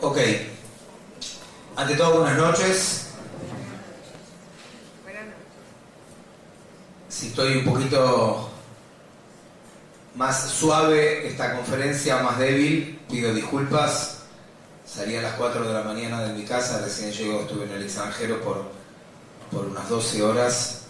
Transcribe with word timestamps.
Ok. 0.00 0.18
Ante 1.76 1.94
todo, 1.96 2.20
buenas 2.20 2.38
noches. 2.38 3.08
Si 7.08 7.28
estoy 7.28 7.56
un 7.58 7.64
poquito 7.64 8.47
más 10.18 10.50
suave 10.50 11.28
esta 11.28 11.54
conferencia, 11.54 12.18
más 12.18 12.38
débil, 12.40 12.98
pido 13.08 13.32
disculpas. 13.32 14.16
Salí 14.84 15.14
a 15.14 15.22
las 15.22 15.34
4 15.34 15.66
de 15.66 15.72
la 15.72 15.82
mañana 15.82 16.22
de 16.22 16.32
mi 16.32 16.44
casa, 16.44 16.80
recién 16.82 17.12
llego, 17.12 17.42
estuve 17.42 17.66
en 17.66 17.72
el 17.72 17.82
extranjero 17.84 18.40
por, 18.40 18.64
por 19.52 19.66
unas 19.66 19.88
12 19.88 20.22
horas 20.22 20.82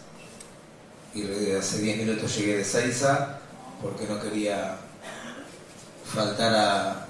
y 1.14 1.52
hace 1.52 1.78
10 1.78 1.98
minutos 1.98 2.36
llegué 2.36 2.56
de 2.56 2.64
Seiza 2.64 3.40
porque 3.82 4.06
no 4.06 4.18
quería 4.20 4.76
faltar 6.06 6.54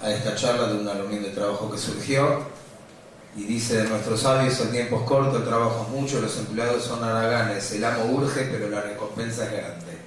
a, 0.03 0.11
esta 0.11 0.35
charla 0.35 0.69
de 0.69 0.81
una 0.81 0.95
reunión 0.95 1.23
de 1.23 1.31
trabajo 1.31 1.71
que 1.71 1.79
surgió. 1.79 2.59
Y 3.37 3.45
dice 3.45 3.85
de 3.85 3.89
nuestros 3.89 4.23
sabios, 4.23 4.59
el 4.59 4.73
tiempo 4.73 4.97
es 4.97 5.03
corto, 5.03 5.37
el 5.37 5.45
trabajo 5.45 5.87
es 5.87 6.01
mucho, 6.01 6.21
los 6.21 6.37
empleados 6.39 6.83
son 6.83 7.05
haraganes, 7.05 7.71
el 7.71 7.85
amo 7.85 8.07
urge, 8.07 8.48
pero 8.51 8.69
la 8.69 8.81
recompensa 8.81 9.45
es 9.45 9.53
grande. 9.53 9.98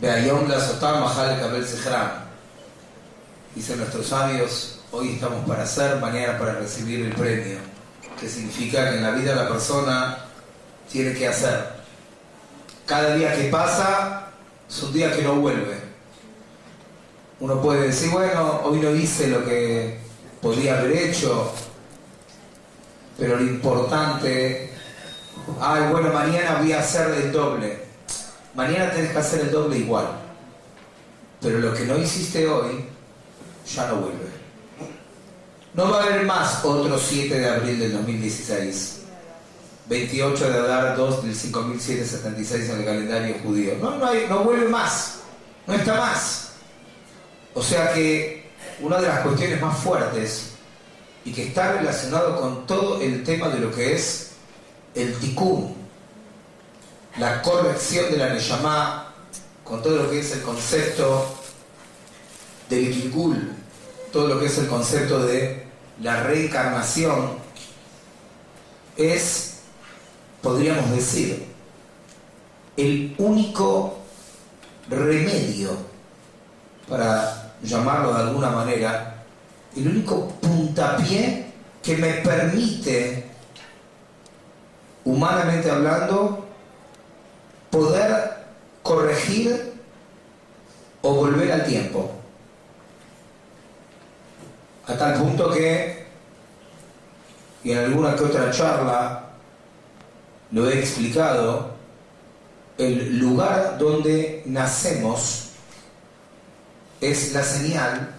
Beayom 0.00 0.48
la 0.48 0.60
Sotar 0.60 1.00
Mahal 1.00 1.40
Kabel 1.40 1.66
Dice 3.54 3.76
nuestros 3.76 4.06
sabios, 4.06 4.80
hoy 4.92 5.14
estamos 5.14 5.46
para 5.46 5.64
hacer, 5.64 5.96
mañana 5.96 6.38
para 6.38 6.54
recibir 6.54 7.06
el 7.06 7.12
premio. 7.12 7.58
Que 8.18 8.28
significa 8.28 8.90
que 8.90 8.96
en 8.96 9.02
la 9.02 9.10
vida 9.10 9.34
la 9.34 9.48
persona 9.48 10.18
tiene 10.90 11.14
que 11.14 11.26
hacer 11.28 11.80
cada 12.90 13.14
día 13.14 13.32
que 13.36 13.44
pasa 13.44 14.32
es 14.68 14.82
un 14.82 14.92
día 14.92 15.14
que 15.14 15.22
no 15.22 15.36
vuelve. 15.36 15.78
Uno 17.38 17.62
puede 17.62 17.86
decir, 17.86 18.10
bueno, 18.10 18.62
hoy 18.64 18.80
no 18.80 18.90
hice 18.90 19.28
lo 19.28 19.44
que 19.44 19.96
podía 20.42 20.76
haber 20.76 20.96
hecho, 20.96 21.52
pero 23.16 23.36
lo 23.36 23.42
importante, 23.42 24.72
ay, 25.60 25.82
bueno, 25.92 26.12
mañana 26.12 26.58
voy 26.60 26.72
a 26.72 26.80
hacer 26.80 27.12
el 27.12 27.30
doble. 27.30 27.89
Mañana 28.54 28.90
tenés 28.90 29.12
que 29.12 29.18
hacer 29.18 29.40
el 29.40 29.50
doble 29.50 29.78
igual. 29.78 30.06
Pero 31.40 31.58
lo 31.58 31.72
que 31.72 31.84
no 31.84 31.96
hiciste 31.98 32.46
hoy, 32.46 32.84
ya 33.74 33.86
no 33.88 33.96
vuelve. 33.96 34.30
No 35.72 35.90
va 35.90 36.00
a 36.00 36.02
haber 36.04 36.24
más 36.24 36.64
otro 36.64 36.98
7 36.98 37.38
de 37.38 37.48
abril 37.48 37.78
del 37.78 37.92
2016. 37.92 39.00
28 39.90 40.50
de 40.52 40.58
Adar 40.60 40.96
2 40.96 41.24
del 41.24 41.34
5776 41.34 42.70
en 42.70 42.78
el 42.78 42.84
calendario 42.84 43.36
judío. 43.42 43.74
No, 43.80 43.96
no, 43.96 44.06
hay, 44.06 44.26
no 44.28 44.44
vuelve 44.44 44.68
más, 44.68 45.18
no 45.66 45.74
está 45.74 45.94
más. 45.94 46.52
O 47.54 47.62
sea 47.62 47.92
que 47.92 48.50
una 48.80 49.00
de 49.00 49.08
las 49.08 49.20
cuestiones 49.20 49.60
más 49.60 49.76
fuertes 49.78 50.52
y 51.24 51.32
que 51.32 51.48
está 51.48 51.72
relacionado 51.72 52.40
con 52.40 52.66
todo 52.66 53.00
el 53.00 53.24
tema 53.24 53.48
de 53.48 53.58
lo 53.58 53.72
que 53.72 53.94
es 53.94 54.30
el 54.94 55.12
tikkun, 55.18 55.74
la 57.18 57.42
corrección 57.42 58.10
de 58.10 58.18
la 58.18 58.32
Neyamá, 58.32 59.14
con 59.64 59.82
todo 59.82 59.96
lo 59.96 60.10
que 60.10 60.20
es 60.20 60.32
el 60.32 60.42
concepto 60.42 61.26
del 62.68 62.90
Kikul, 62.90 63.52
todo 64.12 64.28
lo 64.28 64.40
que 64.40 64.46
es 64.46 64.58
el 64.58 64.68
concepto 64.68 65.24
de 65.26 65.66
la 66.00 66.22
reencarnación, 66.22 67.38
es 68.96 69.50
podríamos 70.42 70.90
decir, 70.90 71.46
el 72.76 73.14
único 73.18 73.98
remedio, 74.88 75.70
para 76.88 77.54
llamarlo 77.62 78.14
de 78.14 78.20
alguna 78.20 78.50
manera, 78.50 79.24
el 79.76 79.88
único 79.88 80.28
puntapié 80.40 81.52
que 81.82 81.96
me 81.96 82.14
permite, 82.14 83.26
humanamente 85.04 85.70
hablando, 85.70 86.46
poder 87.70 88.44
corregir 88.82 89.72
o 91.02 91.14
volver 91.14 91.52
al 91.52 91.64
tiempo. 91.64 92.10
A 94.86 94.96
tal 94.96 95.14
punto 95.14 95.50
que, 95.50 96.06
y 97.62 97.72
en 97.72 97.78
alguna 97.78 98.16
que 98.16 98.24
otra 98.24 98.50
charla, 98.50 99.30
lo 100.50 100.68
he 100.68 100.78
explicado, 100.80 101.70
el 102.76 103.18
lugar 103.18 103.78
donde 103.78 104.42
nacemos 104.46 105.50
es 107.00 107.32
la 107.32 107.42
señal 107.42 108.14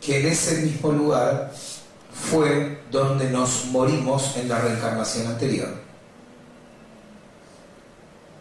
que 0.00 0.20
en 0.20 0.26
ese 0.26 0.62
mismo 0.62 0.92
lugar 0.92 1.52
fue 2.12 2.80
donde 2.90 3.30
nos 3.30 3.66
morimos 3.66 4.36
en 4.36 4.48
la 4.48 4.58
reencarnación 4.58 5.26
anterior. 5.26 5.79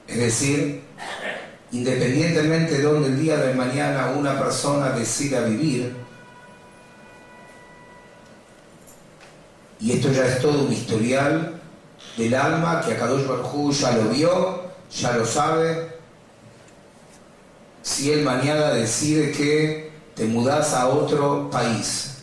Es 0.10 0.18
decir, 0.18 0.82
independientemente 1.72 2.78
de 2.78 2.84
donde 2.84 3.10
el 3.10 3.20
día 3.20 3.38
de 3.38 3.54
mañana 3.54 4.12
una 4.18 4.40
persona 4.40 4.90
decida 4.90 5.42
vivir, 5.42 5.96
y 9.80 9.92
esto 9.92 10.12
ya 10.12 10.26
es 10.26 10.42
todo 10.42 10.64
un 10.64 10.74
historial 10.74 11.62
del 12.18 12.34
alma 12.34 12.82
que 12.82 12.94
Akadosh 12.94 13.28
Baruj 13.28 13.72
ya 13.74 13.92
lo 13.92 14.10
vio, 14.10 14.64
ya 14.92 15.14
lo 15.14 15.26
sabe. 15.26 15.90
Si 17.84 18.12
él 18.12 18.24
mañana 18.24 18.72
decide 18.72 19.32
que 19.32 19.92
te 20.16 20.26
mudas 20.26 20.74
a 20.74 20.88
otro 20.88 21.50
país, 21.52 22.18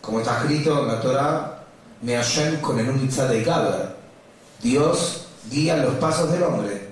como 0.00 0.20
está 0.20 0.42
escrito 0.42 0.82
en 0.82 0.88
la 0.88 1.00
Torah, 1.00 1.64
me 2.00 2.16
hallen 2.16 2.60
con 2.60 2.78
el 2.78 3.08
de. 3.28 3.44
Dios 4.62 5.26
guía 5.50 5.76
los 5.76 5.94
pasos 5.96 6.30
del 6.32 6.44
hombre. 6.44 6.85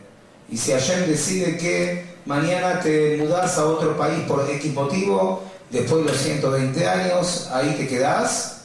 Y 0.49 0.57
si 0.57 0.73
Hashem 0.73 1.07
decide 1.07 1.57
que 1.57 2.17
mañana 2.27 2.81
te 2.81 3.17
mudas 3.19 3.59
a 3.59 3.67
otro 3.67 3.97
país 3.97 4.21
por 4.27 4.49
X 4.49 4.73
motivo, 4.73 5.43
después 5.71 6.05
de 6.05 6.13
los 6.13 6.21
120 6.21 6.89
años, 6.89 7.51
ahí 7.53 7.75
te 7.75 7.89
quedás, 7.89 8.63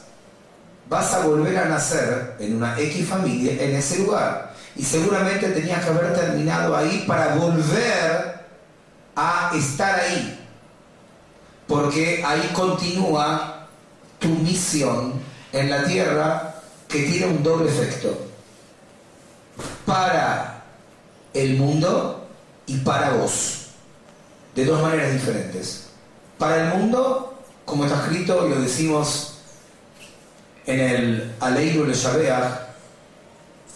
vas 0.88 1.14
a 1.14 1.26
volver 1.26 1.56
a 1.56 1.64
nacer 1.66 2.36
en 2.38 2.56
una 2.56 2.78
X 2.78 3.08
familia 3.08 3.52
en 3.62 3.76
ese 3.76 4.00
lugar. 4.00 4.54
Y 4.76 4.82
seguramente 4.84 5.48
tenías 5.50 5.84
que 5.84 5.90
haber 5.90 6.14
terminado 6.14 6.76
ahí 6.76 7.04
para 7.06 7.34
volver 7.34 8.40
a 9.16 9.52
estar 9.54 10.00
ahí. 10.00 10.38
Porque 11.66 12.22
ahí 12.24 12.50
continúa 12.54 13.68
tu 14.18 14.28
misión 14.28 15.14
en 15.52 15.70
la 15.70 15.84
tierra 15.84 16.54
que 16.88 17.02
tiene 17.02 17.26
un 17.26 17.42
doble 17.42 17.70
efecto. 17.70 18.26
Para 19.86 20.59
el 21.34 21.56
mundo 21.56 22.26
y 22.66 22.78
para 22.78 23.10
vos. 23.14 23.66
De 24.54 24.64
dos 24.64 24.82
maneras 24.82 25.12
diferentes. 25.12 25.90
Para 26.38 26.64
el 26.64 26.78
mundo, 26.78 27.38
como 27.64 27.84
está 27.84 28.02
escrito, 28.02 28.48
lo 28.48 28.60
decimos 28.60 29.34
en 30.66 30.80
el 30.80 31.34
Aleinu 31.40 31.84
Le 31.84 31.94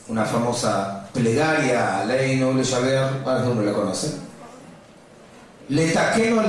una 0.08 0.24
famosa 0.24 1.08
plegaria, 1.12 2.00
Aleinu 2.00 2.54
Le 2.54 2.64
Shabeach, 2.64 3.22
¿cuántos 3.22 3.48
hombres 3.48 3.68
la 3.68 3.74
conocen? 3.74 4.12
Le 5.68 5.92
taqueno 5.92 6.42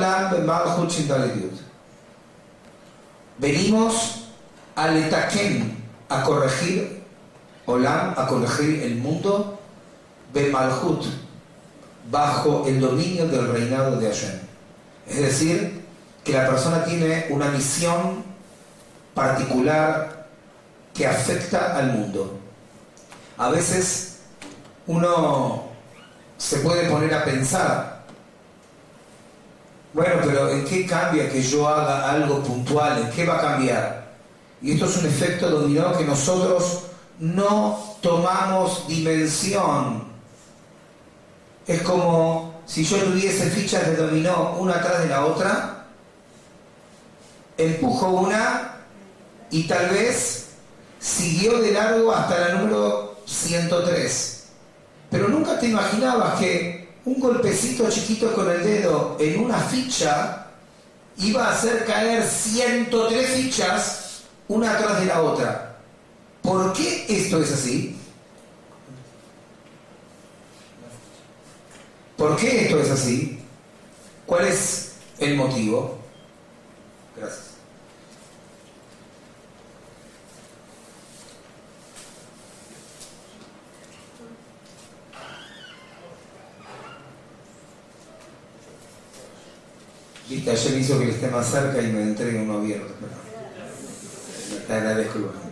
Venimos 3.38 4.26
a 4.76 4.88
letaquen, 4.88 5.84
a 6.10 6.24
corregir 6.24 7.04
Olam, 7.66 8.14
a 8.16 8.28
corregir 8.28 8.84
el 8.84 8.96
mundo, 8.98 9.55
Bemalhut, 10.36 11.06
bajo 12.12 12.66
el 12.68 12.82
dominio 12.82 13.26
del 13.28 13.48
reinado 13.48 13.96
de 13.96 14.08
Hashem. 14.08 14.40
Es 15.08 15.22
decir, 15.22 15.86
que 16.26 16.34
la 16.34 16.48
persona 16.50 16.84
tiene 16.84 17.28
una 17.30 17.50
misión 17.52 18.24
particular 19.14 20.28
que 20.94 21.08
afecta 21.08 21.78
al 21.78 21.94
mundo. 21.94 22.38
A 23.38 23.50
veces 23.50 24.18
uno 24.88 25.70
se 26.38 26.58
puede 26.58 26.90
poner 26.90 27.14
a 27.14 27.24
pensar, 27.24 28.04
bueno, 29.94 30.16
pero 30.26 30.50
¿en 30.50 30.66
qué 30.66 30.86
cambia 30.86 31.32
que 31.32 31.42
yo 31.42 31.68
haga 31.70 32.12
algo 32.12 32.44
puntual? 32.44 33.04
¿En 33.04 33.10
qué 33.12 33.26
va 33.26 33.38
a 33.38 33.42
cambiar? 33.42 34.06
Y 34.62 34.74
esto 34.74 34.86
es 34.86 34.98
un 34.98 35.06
efecto 35.06 35.50
dominó 35.50 35.98
que 35.98 36.04
nosotros 36.04 36.82
no 37.20 37.96
tomamos 38.02 38.86
dimensión. 38.88 40.05
Es 41.68 41.82
como 41.82 42.62
si 42.66 42.84
yo 42.84 42.98
tuviese 42.98 43.50
fichas 43.50 43.88
de 43.88 43.96
dominó 43.96 44.56
una 44.60 44.76
atrás 44.76 45.04
de 45.04 45.10
la 45.10 45.26
otra, 45.26 45.86
empujo 47.58 48.10
una 48.10 48.78
y 49.50 49.64
tal 49.64 49.90
vez 49.90 50.48
siguió 51.00 51.60
de 51.62 51.72
largo 51.72 52.12
hasta 52.12 52.40
la 52.40 52.56
número 52.56 53.20
103. 53.26 54.44
Pero 55.10 55.28
nunca 55.28 55.60
te 55.60 55.68
imaginabas 55.68 56.40
que 56.40 56.96
un 57.06 57.20
golpecito 57.20 57.90
chiquito 57.90 58.34
con 58.34 58.50
el 58.50 58.64
dedo 58.64 59.18
en 59.20 59.40
una 59.40 59.60
ficha 59.60 60.48
iba 61.18 61.48
a 61.48 61.54
hacer 61.54 61.86
caer 61.86 62.24
103 62.24 63.30
fichas 63.30 64.24
una 64.48 64.72
atrás 64.72 65.00
de 65.00 65.06
la 65.06 65.22
otra. 65.22 65.78
¿Por 66.42 66.74
qué 66.74 67.06
esto 67.08 67.42
es 67.42 67.52
así? 67.52 67.98
¿Por 72.18 72.36
qué 72.38 72.66
esto 72.66 72.80
es 72.80 72.90
así? 72.90 73.40
¿Cuál 74.26 74.48
es 74.48 74.94
el 75.20 75.36
motivo? 75.36 76.00
Gracias. 77.16 77.56
Viste, 90.30 90.52
ayer 90.52 90.78
hizo 90.80 90.98
que 90.98 91.06
le 91.06 91.12
esté 91.12 91.28
más 91.28 91.48
cerca 91.48 91.82
y 91.82 91.92
me 91.92 92.02
entregue 92.02 92.42
uno 92.42 92.58
abierto. 92.58 92.94
Pero 93.00 94.64
te 94.66 94.74
agradezco 94.74 95.45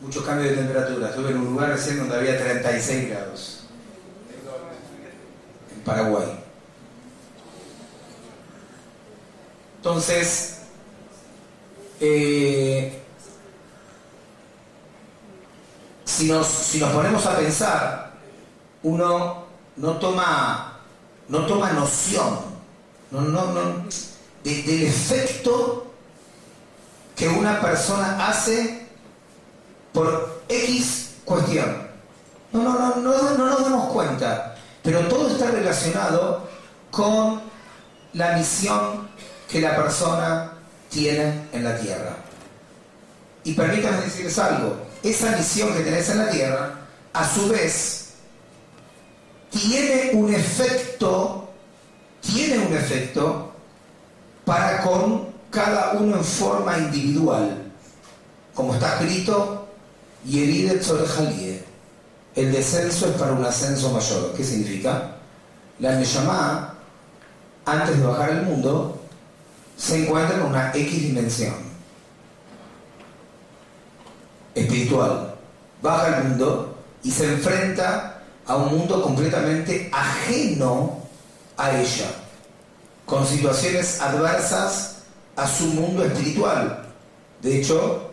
Muchos 0.00 0.24
cambios 0.24 0.50
de 0.50 0.56
temperatura. 0.56 1.08
Estuve 1.10 1.30
en 1.30 1.38
un 1.38 1.44
lugar 1.46 1.70
recién 1.70 1.98
donde 1.98 2.16
había 2.16 2.38
36 2.38 3.10
grados. 3.10 3.60
En 5.74 5.80
Paraguay. 5.82 6.40
Entonces, 9.76 10.58
eh, 12.00 13.02
si, 16.04 16.28
nos, 16.28 16.46
si 16.46 16.78
nos 16.78 16.90
ponemos 16.92 17.24
a 17.26 17.36
pensar, 17.36 18.12
uno 18.82 19.46
no 19.76 19.98
toma, 19.98 20.80
no 21.28 21.46
toma 21.46 21.72
noción 21.72 22.50
no, 23.10 23.22
no, 23.22 23.52
no, 23.52 23.84
del 24.44 24.82
efecto 24.82 25.92
que 27.16 27.28
una 27.28 27.60
persona 27.60 28.28
hace 28.28 28.79
por 29.92 30.42
X 30.48 31.14
cuestión. 31.24 31.88
No, 32.52 32.62
no, 32.62 32.72
no, 32.72 32.96
no, 32.96 33.38
no 33.38 33.46
nos 33.46 33.62
damos 33.62 33.92
cuenta, 33.92 34.56
pero 34.82 35.00
todo 35.08 35.28
está 35.28 35.50
relacionado 35.50 36.48
con 36.90 37.40
la 38.12 38.36
misión 38.36 39.08
que 39.48 39.60
la 39.60 39.76
persona 39.76 40.52
tiene 40.88 41.48
en 41.52 41.64
la 41.64 41.78
tierra. 41.78 42.16
Y 43.44 43.54
permítanme 43.54 44.02
decirles 44.02 44.38
algo, 44.38 44.76
esa 45.02 45.36
misión 45.36 45.72
que 45.72 45.80
tenés 45.80 46.10
en 46.10 46.18
la 46.18 46.30
tierra, 46.30 46.74
a 47.12 47.28
su 47.28 47.48
vez, 47.48 48.14
tiene 49.50 50.10
un 50.14 50.32
efecto, 50.32 51.48
tiene 52.20 52.58
un 52.58 52.74
efecto 52.74 53.52
para 54.44 54.82
con 54.82 55.30
cada 55.50 55.92
uno 55.92 56.16
en 56.16 56.24
forma 56.24 56.78
individual. 56.78 57.72
Como 58.54 58.74
está 58.74 59.00
escrito, 59.00 59.59
y 60.24 60.42
el 60.42 60.80
el 62.36 62.52
descenso 62.52 63.06
es 63.06 63.16
para 63.16 63.32
un 63.32 63.44
ascenso 63.44 63.90
mayor. 63.90 64.32
¿Qué 64.36 64.44
significa? 64.44 65.16
La 65.78 65.96
Neshama, 65.96 66.74
antes 67.64 67.98
de 67.98 68.06
bajar 68.06 68.30
al 68.30 68.42
mundo, 68.44 69.00
se 69.76 70.04
encuentra 70.04 70.36
en 70.36 70.42
una 70.42 70.70
X 70.74 71.02
dimensión 71.02 71.54
espiritual. 74.54 75.34
Baja 75.82 76.16
al 76.16 76.24
mundo 76.24 76.76
y 77.02 77.10
se 77.10 77.32
enfrenta 77.32 78.22
a 78.46 78.56
un 78.56 78.78
mundo 78.78 79.02
completamente 79.02 79.90
ajeno 79.92 81.00
a 81.56 81.78
ella, 81.78 82.10
con 83.06 83.26
situaciones 83.26 84.00
adversas 84.00 84.96
a 85.36 85.46
su 85.46 85.64
mundo 85.68 86.04
espiritual. 86.04 86.86
De 87.40 87.60
hecho, 87.60 88.10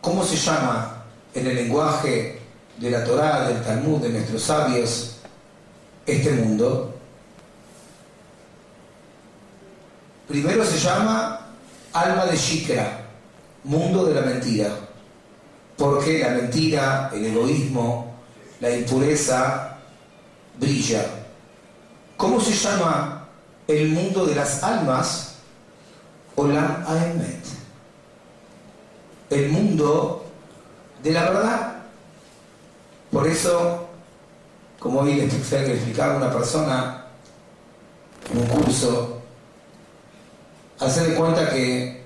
¿cómo 0.00 0.24
se 0.24 0.36
llama 0.36 0.97
en 1.38 1.46
el 1.46 1.54
lenguaje 1.54 2.38
de 2.78 2.90
la 2.90 3.04
Torá, 3.04 3.48
del 3.48 3.62
Talmud, 3.62 4.00
de 4.00 4.10
nuestros 4.10 4.42
sabios, 4.42 5.16
este 6.06 6.32
mundo, 6.32 6.94
primero 10.26 10.64
se 10.64 10.78
llama 10.78 11.48
alma 11.92 12.26
de 12.26 12.36
Shikra, 12.36 13.06
mundo 13.64 14.04
de 14.06 14.14
la 14.14 14.22
mentira, 14.22 14.68
porque 15.76 16.20
la 16.20 16.30
mentira, 16.30 17.10
el 17.14 17.26
egoísmo, 17.26 18.14
la 18.60 18.70
impureza 18.74 19.76
brilla. 20.58 21.04
¿Cómo 22.16 22.40
se 22.40 22.52
llama 22.52 23.28
el 23.68 23.88
mundo 23.90 24.26
de 24.26 24.34
las 24.34 24.62
almas? 24.62 25.34
Olam 26.34 26.84
Aemet. 26.86 27.44
El 29.30 29.50
mundo 29.50 30.27
de 31.02 31.12
la 31.12 31.30
verdad. 31.30 31.82
Por 33.10 33.26
eso, 33.26 33.88
como 34.78 35.00
hoy 35.00 35.14
les 35.14 35.34
explicaba 35.34 36.16
una 36.16 36.32
persona 36.32 37.06
en 38.30 38.38
un 38.38 38.46
curso, 38.46 39.22
hacer 40.78 41.08
de 41.08 41.14
cuenta 41.14 41.50
que 41.50 42.04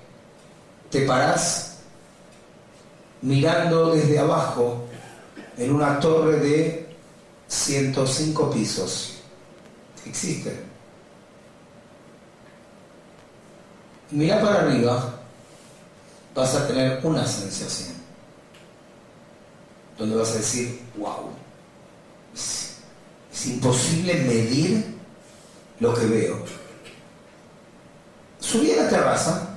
te 0.89 1.01
parás 1.01 1.77
mirando 3.21 3.93
desde 3.93 4.19
abajo 4.19 4.85
en 5.57 5.73
una 5.73 5.99
torre 5.99 6.37
de 6.37 6.95
105 7.47 8.51
pisos. 8.51 9.17
Existe. 10.05 10.63
Mira 14.11 14.41
para 14.41 14.61
arriba, 14.61 15.19
vas 16.35 16.55
a 16.55 16.67
tener 16.67 16.99
una 17.03 17.25
sensación 17.25 18.02
donde 20.03 20.17
vas 20.17 20.31
a 20.31 20.39
decir, 20.39 20.81
wow, 20.97 21.29
es, 22.33 22.81
imposible 23.45 24.13
medir 24.15 24.97
lo 25.79 25.93
que 25.93 26.05
veo. 26.05 26.43
Subí 28.39 28.71
a 28.71 28.83
la 28.83 28.89
terraza, 28.89 29.49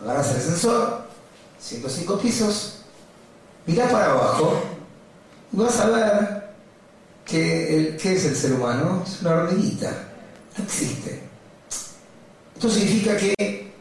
agarras 0.00 0.30
el 0.30 0.36
ascensor, 0.36 1.04
105 1.60 2.18
pisos, 2.18 2.78
mira 3.66 3.88
para 3.88 4.10
abajo 4.10 4.60
y 5.52 5.56
vas 5.56 5.78
a 5.78 5.90
ver 5.90 6.54
que 7.24 7.76
el, 7.76 7.96
¿qué 7.96 8.14
es 8.14 8.24
el 8.24 8.36
ser 8.36 8.52
humano? 8.54 9.04
Es 9.06 9.20
una 9.20 9.34
hormiguita, 9.34 9.92
no 10.58 10.64
existe. 10.64 11.22
Esto 12.54 12.68
significa 12.68 13.16
que 13.16 13.72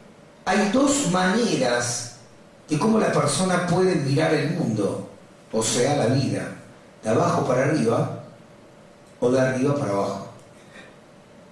hay 0.45 0.71
dos 0.71 1.11
maneras 1.11 2.17
de 2.69 2.77
cómo 2.77 2.99
la 2.99 3.11
persona 3.11 3.65
puede 3.65 3.95
mirar 3.95 4.33
el 4.35 4.51
mundo 4.51 5.09
o 5.53 5.61
sea 5.61 5.95
la 5.95 6.07
vida, 6.07 6.55
de 7.03 7.09
abajo 7.09 7.45
para 7.45 7.65
arriba 7.65 8.23
o 9.19 9.29
de 9.29 9.39
arriba 9.39 9.75
para 9.75 9.91
abajo. 9.91 10.27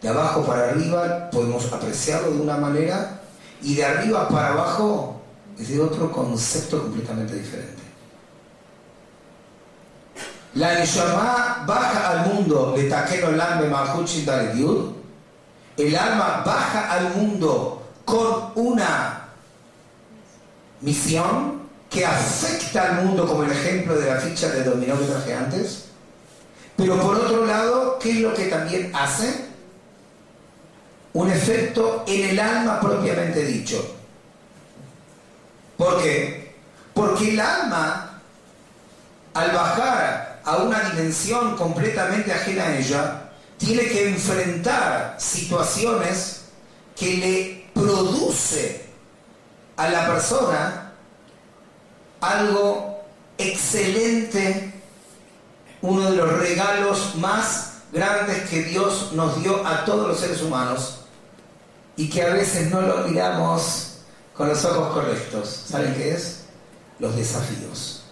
De 0.01 0.09
abajo 0.09 0.43
para 0.43 0.69
arriba 0.69 1.29
podemos 1.29 1.71
apreciarlo 1.71 2.31
de 2.31 2.41
una 2.41 2.57
manera 2.57 3.21
y 3.61 3.75
de 3.75 3.85
arriba 3.85 4.27
para 4.27 4.49
abajo 4.49 5.21
es 5.59 5.69
de 5.69 5.79
otro 5.79 6.11
concepto 6.11 6.81
completamente 6.81 7.35
diferente. 7.35 7.81
La 10.55 10.73
Neshama 10.73 11.63
baja 11.65 12.09
al 12.09 12.33
mundo 12.33 12.73
de 12.75 12.89
Takeno 12.89 13.31
Lambe 13.31 13.71
El 15.77 15.95
alma 15.95 16.43
baja 16.45 16.91
al 16.91 17.15
mundo 17.15 17.83
con 18.03 18.51
una 18.55 19.29
misión 20.81 21.60
que 21.91 22.05
afecta 22.05 22.83
al 22.83 23.03
mundo, 23.03 23.27
como 23.27 23.43
el 23.43 23.51
ejemplo 23.51 23.99
de 23.99 24.09
la 24.09 24.21
ficha 24.21 24.47
de 24.49 24.63
dominó 24.63 24.97
que 24.97 25.05
traje 25.05 25.33
antes, 25.33 25.85
pero 26.77 26.99
por 27.01 27.15
otro 27.17 27.45
lado, 27.45 27.99
¿qué 27.99 28.11
es 28.11 28.17
lo 28.21 28.33
que 28.33 28.45
también 28.45 28.91
hace? 28.95 29.45
Un 31.13 31.29
efecto 31.29 32.05
en 32.07 32.29
el 32.29 32.39
alma 32.39 32.79
propiamente 32.79 33.45
dicho. 33.45 33.97
¿Por 35.75 36.01
qué? 36.01 36.55
Porque 36.93 37.31
el 37.31 37.39
alma, 37.41 38.21
al 39.33 39.51
bajar 39.51 40.39
a 40.45 40.57
una 40.57 40.79
dimensión 40.91 41.57
completamente 41.57 42.31
ajena 42.31 42.67
a 42.67 42.77
ella, 42.77 43.21
tiene 43.57 43.83
que 43.83 44.09
enfrentar 44.09 45.17
situaciones 45.19 46.43
que 46.95 47.17
le 47.17 47.65
produce 47.73 48.85
a 49.75 49.89
la 49.89 50.07
persona 50.07 50.90
algo 52.21 53.03
excelente, 53.37 54.73
uno 55.81 56.11
de 56.11 56.17
los 56.17 56.39
regalos 56.39 57.15
más 57.15 57.73
grandes 57.91 58.49
que 58.49 58.63
Dios 58.63 59.11
nos 59.13 59.41
dio 59.41 59.65
a 59.65 59.83
todos 59.83 60.07
los 60.07 60.19
seres 60.19 60.41
humanos 60.41 61.01
y 61.97 62.09
que 62.09 62.21
a 62.21 62.33
veces 62.33 62.71
no 62.71 62.81
lo 62.81 63.07
miramos 63.07 63.97
con 64.33 64.47
los 64.47 64.63
ojos 64.63 64.93
correctos. 64.93 65.65
¿Saben 65.67 65.93
qué 65.95 66.13
es? 66.13 66.45
Los 66.99 67.15
desafíos. 67.15 68.03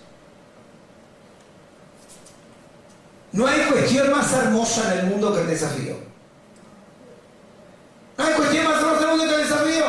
No 3.32 3.46
hay 3.46 3.62
cuestión 3.62 4.12
más 4.12 4.34
hermosa 4.34 4.94
en 4.94 5.00
el 5.00 5.06
mundo 5.06 5.34
que 5.34 5.42
el 5.42 5.48
desafío. 5.48 5.96
No 8.18 8.26
hay 8.26 8.34
cuestión 8.34 8.66
más 8.66 8.82
hermosa 8.82 9.04
en 9.04 9.10
el 9.10 9.18
mundo 9.18 9.28
que 9.28 9.42
el 9.42 9.48
desafío. 9.48 9.86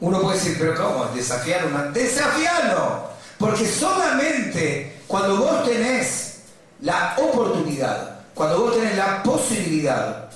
Uno 0.00 0.20
puede 0.20 0.38
decir, 0.38 0.56
pero 0.58 0.74
¿cómo? 0.74 1.06
¿Desafiar 1.14 1.66
una? 1.66 1.84
¡Desafiarlo! 1.84 3.08
Porque 3.38 3.66
solamente 3.66 5.00
cuando 5.06 5.36
vos 5.36 5.64
tenés 5.64 6.40
la 6.80 7.14
oportunidad, 7.18 8.20
cuando 8.34 8.60
vos 8.60 8.74
tenés 8.74 8.96
la 8.96 9.22
posibilidad, 9.22 10.28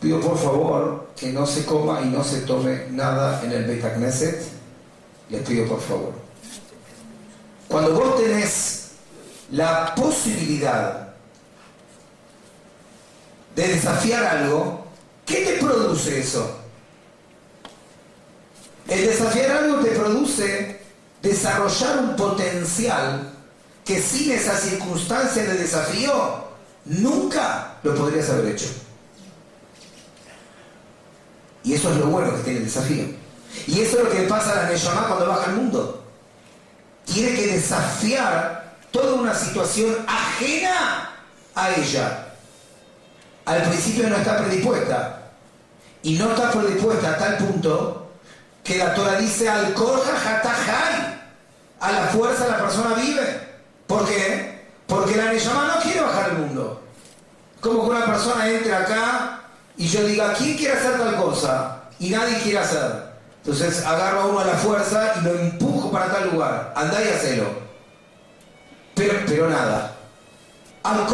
pido 0.00 0.20
por 0.20 0.38
favor 0.38 1.08
que 1.16 1.32
no 1.32 1.46
se 1.46 1.64
coma 1.64 2.00
y 2.02 2.06
no 2.06 2.24
se 2.24 2.40
tome 2.42 2.86
nada 2.90 3.42
en 3.44 3.52
el 3.52 3.64
Beta 3.64 3.94
Knesset, 3.94 4.42
les 5.30 5.42
pido 5.42 5.66
por 5.66 5.80
favor. 5.80 6.12
Cuando 7.68 7.94
vos 7.94 8.16
tenés 8.16 8.90
la 9.50 9.94
posibilidad 9.94 11.08
de 13.54 13.68
desafiar 13.68 14.24
algo, 14.24 14.86
¿qué 15.26 15.44
te 15.44 15.52
produce 15.64 16.20
eso? 16.20 16.63
El 18.88 19.06
desafiar 19.06 19.50
algo 19.50 19.78
te 19.78 19.90
produce 19.92 20.80
desarrollar 21.22 21.98
un 22.00 22.16
potencial 22.16 23.30
que 23.84 24.00
sin 24.00 24.32
esa 24.32 24.56
circunstancia 24.56 25.44
de 25.44 25.54
desafío 25.54 26.44
nunca 26.84 27.76
lo 27.82 27.94
podrías 27.94 28.28
haber 28.30 28.54
hecho. 28.54 28.66
Y 31.62 31.74
eso 31.74 31.90
es 31.90 31.96
lo 31.96 32.06
bueno 32.06 32.34
que 32.36 32.42
tiene 32.42 32.58
el 32.58 32.64
desafío. 32.66 33.04
Y 33.66 33.80
eso 33.80 33.98
es 33.98 34.04
lo 34.04 34.10
que 34.10 34.22
pasa 34.22 34.52
a 34.52 34.62
la 34.62 34.68
Neshama 34.68 35.06
cuando 35.06 35.28
baja 35.28 35.44
al 35.46 35.56
mundo. 35.56 36.04
Tiene 37.06 37.34
que 37.34 37.46
desafiar 37.46 38.76
toda 38.90 39.14
una 39.14 39.34
situación 39.34 39.96
ajena 40.06 41.10
a 41.54 41.74
ella. 41.74 42.34
Al 43.46 43.62
principio 43.62 44.08
no 44.10 44.16
está 44.16 44.38
predispuesta. 44.38 45.32
Y 46.02 46.16
no 46.16 46.30
está 46.30 46.50
predispuesta 46.50 47.12
a 47.12 47.16
tal 47.16 47.38
punto 47.38 48.03
que 48.64 48.78
la 48.78 48.94
Torah 48.94 49.18
dice 49.18 49.48
al 49.48 49.74
korja 49.74 50.12
hatajai. 50.16 51.14
A 51.80 51.92
la 51.92 52.06
fuerza 52.06 52.48
la 52.48 52.58
persona 52.58 52.94
vive. 52.94 53.40
¿Por 53.86 54.08
qué? 54.08 54.64
Porque 54.86 55.16
la 55.16 55.26
Neyama 55.26 55.66
no 55.66 55.82
quiere 55.82 56.00
bajar 56.00 56.30
al 56.30 56.38
mundo. 56.38 56.82
Como 57.60 57.84
que 57.84 57.90
una 57.90 58.06
persona 58.06 58.48
entre 58.48 58.74
acá 58.74 59.40
y 59.76 59.86
yo 59.86 60.04
diga, 60.04 60.32
¿quién 60.32 60.56
quiere 60.56 60.74
hacer 60.74 60.96
tal 60.96 61.16
cosa? 61.16 61.82
Y 61.98 62.10
nadie 62.10 62.38
quiere 62.38 62.58
hacer. 62.58 63.14
Entonces 63.44 63.84
agarro 63.84 64.20
a 64.20 64.26
uno 64.26 64.38
a 64.40 64.44
la 64.46 64.54
fuerza 64.54 65.12
y 65.20 65.24
lo 65.24 65.38
empujo 65.38 65.90
para 65.90 66.06
tal 66.06 66.30
lugar. 66.30 66.72
Andá 66.74 67.02
y 67.04 67.08
hacelo. 67.08 67.44
Pero, 68.94 69.14
pero 69.26 69.50
nada. 69.50 69.94
Al 70.82 71.06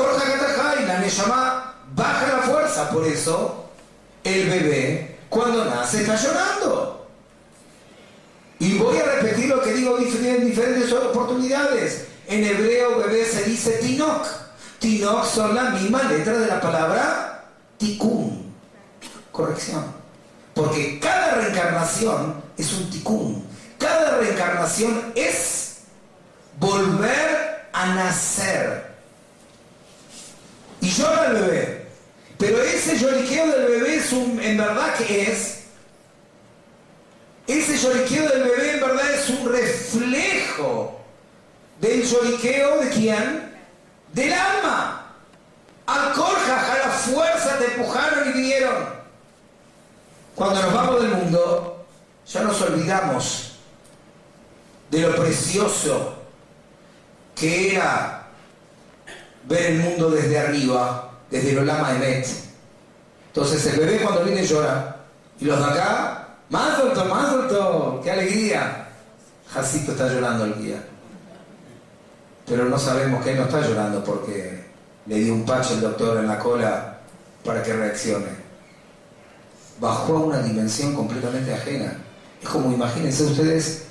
y 0.83 0.87
la 0.87 0.99
Neshama 1.01 1.75
baja 1.95 2.27
la 2.29 2.43
fuerza. 2.43 2.91
Por 2.91 3.07
eso, 3.07 3.71
el 4.23 4.49
bebé, 4.49 5.19
cuando 5.29 5.65
nace, 5.65 6.03
está 6.03 6.15
llorando. 6.15 7.00
Y 8.61 8.77
voy 8.77 8.99
a 8.99 9.05
repetir 9.05 9.49
lo 9.49 9.63
que 9.63 9.73
digo 9.73 9.99
en 9.99 10.45
diferentes 10.45 10.93
oportunidades. 10.93 12.05
En 12.29 12.45
hebreo, 12.45 12.99
bebé 12.99 13.25
se 13.25 13.45
dice 13.45 13.79
tinok. 13.79 14.27
Tinok 14.79 15.25
son 15.25 15.55
la 15.55 15.71
misma 15.71 16.03
letra 16.05 16.39
de 16.39 16.47
la 16.47 16.61
palabra 16.61 17.49
tikkun. 17.79 18.53
Corrección. 19.33 19.83
Porque 20.53 21.01
cada 21.01 21.37
reencarnación 21.37 22.43
es 22.59 22.71
un 22.75 22.91
tikkun. 22.91 23.47
Cada 23.79 24.19
reencarnación 24.19 25.13
es 25.15 25.79
volver 26.59 27.67
a 27.73 27.95
nacer. 27.95 28.91
Y 30.83 30.91
llora 30.91 31.29
el 31.29 31.33
bebé. 31.33 31.87
Pero 32.37 32.61
ese 32.61 32.99
lloriqueo 32.99 33.47
del 33.47 33.67
bebé 33.69 33.97
es 33.97 34.13
un, 34.13 34.39
en 34.39 34.59
verdad 34.59 34.95
que 34.97 35.31
es, 35.31 35.60
ese 37.53 37.77
lloriqueo 37.77 38.29
del 38.29 38.43
bebé 38.43 38.73
en 38.75 38.81
verdad 38.81 39.11
es 39.13 39.31
un 39.31 39.53
reflejo 39.53 41.01
del 41.81 42.03
lloriqueo 42.05 42.81
de 42.81 42.91
quién? 42.91 43.55
Del 44.13 44.33
alma. 44.33 45.15
Alcorja, 45.87 46.73
a 46.73 46.87
la 46.87 46.93
fuerza 46.93 47.59
te 47.59 47.75
empujaron 47.75 48.29
y 48.29 48.33
vinieron. 48.33 49.01
Cuando 50.35 50.63
nos 50.63 50.73
vamos 50.73 51.03
del 51.03 51.11
mundo, 51.13 51.87
ya 52.27 52.43
nos 52.43 52.61
olvidamos 52.63 53.53
de 54.91 55.01
lo 55.01 55.17
precioso 55.17 56.17
que 57.35 57.75
era 57.75 58.27
ver 59.45 59.73
el 59.73 59.79
mundo 59.79 60.11
desde 60.11 60.39
arriba, 60.39 61.13
desde 61.31 61.51
el 61.51 61.59
Olama 61.59 61.93
Met. 61.95 62.27
Entonces 63.29 63.65
el 63.67 63.81
bebé 63.81 64.01
cuando 64.03 64.25
viene 64.25 64.47
llora. 64.47 64.97
Y 65.41 65.47
los 65.47 65.59
de 65.59 65.65
acá, 65.65 66.20
más 66.51 66.79
alto, 66.79 67.05
más 67.07 67.29
alto, 67.31 68.01
qué 68.03 68.11
alegría. 68.11 68.89
Jacito 69.49 69.93
está 69.93 70.09
llorando 70.09 70.45
el 70.45 70.63
día. 70.63 70.85
Pero 72.47 72.65
no 72.67 72.79
sabemos 72.79 73.25
que 73.25 73.33
él 73.33 73.39
no 73.39 73.45
está 73.45 73.61
llorando 73.61 74.05
porque 74.05 74.65
le 75.07 75.19
dio 75.21 75.33
un 75.33 75.45
pacho 75.45 75.75
el 75.75 75.81
doctor 75.81 76.19
en 76.19 76.27
la 76.27 76.39
cola 76.39 76.99
para 77.45 77.63
que 77.63 77.73
reaccione. 77.73 78.51
Bajó 79.81 80.17
a 80.17 80.21
una 80.21 80.43
dimensión 80.43 80.95
completamente 80.95 81.55
ajena. 81.55 81.97
Es 82.43 82.49
como, 82.49 82.73
imagínense 82.73 83.25
ustedes, 83.25 83.85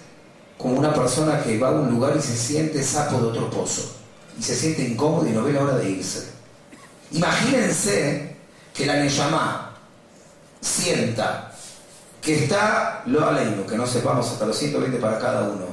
como 0.58 0.78
una 0.78 0.94
persona 0.94 1.42
que 1.42 1.58
va 1.58 1.70
a 1.70 1.72
un 1.72 1.89
lugar 1.89 2.16
y 2.18 2.22
se 2.22 2.36
siente 2.36 2.84
sapo 2.84 3.20
de 3.20 3.28
otro 3.28 3.50
pozo 3.50 3.96
y 4.38 4.44
se 4.44 4.56
siente 4.56 4.84
incómodo 4.84 5.28
y 5.28 5.32
no 5.32 5.44
ve 5.44 5.54
la 5.54 5.63
hora 5.63 5.78
de 5.78 5.89
irse. 5.89 6.30
Imagínense 7.12 8.36
que 8.74 8.86
la 8.86 8.96
Neyamá 8.96 9.78
sienta 10.62 11.49
que 12.30 12.44
está 12.44 13.02
lo 13.08 13.26
aleino, 13.26 13.66
que 13.66 13.76
no 13.76 13.88
sepamos 13.88 14.30
hasta 14.30 14.46
los 14.46 14.56
120 14.56 15.00
para 15.00 15.18
cada 15.18 15.50
uno, 15.50 15.66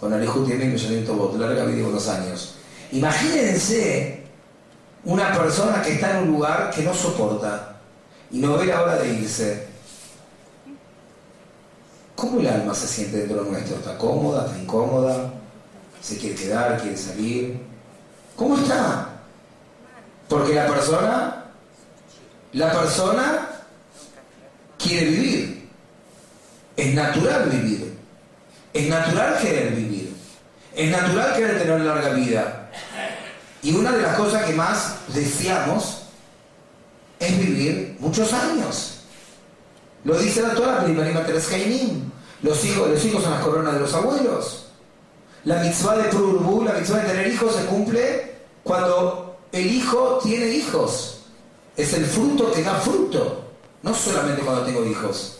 con 0.00 0.10
Alejut 0.10 0.48
y 0.48 0.52
Emil 0.52 1.04
votos, 1.06 1.38
larga 1.38 1.66
vida 1.66 1.86
unos 1.86 2.08
años. 2.08 2.54
Imagínense 2.92 4.24
una 5.04 5.36
persona 5.36 5.82
que 5.82 5.92
está 5.92 6.12
en 6.12 6.28
un 6.28 6.32
lugar 6.32 6.70
que 6.74 6.82
no 6.82 6.94
soporta 6.94 7.76
y 8.30 8.38
no 8.38 8.56
ve 8.56 8.64
la 8.64 8.82
hora 8.82 8.96
de 8.96 9.12
irse 9.12 9.68
¿Cómo 12.16 12.40
el 12.40 12.48
alma 12.48 12.74
se 12.74 12.88
siente 12.88 13.18
dentro 13.18 13.44
de 13.44 13.50
nuestro? 13.50 13.76
¿Está 13.76 13.96
cómoda? 13.98 14.46
¿Está 14.46 14.58
incómoda? 14.58 15.30
¿Se 16.00 16.16
quiere 16.16 16.34
quedar? 16.34 16.80
¿Quiere 16.80 16.96
salir? 16.96 17.60
¿Cómo 18.34 18.56
está? 18.56 19.10
Porque 20.26 20.54
la 20.54 20.66
persona, 20.66 21.44
la 22.54 22.72
persona 22.72 23.48
quiere 24.78 25.10
vivir. 25.10 25.57
Es 26.78 26.94
natural 26.94 27.50
vivir. 27.50 27.98
Es 28.72 28.88
natural 28.88 29.36
querer 29.42 29.72
vivir. 29.72 30.14
Es 30.76 30.88
natural 30.88 31.34
querer 31.34 31.58
tener 31.58 31.80
larga 31.80 32.10
vida. 32.10 32.70
Y 33.64 33.74
una 33.74 33.90
de 33.90 34.00
las 34.00 34.16
cosas 34.16 34.44
que 34.44 34.52
más 34.52 34.98
deseamos 35.08 36.02
es 37.18 37.36
vivir 37.36 37.96
muchos 37.98 38.32
años. 38.32 39.00
Lo 40.04 40.16
dice 40.18 40.40
la 40.40 40.54
Torah, 40.54 40.86
los 42.42 42.64
hijos, 42.64 42.88
los 42.88 43.04
hijos 43.04 43.24
son 43.24 43.32
las 43.32 43.42
coronas 43.42 43.74
de 43.74 43.80
los 43.80 43.92
abuelos. 43.94 44.66
La 45.42 45.60
mitzvah 45.60 45.96
de 45.96 46.04
Prurbu, 46.04 46.62
la 46.62 46.74
mitzvah 46.74 46.98
de 46.98 47.08
tener 47.08 47.26
hijos, 47.26 47.56
se 47.56 47.64
cumple 47.64 48.36
cuando 48.62 49.40
el 49.50 49.66
hijo 49.66 50.20
tiene 50.22 50.46
hijos. 50.50 51.22
Es 51.76 51.92
el 51.94 52.06
fruto 52.06 52.52
que 52.52 52.62
da 52.62 52.74
fruto, 52.74 53.46
no 53.82 53.92
solamente 53.92 54.42
cuando 54.42 54.62
tengo 54.62 54.84
hijos. 54.84 55.37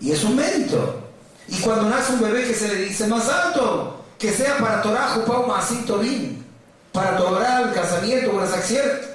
Y 0.00 0.12
es 0.12 0.24
un 0.24 0.36
mérito. 0.36 1.02
Y 1.48 1.60
cuando 1.60 1.88
nace 1.88 2.12
un 2.12 2.20
bebé 2.20 2.44
que 2.44 2.54
se 2.54 2.68
le 2.68 2.74
dice 2.86 3.06
más 3.06 3.28
alto, 3.28 4.04
que 4.18 4.32
sea 4.32 4.58
para 4.58 4.82
Torah, 4.82 5.08
Jupau, 5.08 5.46
Masim, 5.46 5.84
Tobin, 5.84 6.44
para 6.92 7.16
Torah, 7.16 7.62
el 7.62 7.72
casamiento, 7.72 8.38
acciones, 8.40 9.08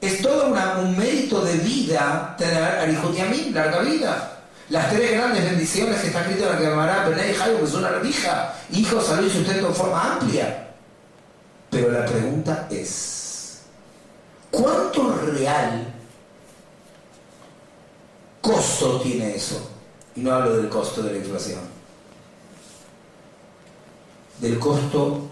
es 0.00 0.20
todo 0.20 0.46
un 0.46 0.96
mérito 0.96 1.40
de 1.42 1.54
vida 1.54 2.34
tener 2.38 2.62
Arijotiamim, 2.62 3.54
larga 3.54 3.80
vida. 3.80 4.32
Las 4.68 4.90
tres 4.90 5.12
grandes 5.12 5.44
bendiciones 5.44 6.00
que 6.00 6.08
está 6.08 6.22
escrito 6.22 6.44
en 6.44 6.52
la 6.52 6.70
Gemara, 6.70 7.08
Benay 7.08 7.34
Jairo, 7.34 7.58
que 7.60 7.64
es 7.64 7.74
una 7.74 7.88
rendija, 7.88 8.54
hijo, 8.72 9.00
salud 9.00 9.26
y 9.26 9.30
sustento 9.30 9.68
en 9.68 9.74
forma 9.74 10.14
amplia. 10.14 10.68
Pero 11.70 11.92
la 11.92 12.04
pregunta 12.04 12.66
es, 12.70 13.60
¿cuánto 14.50 15.14
real 15.32 15.94
costo 18.46 19.00
tiene 19.00 19.34
eso. 19.34 19.75
Y 20.16 20.20
no 20.20 20.32
hablo 20.32 20.56
del 20.56 20.68
costo 20.68 21.02
de 21.02 21.12
la 21.12 21.18
inflación. 21.18 21.60
Del 24.40 24.58
costo 24.58 25.30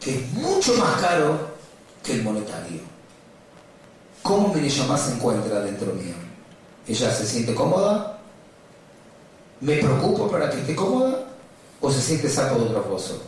que 0.00 0.16
es 0.16 0.32
mucho 0.32 0.74
más 0.74 1.00
caro 1.00 1.54
que 2.02 2.14
el 2.14 2.22
monetario. 2.22 2.80
¿Cómo 4.22 4.52
Mineyamá 4.52 4.98
se 4.98 5.14
encuentra 5.14 5.60
dentro 5.60 5.94
mío? 5.94 6.14
¿Ella 6.86 7.10
se 7.10 7.26
siente 7.26 7.54
cómoda? 7.54 8.18
¿Me 9.60 9.76
preocupo 9.76 10.30
para 10.30 10.50
que 10.50 10.60
esté 10.60 10.74
cómoda? 10.74 11.24
¿O 11.80 11.90
se 11.90 12.00
siente 12.00 12.28
saco 12.28 12.56
de 12.56 12.64
otro 12.64 12.84
pozo? 12.84 13.22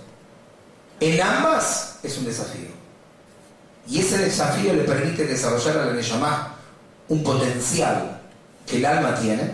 En 1.00 1.20
ambas 1.20 1.98
es 2.02 2.18
un 2.18 2.24
desafío. 2.24 2.68
Y 3.88 4.00
ese 4.00 4.18
desafío 4.18 4.72
le 4.74 4.84
permite 4.84 5.26
desarrollar 5.26 5.78
a 5.78 5.86
la 5.86 5.92
Neyamá 5.92 6.56
un 7.08 7.22
potencial 7.22 8.20
que 8.66 8.78
el 8.78 8.86
alma 8.86 9.14
tiene, 9.14 9.52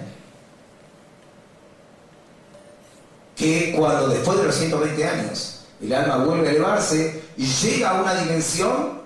que 3.42 3.74
cuando 3.76 4.06
después 4.06 4.38
de 4.38 4.44
los 4.44 4.54
120 4.54 5.04
años 5.04 5.64
el 5.82 5.92
alma 5.92 6.18
vuelve 6.18 6.46
a 6.46 6.50
elevarse 6.52 7.24
y 7.36 7.44
llega 7.44 7.90
a 7.90 8.00
una 8.00 8.14
dimensión 8.14 9.02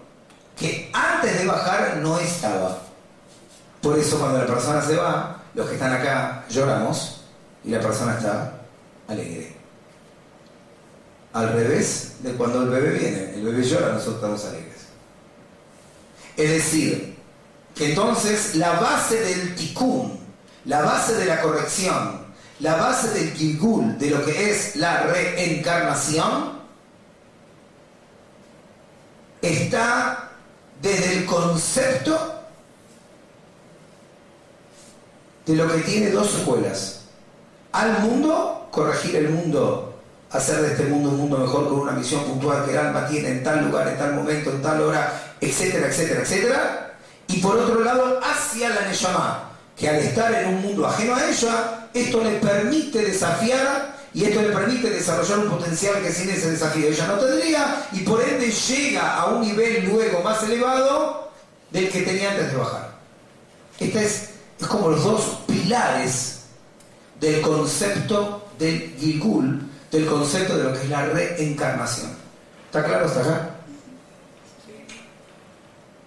que 0.58 0.90
antes 0.92 1.38
de 1.38 1.46
bajar 1.46 1.96
no 2.02 2.18
estaba. 2.18 2.78
Por 3.80 3.98
eso 3.98 4.18
cuando 4.18 4.38
la 4.38 4.46
persona 4.46 4.82
se 4.82 4.96
va, 4.96 5.42
los 5.54 5.66
que 5.66 5.74
están 5.76 5.94
acá 5.94 6.44
lloramos 6.50 7.22
y 7.64 7.70
la 7.70 7.80
persona 7.80 8.18
está 8.18 8.60
alegre. 9.08 9.56
Al 11.32 11.54
revés 11.54 12.16
de 12.20 12.32
cuando 12.32 12.62
el 12.62 12.68
bebé 12.68 12.90
viene, 12.90 13.34
el 13.36 13.42
bebé 13.42 13.62
llora, 13.62 13.94
nosotros 13.94 14.16
estamos 14.16 14.44
alegres. 14.44 14.76
Es 16.36 16.50
decir, 16.50 17.16
que 17.74 17.88
entonces 17.90 18.56
la 18.56 18.72
base 18.80 19.18
del 19.18 19.54
tikkun, 19.54 20.18
la 20.66 20.82
base 20.82 21.14
de 21.14 21.24
la 21.24 21.40
corrección, 21.40 22.25
la 22.60 22.76
base 22.76 23.10
del 23.10 23.32
gilgul, 23.32 23.98
de 23.98 24.10
lo 24.10 24.24
que 24.24 24.50
es 24.50 24.76
la 24.76 25.02
reencarnación, 25.04 26.56
está 29.42 30.30
desde 30.80 31.18
el 31.18 31.26
concepto 31.26 32.42
de 35.46 35.54
lo 35.54 35.70
que 35.70 35.78
tiene 35.82 36.10
dos 36.10 36.34
escuelas. 36.34 37.02
Al 37.72 38.00
mundo, 38.00 38.68
corregir 38.70 39.16
el 39.16 39.28
mundo, 39.28 40.00
hacer 40.30 40.60
de 40.62 40.72
este 40.72 40.84
mundo 40.84 41.10
un 41.10 41.18
mundo 41.18 41.38
mejor 41.38 41.68
con 41.68 41.80
una 41.80 41.92
misión 41.92 42.24
puntual 42.24 42.64
que 42.64 42.72
el 42.72 42.78
alma 42.78 43.06
tiene 43.06 43.28
en 43.28 43.44
tal 43.44 43.64
lugar, 43.64 43.86
en 43.88 43.98
tal 43.98 44.14
momento, 44.14 44.50
en 44.50 44.62
tal 44.62 44.80
hora, 44.80 45.34
etcétera, 45.40 45.88
etcétera, 45.88 46.22
etcétera 46.22 46.86
y 47.28 47.38
por 47.38 47.56
otro 47.56 47.82
lado 47.82 48.20
hacia 48.22 48.68
la 48.70 48.82
Neyamá, 48.82 49.50
que 49.76 49.88
al 49.88 49.96
estar 49.96 50.32
en 50.34 50.48
un 50.48 50.62
mundo 50.62 50.86
ajeno 50.86 51.14
a 51.14 51.28
ella, 51.28 51.85
esto 51.96 52.22
le 52.22 52.38
permite 52.38 53.02
desafiar 53.02 53.96
y 54.12 54.24
esto 54.24 54.42
le 54.42 54.48
permite 54.48 54.90
desarrollar 54.90 55.38
un 55.40 55.50
potencial 55.50 56.02
que 56.02 56.12
sin 56.12 56.30
ese 56.30 56.50
desafío 56.50 56.88
ella 56.88 57.06
no 57.06 57.14
tendría 57.18 57.86
y 57.92 58.00
por 58.00 58.22
ende 58.22 58.50
llega 58.50 59.14
a 59.14 59.26
un 59.26 59.42
nivel 59.42 59.84
luego 59.86 60.22
más 60.22 60.42
elevado 60.42 61.30
del 61.70 61.90
que 61.90 62.02
tenía 62.02 62.30
antes 62.30 62.52
de 62.52 62.56
bajar. 62.56 62.96
Este 63.78 64.04
es, 64.04 64.30
es 64.58 64.66
como 64.66 64.88
los 64.88 65.04
dos 65.04 65.38
pilares 65.46 66.44
del 67.20 67.40
concepto 67.42 68.48
del 68.58 68.94
Gilgul, 68.98 69.60
del 69.90 70.06
concepto 70.06 70.56
de 70.56 70.64
lo 70.64 70.72
que 70.72 70.80
es 70.80 70.88
la 70.88 71.06
reencarnación. 71.06 72.10
¿Está 72.66 72.84
claro 72.84 73.06
hasta 73.06 73.20
acá? 73.20 73.50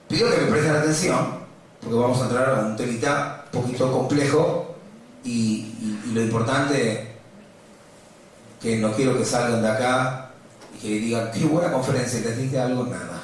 Pido 0.08 0.32
que 0.32 0.38
me 0.38 0.52
presten 0.52 0.76
atención, 0.76 1.40
porque 1.80 1.96
vamos 1.96 2.20
a 2.20 2.24
entrar 2.24 2.50
a 2.50 2.60
un 2.62 2.76
temita 2.76 3.46
un 3.54 3.62
poquito 3.62 3.92
complejo 3.92 4.69
y, 5.30 6.02
lo 6.14 6.22
importante, 6.22 7.08
que 8.60 8.78
no 8.78 8.92
quiero 8.94 9.18
que 9.18 9.24
salgan 9.24 9.62
de 9.62 9.70
acá 9.70 10.32
y 10.76 10.80
que 10.80 10.88
digan, 10.88 11.32
qué 11.32 11.46
buena 11.46 11.72
conferencia, 11.72 12.24
te 12.24 12.36
dije 12.36 12.60
algo, 12.60 12.86
nada. 12.86 13.22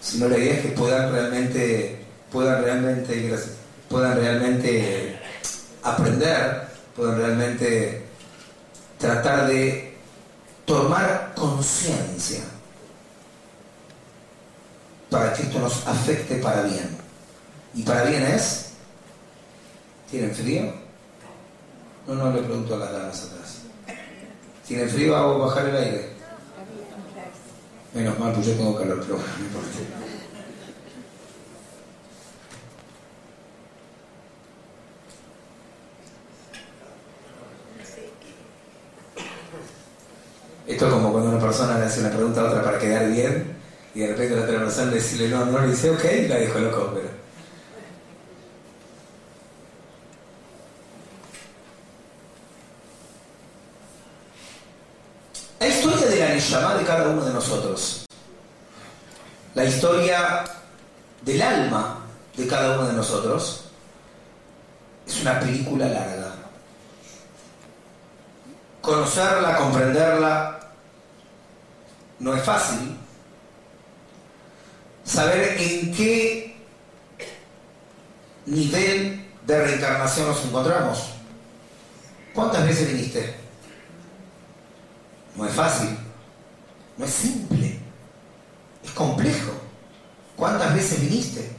Sino 0.00 0.28
la 0.28 0.38
idea 0.38 0.54
es 0.54 0.60
que 0.62 0.68
puedan 0.68 1.12
realmente, 1.12 2.04
puedan 2.32 2.64
realmente, 2.64 3.38
puedan 3.88 4.16
realmente 4.16 5.20
aprender, 5.82 6.62
puedan 6.96 7.18
realmente 7.18 8.06
tratar 8.98 9.46
de 9.46 9.94
tomar 10.64 11.32
conciencia 11.36 12.44
para 15.10 15.34
que 15.34 15.42
esto 15.42 15.58
nos 15.58 15.86
afecte 15.86 16.36
para 16.36 16.62
bien. 16.62 16.96
¿Y 17.74 17.82
para 17.82 18.04
bien 18.04 18.22
es? 18.22 18.71
¿Tienen 20.12 20.34
frío? 20.34 20.70
No, 22.06 22.14
no 22.14 22.32
le 22.34 22.42
pregunto 22.42 22.74
a 22.74 22.78
las 22.80 22.92
damas 22.92 23.24
atrás. 23.24 23.62
¿Tienen 24.68 24.90
frío? 24.90 25.16
¿Hago 25.16 25.38
bajar 25.38 25.70
el 25.70 25.76
aire? 25.76 26.10
Menos 27.94 28.18
mal, 28.18 28.34
pues 28.34 28.46
yo 28.46 28.52
tengo 28.52 28.76
calor, 28.76 29.00
pero 29.00 29.16
no 29.16 29.44
importa. 29.44 29.68
Esto 40.66 40.86
es 40.86 40.92
como 40.92 41.10
cuando 41.10 41.30
una 41.30 41.40
persona 41.40 41.78
le 41.78 41.86
hace 41.86 42.00
una 42.00 42.10
pregunta 42.10 42.42
a 42.42 42.44
otra 42.44 42.62
para 42.62 42.78
quedar 42.78 43.10
bien 43.10 43.56
y 43.94 44.00
de 44.00 44.08
repente 44.08 44.36
la 44.36 44.42
otra 44.42 44.58
persona 44.58 44.92
decirle 44.92 45.30
no, 45.30 45.46
no, 45.46 45.60
le 45.60 45.68
dice 45.68 45.88
ok, 45.88 46.04
la 46.28 46.36
dijo 46.36 46.58
loco, 46.58 46.90
pero. 46.94 47.22
La 55.62 55.68
historia 55.68 56.08
de 56.08 56.18
la 56.18 56.28
Neshama 56.30 56.74
de 56.74 56.84
cada 56.84 57.08
uno 57.08 57.24
de 57.24 57.32
nosotros. 57.32 58.04
La 59.62 59.68
historia 59.68 60.42
del 61.20 61.40
alma 61.40 62.00
de 62.36 62.48
cada 62.48 62.80
uno 62.80 62.88
de 62.88 62.94
nosotros 62.94 63.66
es 65.06 65.22
una 65.22 65.38
película 65.38 65.86
larga. 65.86 66.34
Conocerla, 68.80 69.58
comprenderla, 69.58 70.58
no 72.18 72.34
es 72.34 72.42
fácil, 72.42 72.98
saber 75.04 75.56
en 75.60 75.94
qué 75.94 76.56
nivel 78.46 79.30
de 79.46 79.64
reencarnación 79.64 80.26
nos 80.26 80.44
encontramos. 80.44 81.10
¿Cuántas 82.34 82.66
veces 82.66 82.88
viniste? 82.88 83.36
No 85.36 85.46
es 85.46 85.54
fácil, 85.54 85.96
no 86.98 87.04
es 87.04 87.12
simple, 87.12 87.71
complejo. 88.92 89.52
¿Cuántas 90.36 90.74
veces 90.74 91.00
viniste? 91.00 91.50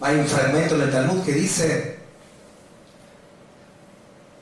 Hay 0.00 0.16
un 0.16 0.26
fragmento 0.26 0.74
en 0.74 0.82
el 0.82 0.90
Talmud 0.90 1.24
que 1.24 1.32
dice, 1.32 1.98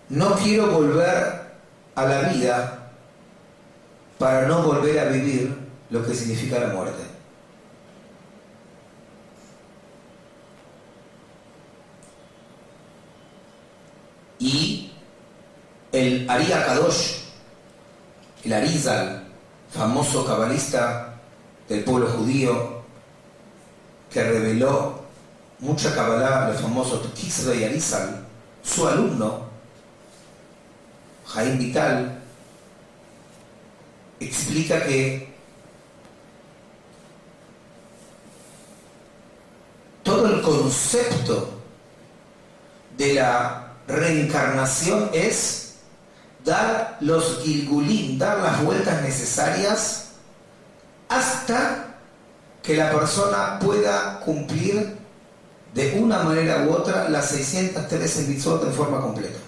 no 0.09 0.35
quiero 0.37 0.71
volver 0.71 1.51
a 1.95 2.05
la 2.07 2.23
vida 2.31 2.91
para 4.19 4.47
no 4.47 4.63
volver 4.63 4.99
a 4.99 5.05
vivir 5.05 5.55
lo 5.91 6.05
que 6.05 6.15
significa 6.15 6.59
la 6.59 6.69
muerte. 6.69 7.03
Y 14.39 14.93
el 15.93 16.29
Ari 16.29 16.47
Kadosh, 16.47 17.20
el 18.45 18.53
Arizal, 18.53 19.29
famoso 19.71 20.25
cabalista 20.25 21.15
del 21.69 21.85
pueblo 21.85 22.09
judío, 22.09 22.81
que 24.11 24.23
reveló 24.25 25.01
mucha 25.61 25.95
cabalá, 25.95 26.49
los 26.49 26.61
famosos 26.61 27.07
Kisra 27.15 27.55
y 27.55 27.65
Arizal, 27.65 28.27
su 28.63 28.87
alumno, 28.87 29.49
Jaime 31.27 31.57
Vital, 31.57 32.23
explica 34.19 34.83
que 34.85 35.33
todo 40.03 40.27
el 40.27 40.43
concepto 40.43 41.51
de 42.97 43.15
la 43.15 43.73
reencarnación 43.87 45.11
es 45.13 45.70
dar 46.45 46.97
los 47.01 47.41
gilgulín, 47.43 48.19
dar 48.19 48.39
las 48.39 48.63
vueltas 48.65 49.03
necesarias 49.03 50.11
hasta 51.09 51.97
que 52.63 52.77
la 52.77 52.91
persona 52.91 53.59
pueda 53.59 54.21
cumplir 54.21 54.97
de 55.75 56.01
una 56.01 56.23
manera 56.23 56.67
u 56.67 56.73
otra 56.73 57.09
las 57.09 57.29
613 57.31 58.29
mitzvot 58.29 58.65
en 58.65 58.73
forma 58.73 59.01
completa. 59.01 59.39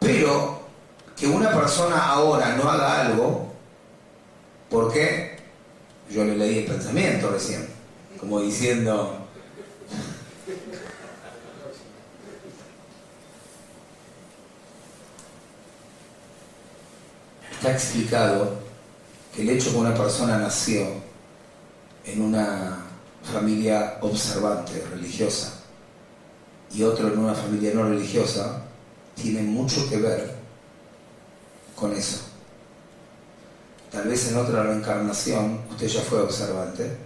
Pero 0.00 0.60
que 1.16 1.26
una 1.26 1.52
persona 1.52 2.10
ahora 2.10 2.56
no 2.56 2.70
haga 2.70 3.02
algo, 3.02 3.52
¿por 4.68 4.92
qué? 4.92 5.38
Yo 6.10 6.24
le 6.24 6.36
leí 6.36 6.58
el 6.58 6.64
pensamiento 6.66 7.30
recién, 7.30 7.66
como 8.20 8.40
diciendo, 8.40 9.23
está 17.64 17.72
explicado 17.72 18.58
que 19.34 19.40
el 19.40 19.48
hecho 19.48 19.70
que 19.70 19.78
una 19.78 19.94
persona 19.94 20.36
nació 20.36 20.86
en 22.04 22.20
una 22.20 22.76
familia 23.32 23.96
observante, 24.02 24.84
religiosa, 24.90 25.60
y 26.74 26.82
otro 26.82 27.08
en 27.08 27.18
una 27.18 27.32
familia 27.32 27.72
no 27.72 27.84
religiosa, 27.84 28.60
tiene 29.14 29.40
mucho 29.40 29.88
que 29.88 29.96
ver 29.96 30.34
con 31.74 31.94
eso. 31.94 32.18
Tal 33.90 34.08
vez 34.08 34.28
en 34.30 34.36
otra 34.36 34.64
reencarnación 34.64 35.60
usted 35.70 35.86
ya 35.86 36.02
fue 36.02 36.20
observante 36.20 36.98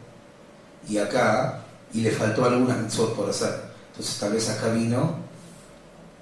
y 0.89 0.99
acá, 0.99 1.63
y 1.93 2.01
le 2.01 2.11
faltó 2.11 2.45
algunas 2.45 2.79
mitzvot 2.79 3.15
por 3.15 3.31
hacer. 3.31 3.63
Entonces 3.93 4.19
tal 4.19 4.33
vez 4.33 4.51
acá 4.51 4.71
vino 4.71 5.19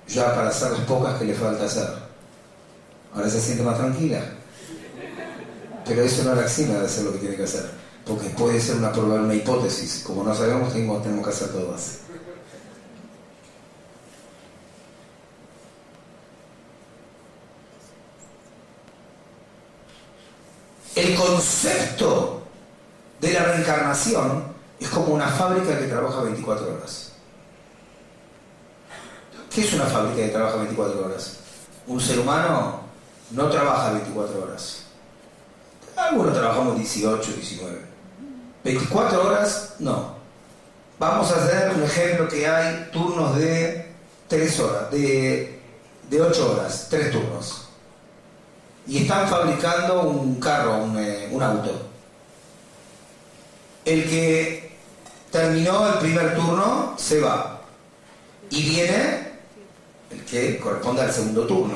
ya 0.07 0.35
para 0.35 0.51
hacer 0.51 0.73
las 0.73 0.81
pocas 0.81 1.19
que 1.19 1.25
le 1.25 1.35
falta 1.35 1.65
hacer. 1.65 2.06
Ahora 3.15 3.31
se 3.31 3.41
siente 3.41 3.63
más 3.63 3.79
tranquila. 3.79 4.21
Pero 5.87 6.03
eso 6.03 6.25
no 6.25 6.35
la 6.35 6.43
exime 6.43 6.75
de 6.75 6.87
hacer 6.87 7.05
lo 7.05 7.13
que 7.13 7.19
tiene 7.19 7.37
que 7.37 7.45
hacer. 7.45 7.71
Porque 8.05 8.29
puede 8.31 8.61
ser 8.61 8.77
una 8.77 8.93
probable 8.93 9.25
una 9.25 9.35
hipótesis. 9.35 10.03
Como 10.05 10.25
no 10.25 10.35
sabemos, 10.35 10.73
tenemos, 10.73 11.03
tenemos 11.03 11.25
que 11.25 11.33
hacer 11.33 11.49
todas. 11.49 11.99
El 20.95 21.15
concepto 21.15 22.43
de 23.21 23.33
la 23.33 23.45
reencarnación 23.45 24.45
es 24.81 24.89
como 24.89 25.15
una 25.15 25.29
fábrica 25.29 25.79
que 25.79 25.87
trabaja 25.87 26.23
24 26.23 26.75
horas. 26.75 27.13
¿Qué 29.55 29.61
es 29.63 29.73
una 29.75 29.85
fábrica 29.85 30.17
que 30.17 30.29
trabaja 30.29 30.57
24 30.57 31.07
horas? 31.07 31.39
Un 31.87 32.01
ser 32.01 32.19
humano 32.19 32.86
no 33.31 33.49
trabaja 33.51 33.93
24 33.93 34.43
horas. 34.43 34.83
Algunos 35.97 36.35
trabajamos 36.35 36.77
18, 36.77 37.33
19. 37.33 37.81
24 38.65 39.27
horas, 39.27 39.75
no. 39.79 40.17
Vamos 40.99 41.31
a 41.33 41.37
hacer 41.37 41.73
un 41.75 41.83
ejemplo 41.83 42.29
que 42.29 42.47
hay 42.47 42.89
turnos 42.93 43.37
de 43.37 43.93
3 44.29 44.61
horas, 44.61 44.91
de, 44.91 45.61
de 46.09 46.23
8 46.23 46.53
horas, 46.53 46.87
3 46.91 47.13
turnos 47.13 47.67
y 48.87 48.99
están 48.99 49.29
fabricando 49.29 50.03
un 50.03 50.37
carro, 50.37 50.87
eh, 50.99 51.29
un, 51.31 51.43
auto. 51.43 51.73
El 53.85 54.05
que 54.05 54.77
terminó 55.31 55.89
el 55.89 55.99
primer 55.99 56.37
turno 56.37 56.95
se 56.97 57.21
va 57.21 57.61
y 58.51 58.63
viene 58.63 59.33
el 60.11 60.25
que 60.25 60.59
corresponde 60.59 61.03
al 61.03 61.13
segundo 61.13 61.47
turno. 61.47 61.75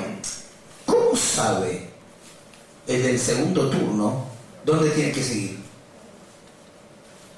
¿Cómo 1.01 1.17
sabe 1.17 1.89
el 2.87 3.03
del 3.03 3.19
segundo 3.19 3.71
turno 3.71 4.27
dónde 4.65 4.91
tiene 4.91 5.13
que 5.13 5.23
seguir? 5.23 5.59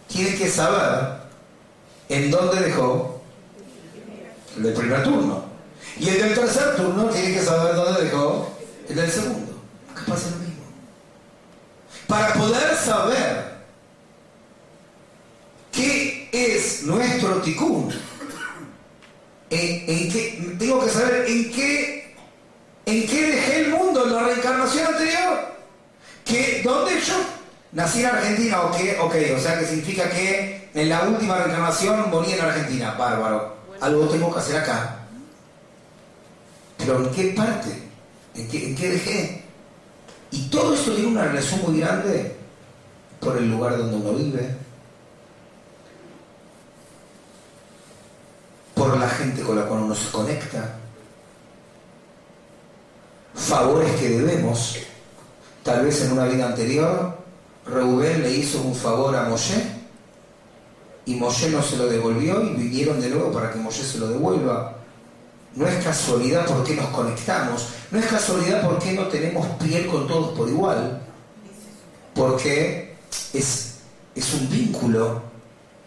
Tiene 0.08 0.34
que 0.34 0.50
saber 0.50 1.20
en 2.08 2.30
dónde 2.30 2.60
dejó 2.60 3.22
el 4.56 4.62
del 4.64 4.74
primer 4.74 5.04
turno. 5.04 5.44
Y 5.96 6.08
el 6.08 6.18
del 6.18 6.34
tercer 6.34 6.74
turno 6.76 7.04
tiene 7.06 7.34
que 7.34 7.42
saber 7.42 7.76
dónde 7.76 8.02
dejó 8.02 8.50
el 8.88 8.96
del 8.96 9.10
segundo 9.10 9.52
pasa 10.08 10.30
lo 10.30 10.36
mismo. 10.38 10.64
Para 12.08 12.34
poder 12.34 12.76
saber 12.76 13.52
qué 15.70 16.28
es 16.32 16.82
nuestro 16.82 17.40
ticún, 17.42 17.94
en, 19.50 20.58
tengo 20.58 20.84
que 20.84 20.90
saber 20.90 21.26
en 21.28 21.52
qué, 21.52 22.01
en 22.86 23.06
qué 23.06 23.26
dejé 23.30 23.64
el 23.64 23.70
mundo 23.70 24.04
en 24.04 24.14
la 24.14 24.22
reencarnación 24.24 24.86
anterior. 24.86 25.52
Que, 26.24 26.62
¿Dónde 26.64 27.00
yo 27.00 27.14
nací 27.72 28.00
en 28.00 28.06
Argentina? 28.06 28.62
Ok, 28.62 28.76
ok, 29.00 29.14
o 29.36 29.40
sea 29.40 29.58
que 29.58 29.66
significa 29.66 30.08
que 30.08 30.70
en 30.74 30.88
la 30.88 31.02
última 31.02 31.36
reencarnación 31.36 32.10
morí 32.10 32.32
en 32.32 32.40
Argentina. 32.40 32.92
Bárbaro. 32.92 33.56
Algo 33.80 34.06
tengo 34.06 34.32
que 34.32 34.38
hacer 34.38 34.56
acá. 34.56 34.98
Pero 36.78 37.04
¿en 37.04 37.10
qué 37.10 37.24
parte? 37.36 37.70
¿En 38.34 38.48
qué, 38.48 38.68
en 38.68 38.76
qué 38.76 38.88
dejé? 38.90 39.44
Y 40.30 40.48
todo 40.48 40.74
esto 40.74 40.92
tiene 40.92 41.10
una 41.10 41.24
relación 41.24 41.60
muy 41.62 41.80
grande 41.80 42.36
por 43.20 43.36
el 43.36 43.50
lugar 43.50 43.76
donde 43.76 43.96
uno 43.96 44.14
vive, 44.14 44.56
por 48.74 48.96
la 48.98 49.08
gente 49.08 49.42
con 49.42 49.56
la 49.56 49.66
cual 49.66 49.82
uno 49.82 49.94
se 49.94 50.10
conecta, 50.10 50.76
favores 53.34 53.90
que 53.96 54.08
debemos. 54.08 54.78
Tal 55.62 55.84
vez 55.84 56.02
en 56.02 56.12
una 56.12 56.24
vida 56.24 56.46
anterior, 56.46 57.16
Reubén 57.66 58.22
le 58.22 58.30
hizo 58.30 58.60
un 58.62 58.74
favor 58.74 59.14
a 59.14 59.28
Moshe 59.28 59.62
y 61.04 61.14
Moshe 61.14 61.50
no 61.50 61.62
se 61.62 61.76
lo 61.76 61.86
devolvió 61.86 62.42
y 62.42 62.54
vinieron 62.54 63.00
de 63.00 63.10
nuevo 63.10 63.32
para 63.32 63.52
que 63.52 63.58
Moshe 63.58 63.84
se 63.84 63.98
lo 63.98 64.08
devuelva. 64.08 64.76
No 65.54 65.66
es 65.66 65.84
casualidad 65.84 66.46
porque 66.46 66.74
nos 66.74 66.86
conectamos, 66.86 67.68
no 67.90 67.98
es 67.98 68.06
casualidad 68.06 68.62
porque 68.62 68.92
no 68.92 69.06
tenemos 69.08 69.46
piel 69.62 69.86
con 69.86 70.06
todos 70.08 70.36
por 70.36 70.48
igual, 70.48 71.02
porque 72.14 72.96
es, 73.34 73.74
es 74.14 74.34
un 74.34 74.48
vínculo 74.48 75.22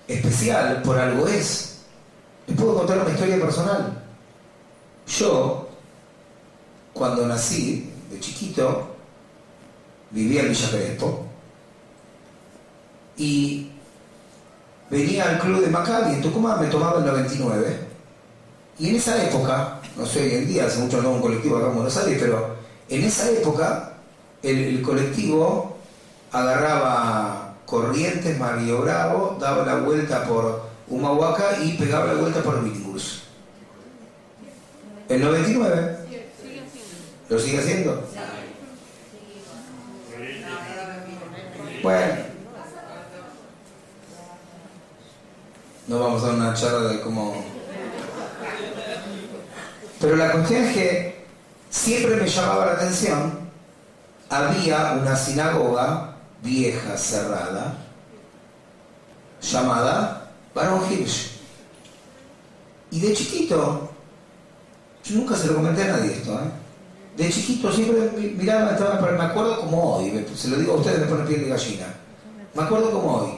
especial, 0.08 0.81
por 0.84 0.97
algo 0.99 1.27
es. 1.27 1.79
Les 2.45 2.55
puedo 2.55 2.75
contar 2.75 2.99
una 2.99 3.10
historia 3.10 3.39
personal. 3.39 4.03
Yo, 5.08 5.64
cuando 6.95 7.27
nací, 7.27 7.91
de 8.10 8.19
chiquito, 8.21 8.95
vivía 10.12 10.43
en 10.43 10.49
Villa 10.49 10.69
Crespo 10.69 11.25
y 13.17 13.69
venía 14.89 15.29
al 15.29 15.39
club 15.39 15.62
de 15.62 15.67
Maccabi 15.67 16.15
en 16.15 16.21
Tucumán, 16.21 16.62
me 16.62 16.67
tomaba 16.67 16.99
el 16.99 17.05
99 17.05 17.79
y 18.79 18.89
en 18.89 18.95
esa 18.95 19.21
época, 19.25 19.79
no 19.97 20.05
sé 20.05 20.23
hoy 20.23 20.36
en 20.36 20.47
día, 20.47 20.65
hace 20.65 20.79
mucho 20.79 21.01
no 21.01 21.12
un 21.12 21.21
colectivo 21.21 21.58
acá 21.58 21.67
en 21.67 21.75
Buenos 21.75 21.97
Aires, 21.97 22.17
pero 22.17 22.55
en 22.88 23.03
esa 23.03 23.29
época 23.29 23.93
el, 24.41 24.81
colectivo 24.81 25.75
agarraba 26.31 27.55
Corrientes, 27.65 28.39
Mario 28.39 28.81
Bravo, 28.81 29.38
daba 29.38 29.65
la 29.65 29.75
vuelta 29.81 30.23
por 30.23 30.63
Humahuaca 30.88 31.58
y 31.62 31.73
pegaba 31.73 32.05
la 32.05 32.13
vuelta 32.13 32.41
por 32.41 32.62
Mitigurs. 32.62 33.23
¿El 35.10 35.21
99? 35.21 35.94
¿Lo 37.29 37.39
sigue 37.39 37.59
haciendo? 37.59 38.07
Bueno. 41.81 42.15
No 45.88 45.99
vamos 45.99 46.23
a 46.23 46.31
una 46.31 46.53
charla 46.53 46.89
de 46.89 47.01
cómo 47.01 47.45
pero 50.05 50.17
la 50.17 50.31
cuestión 50.31 50.63
es 50.63 50.73
que 50.75 51.25
siempre 51.69 52.17
me 52.17 52.27
llamaba 52.27 52.67
la 52.67 52.71
atención, 52.73 53.39
había 54.29 54.91
una 55.01 55.15
sinagoga 55.15 56.17
vieja, 56.43 56.95
cerrada, 56.95 57.75
llamada 59.41 60.31
Baron 60.53 60.81
Hirsch. 60.91 61.31
Y 62.91 62.99
de 62.99 63.13
chiquito, 63.13 63.89
yo 65.03 65.15
nunca 65.15 65.35
se 65.35 65.47
lo 65.47 65.55
comenté 65.55 65.83
a 65.83 65.97
nadie 65.97 66.13
esto, 66.13 66.33
¿eh? 66.33 66.64
De 67.15 67.30
chiquito 67.30 67.71
siempre 67.71 68.12
miraba, 68.38 68.71
estaba, 68.71 68.99
me 68.99 69.23
acuerdo 69.23 69.62
como 69.62 69.95
hoy, 69.95 70.25
se 70.36 70.49
lo 70.49 70.58
digo 70.58 70.73
a 70.73 70.78
ustedes, 70.78 70.99
me 70.99 71.06
pone 71.06 71.25
piel 71.25 71.41
de 71.41 71.49
gallina, 71.49 71.88
me 72.54 72.63
acuerdo 72.63 72.91
como 72.91 73.15
hoy. 73.15 73.32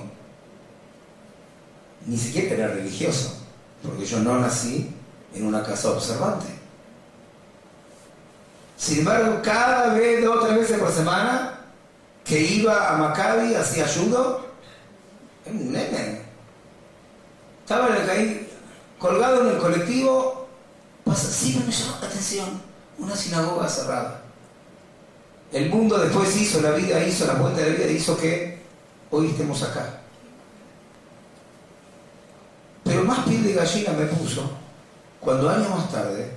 Ni 2.06 2.18
siquiera 2.18 2.56
era 2.56 2.68
religioso, 2.70 3.38
porque 3.84 4.06
yo 4.06 4.20
no 4.20 4.40
nací 4.40 4.90
en 5.36 5.46
una 5.46 5.62
casa 5.62 5.92
observante. 5.92 6.48
Sin 8.78 9.00
embargo, 9.00 9.42
cada 9.44 9.94
vez, 9.94 10.24
dos 10.24 10.38
o 10.38 10.48
tres 10.48 10.60
veces 10.60 10.80
por 10.80 10.92
semana, 10.92 11.60
que 12.24 12.40
iba 12.40 12.90
a 12.90 12.98
Maccabi, 12.98 13.56
hacía 13.56 13.86
ayudo, 13.86 14.46
un 15.46 15.72
nene. 15.72 16.22
Estaba 17.62 17.94
ahí, 17.94 18.50
colgado 18.98 19.42
en 19.42 19.56
el 19.56 19.58
colectivo, 19.58 20.48
pasa, 21.04 21.30
siempre 21.30 21.66
me 21.66 21.72
llamó 21.72 21.98
la 22.02 22.08
atención, 22.08 22.67
una 22.98 23.16
sinagoga 23.16 23.68
cerrada. 23.68 24.22
El 25.52 25.70
mundo 25.70 25.98
después 25.98 26.36
hizo, 26.36 26.62
la 26.62 26.72
vida 26.72 27.04
hizo, 27.06 27.26
la 27.26 27.36
vuelta 27.36 27.62
de 27.62 27.70
la 27.70 27.76
vida 27.76 27.92
hizo 27.92 28.18
que 28.18 28.60
hoy 29.12 29.28
estemos 29.28 29.64
acá. 29.64 30.02
Pero 32.84 33.04
más 33.04 33.20
piel 33.26 33.44
de 33.44 33.54
gallina 33.54 33.92
me 33.94 34.06
puso 34.06 34.50
cuando 35.20 35.50
años 35.50 35.70
más 35.70 35.92
tarde 35.92 36.32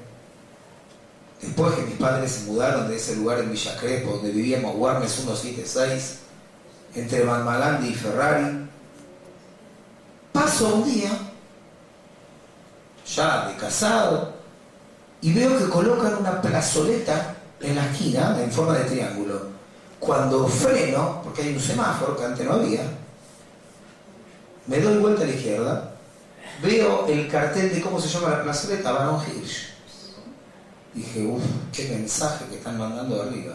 después 1.40 1.74
que 1.74 1.82
mis 1.82 1.96
padres 1.96 2.30
se 2.30 2.44
mudaron 2.44 2.88
de 2.88 2.96
ese 2.96 3.16
lugar 3.16 3.38
en 3.40 3.50
Villa 3.50 3.76
Crespo, 3.78 4.12
donde 4.12 4.30
vivíamos 4.30 4.76
Guarnes 4.76 5.12
176, 5.12 6.18
entre 6.94 7.24
Malmalandi 7.24 7.88
y 7.88 7.94
Ferrari, 7.94 8.68
paso 10.32 10.74
un 10.74 10.84
día, 10.84 11.10
ya 13.06 13.48
de 13.48 13.56
casado, 13.56 14.39
y 15.22 15.32
veo 15.32 15.58
que 15.58 15.68
colocan 15.68 16.16
una 16.18 16.40
plazoleta 16.40 17.36
en 17.60 17.76
la 17.76 17.86
esquina 17.90 18.36
en 18.42 18.50
forma 18.50 18.78
de 18.78 18.84
triángulo. 18.84 19.48
Cuando 19.98 20.48
freno, 20.48 21.20
porque 21.22 21.42
hay 21.42 21.54
un 21.54 21.60
semáforo 21.60 22.16
que 22.16 22.24
antes 22.24 22.46
no 22.46 22.54
había, 22.54 22.82
me 24.66 24.80
doy 24.80 24.98
vuelta 24.98 25.24
a 25.24 25.26
la 25.26 25.32
izquierda, 25.32 25.92
veo 26.62 27.06
el 27.06 27.28
cartel 27.28 27.74
de 27.74 27.82
cómo 27.82 28.00
se 28.00 28.08
llama 28.08 28.30
la 28.30 28.42
plazoleta, 28.42 28.92
Baron 28.92 29.20
Hirsch. 29.20 29.70
Dije, 30.94 31.26
uff, 31.26 31.42
qué 31.72 31.88
mensaje 31.88 32.46
que 32.46 32.56
están 32.56 32.78
mandando 32.78 33.16
de 33.16 33.22
arriba. 33.22 33.54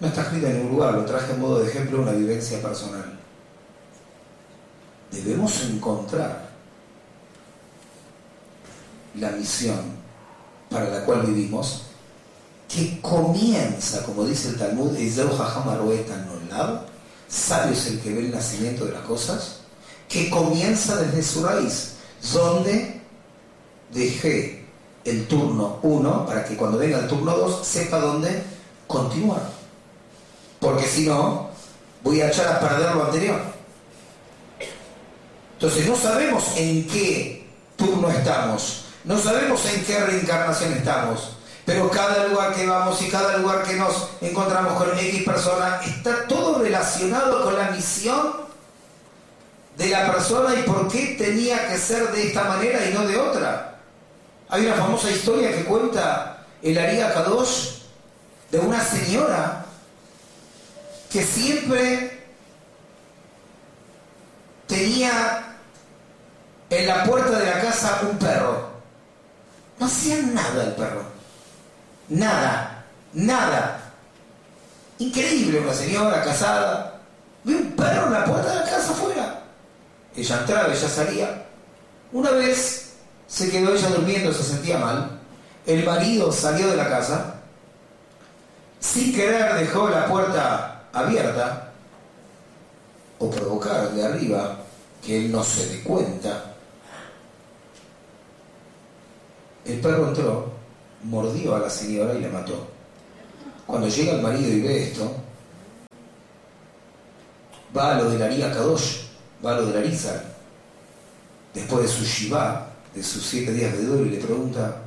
No 0.00 0.08
está 0.08 0.22
escrito 0.22 0.46
en 0.46 0.56
ningún 0.56 0.72
lugar, 0.72 0.94
lo 0.94 1.04
traje 1.04 1.32
en 1.32 1.40
modo 1.40 1.60
de 1.60 1.68
ejemplo 1.68 2.02
una 2.02 2.12
vivencia 2.12 2.60
personal. 2.60 3.18
Debemos 5.12 5.62
encontrar 5.64 6.49
la 9.14 9.30
misión 9.30 9.80
para 10.70 10.88
la 10.88 11.04
cual 11.04 11.22
vivimos, 11.22 11.82
que 12.68 13.00
comienza, 13.00 14.04
como 14.04 14.24
dice 14.24 14.50
el 14.50 14.56
Talmud, 14.56 14.96
sabio 17.28 17.72
es 17.72 17.86
el 17.86 18.00
que 18.00 18.12
ve 18.12 18.20
el 18.20 18.30
nacimiento 18.30 18.84
de 18.86 18.92
las 18.92 19.02
cosas, 19.02 19.60
que 20.08 20.30
comienza 20.30 20.96
desde 20.96 21.22
su 21.22 21.44
raíz, 21.44 21.94
donde 22.32 23.00
dejé 23.92 24.64
el 25.04 25.26
turno 25.26 25.78
1 25.82 26.26
para 26.26 26.44
que 26.44 26.56
cuando 26.56 26.78
venga 26.78 26.98
el 26.98 27.08
turno 27.08 27.36
2 27.36 27.66
sepa 27.66 27.98
dónde 27.98 28.42
continuar. 28.86 29.50
Porque 30.60 30.86
si 30.86 31.06
no, 31.06 31.50
voy 32.02 32.20
a 32.20 32.28
echar 32.28 32.48
a 32.48 32.60
perder 32.60 32.94
lo 32.94 33.04
anterior. 33.04 33.40
Entonces 35.54 35.86
no 35.86 35.96
sabemos 35.96 36.44
en 36.56 36.86
qué 36.86 37.48
turno 37.76 38.10
estamos. 38.10 38.84
No 39.04 39.18
sabemos 39.18 39.64
en 39.66 39.84
qué 39.84 39.98
reencarnación 39.98 40.72
estamos, 40.74 41.36
pero 41.64 41.90
cada 41.90 42.26
lugar 42.26 42.54
que 42.54 42.66
vamos 42.66 43.00
y 43.00 43.08
cada 43.08 43.38
lugar 43.38 43.62
que 43.62 43.74
nos 43.74 44.10
encontramos 44.20 44.74
con 44.74 44.98
X 44.98 45.22
persona 45.24 45.80
está 45.84 46.26
todo 46.26 46.58
relacionado 46.62 47.44
con 47.44 47.56
la 47.56 47.70
misión 47.70 48.32
de 49.76 49.88
la 49.88 50.12
persona 50.12 50.54
y 50.58 50.62
por 50.64 50.88
qué 50.88 51.16
tenía 51.18 51.68
que 51.68 51.78
ser 51.78 52.12
de 52.12 52.28
esta 52.28 52.44
manera 52.44 52.84
y 52.84 52.92
no 52.92 53.06
de 53.06 53.16
otra. 53.16 53.78
Hay 54.50 54.66
una 54.66 54.74
famosa 54.74 55.10
historia 55.10 55.50
que 55.50 55.64
cuenta 55.64 56.44
el 56.60 56.76
Aria 56.76 57.14
Kadosh 57.14 57.80
de 58.50 58.58
una 58.58 58.84
señora 58.84 59.64
que 61.10 61.22
siempre 61.22 62.24
tenía 64.66 65.56
en 66.68 66.86
la 66.86 67.04
puerta 67.04 67.38
de 67.38 67.46
la 67.46 67.60
casa 67.60 68.00
un 68.10 68.18
perro. 68.18 68.69
No 69.80 69.86
hacía 69.86 70.20
nada 70.20 70.62
el 70.62 70.72
perro. 70.72 71.02
Nada, 72.10 72.84
nada. 73.14 73.80
Increíble, 74.98 75.60
una 75.60 75.72
señora 75.72 76.22
casada. 76.22 77.00
Ve 77.44 77.54
un 77.54 77.72
perro 77.72 78.08
en 78.08 78.12
la 78.12 78.24
puerta 78.26 78.50
de 78.50 78.54
la 78.56 78.64
casa 78.64 78.92
afuera. 78.92 79.42
Ella 80.14 80.38
entraba, 80.38 80.68
ella 80.68 80.88
salía. 80.88 81.46
Una 82.12 82.30
vez 82.32 82.92
se 83.26 83.50
quedó 83.50 83.74
ella 83.74 83.88
durmiendo, 83.88 84.34
se 84.34 84.42
sentía 84.42 84.76
mal. 84.76 85.18
El 85.66 85.82
marido 85.86 86.30
salió 86.30 86.68
de 86.68 86.76
la 86.76 86.88
casa. 86.90 87.36
Sin 88.80 89.14
querer 89.14 89.54
dejó 89.54 89.88
la 89.88 90.06
puerta 90.08 90.82
abierta. 90.92 91.72
O 93.18 93.30
provocar 93.30 93.92
de 93.92 94.04
arriba 94.04 94.58
que 95.02 95.24
él 95.24 95.32
no 95.32 95.42
se 95.42 95.66
dé 95.68 95.82
cuenta 95.82 96.49
El 99.64 99.80
perro 99.80 100.08
entró, 100.08 100.52
mordió 101.04 101.54
a 101.54 101.60
la 101.60 101.70
señora 101.70 102.14
y 102.14 102.20
la 102.20 102.28
mató. 102.28 102.68
Cuando 103.66 103.88
llega 103.88 104.12
el 104.12 104.22
marido 104.22 104.48
y 104.48 104.60
ve 104.60 104.82
esto, 104.84 105.14
va 107.76 107.96
a 107.96 107.98
lo 107.98 108.10
de 108.10 108.18
la 108.18 108.26
Aria 108.26 108.52
Kadosh, 108.52 109.02
va 109.44 109.52
a 109.52 109.60
lo 109.60 109.66
de 109.66 109.74
la 109.74 109.80
Risa, 109.80 110.24
después 111.54 111.82
de 111.82 111.88
su 111.88 112.04
Shiva, 112.04 112.68
de 112.94 113.02
sus 113.02 113.24
siete 113.24 113.52
días 113.52 113.72
de 113.72 113.84
duelo, 113.84 114.06
y 114.06 114.10
le 114.10 114.18
pregunta, 114.18 114.82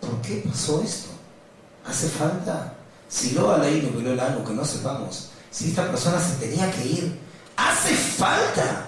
¿por 0.00 0.20
qué 0.22 0.42
pasó 0.48 0.82
esto? 0.82 1.10
¿Hace 1.86 2.08
falta? 2.08 2.74
Si 3.08 3.30
lo 3.30 3.52
aleino 3.52 3.96
que 3.96 4.02
lo 4.02 4.14
lano, 4.14 4.44
que 4.44 4.52
no 4.52 4.64
sepamos, 4.64 5.30
si 5.50 5.70
esta 5.70 5.88
persona 5.88 6.20
se 6.20 6.34
tenía 6.44 6.70
que 6.72 6.84
ir, 6.84 7.18
¿hace 7.56 7.94
falta? 7.94 8.86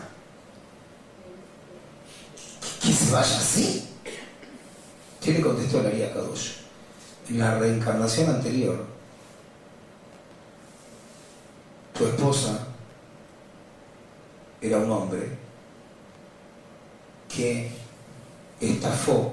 ¿Que 2.83 2.93
se 2.93 3.11
vaya 3.13 3.39
así? 3.39 3.90
¿Qué 5.21 5.33
le 5.35 5.41
contestó 5.41 5.83
la 5.83 5.91
guía? 5.91 6.13
En 7.29 7.39
la 7.39 7.59
reencarnación 7.59 8.31
anterior, 8.31 8.85
tu 11.93 12.07
esposa 12.07 12.67
era 14.61 14.79
un 14.79 14.91
hombre 14.91 15.29
que 17.29 17.71
estafó 18.61 19.33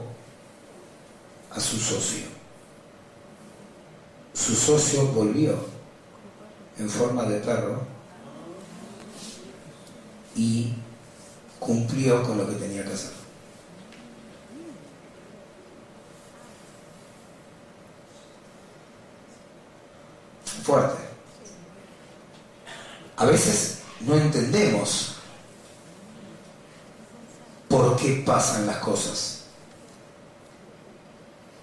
a 1.51 1.59
su 1.59 1.77
socio. 1.77 2.25
Su 4.33 4.53
socio 4.53 5.07
volvió 5.07 5.55
en 6.77 6.89
forma 6.89 7.23
de 7.23 7.39
perro 7.39 7.81
y 10.35 10.73
cumplió 11.59 12.21
con 12.23 12.37
lo 12.37 12.47
que 12.47 12.55
tenía 12.55 12.85
que 12.85 12.93
hacer. 12.93 13.26
Fuerte. 20.67 21.01
A 23.15 23.25
veces 23.25 23.79
no 24.01 24.15
entendemos 24.15 25.15
por 27.69 27.95
qué 27.95 28.21
pasan 28.25 28.67
las 28.67 28.77
cosas. 28.77 29.45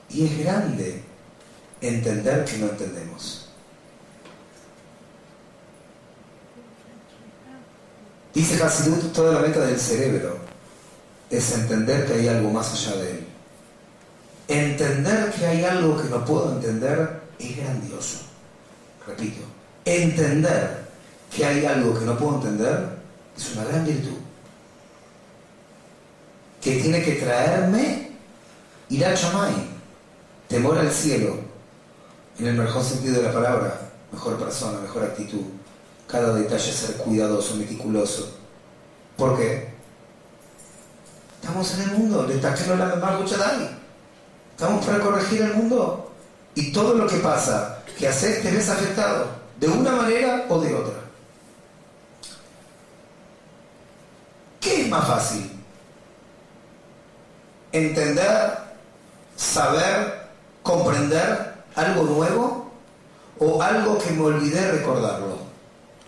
Y 0.09 0.25
es 0.25 0.39
grande 0.39 1.03
entender 1.83 2.45
que 2.47 2.59
no 2.59 2.67
entendemos. 2.67 3.49
Dice 8.33 8.63
Hasidut, 8.63 9.13
toda 9.13 9.35
la 9.35 9.47
meta 9.47 9.61
del 9.61 9.79
cerebro 9.79 10.39
es 11.31 11.53
entender 11.53 12.07
que 12.07 12.15
hay 12.15 12.29
algo 12.29 12.51
más 12.51 12.73
allá 12.73 12.97
de 13.03 13.11
él. 13.11 13.27
Entender 14.49 15.31
que 15.33 15.47
hay 15.47 15.65
algo 15.65 16.01
que 16.01 16.09
no 16.09 16.25
puedo 16.25 16.53
entender 16.53 17.23
es 17.39 17.57
grandioso 17.57 18.34
repito, 19.07 19.43
entender 19.85 20.85
que 21.35 21.45
hay 21.45 21.65
algo 21.67 21.99
que 21.99 22.05
no 22.05 22.17
puedo 22.17 22.37
entender 22.37 22.89
es 23.37 23.57
una 23.57 23.65
gran 23.65 23.85
virtud. 23.85 24.19
Que 26.61 26.81
tiene 26.81 27.03
que 27.03 27.15
traerme 27.17 28.13
a 29.05 29.15
chamay, 29.15 29.55
temor 30.49 30.79
al 30.79 30.91
cielo, 30.91 31.37
en 32.39 32.47
el 32.47 32.55
mejor 32.55 32.83
sentido 32.83 33.17
de 33.17 33.23
la 33.23 33.33
palabra, 33.33 33.81
mejor 34.13 34.39
persona, 34.39 34.79
mejor 34.79 35.05
actitud, 35.05 35.43
cada 36.07 36.35
detalle 36.35 36.73
ser 36.73 36.97
cuidadoso, 36.97 37.57
meticuloso. 37.57 38.37
¿Por 39.17 39.37
qué? 39.37 39.75
Estamos 41.41 41.75
en 41.75 41.81
el 41.83 41.99
mundo, 41.99 42.27
le 42.27 42.41
la 42.41 42.97
mal 42.97 43.25
Estamos 44.57 44.87
para 44.87 45.01
corregir 45.01 45.43
el 45.43 45.55
mundo. 45.55 46.13
Y 46.55 46.73
todo 46.73 46.95
lo 46.95 47.07
que 47.07 47.17
pasa 47.17 47.74
que 47.99 48.09
haces 48.09 48.43
te 48.43 48.51
ves 48.51 48.69
afectado 48.69 49.29
de 49.59 49.69
una 49.69 49.93
manera 49.93 50.47
o 50.49 50.59
de 50.61 50.75
otra. 50.75 51.01
¿Qué 54.61 54.83
es 54.83 54.89
más 54.89 55.07
fácil? 55.07 55.51
¿Entender, 57.73 58.59
saber, 59.37 60.29
comprender 60.63 61.55
algo 61.75 62.05
nuevo 62.05 62.73
o 63.39 63.63
algo 63.63 63.99
que 63.99 64.11
me 64.11 64.23
olvidé 64.23 64.73
recordarlo? 64.73 65.39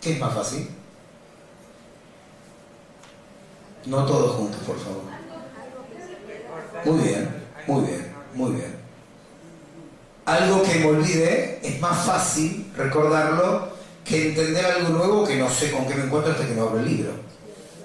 ¿Qué 0.00 0.12
es 0.12 0.20
más 0.20 0.34
fácil? 0.34 0.70
No 3.84 4.04
todos 4.04 4.36
juntos, 4.36 4.60
por 4.66 4.78
favor. 4.78 5.02
Muy 6.84 7.08
bien, 7.08 7.44
muy 7.66 7.84
bien, 7.84 8.14
muy 8.34 8.52
bien 8.52 8.85
algo 10.26 10.62
que 10.64 10.74
me 10.80 10.86
olvide, 10.86 11.60
es 11.62 11.80
más 11.80 12.04
fácil 12.04 12.70
recordarlo 12.76 13.68
que 14.04 14.28
entender 14.28 14.66
algo 14.66 14.88
nuevo 14.90 15.24
que 15.24 15.36
no 15.36 15.48
sé 15.48 15.70
con 15.70 15.86
qué 15.86 15.94
me 15.94 16.04
encuentro 16.04 16.32
hasta 16.32 16.46
que 16.46 16.54
no 16.54 16.64
abro 16.64 16.80
el 16.80 16.86
libro. 16.86 17.12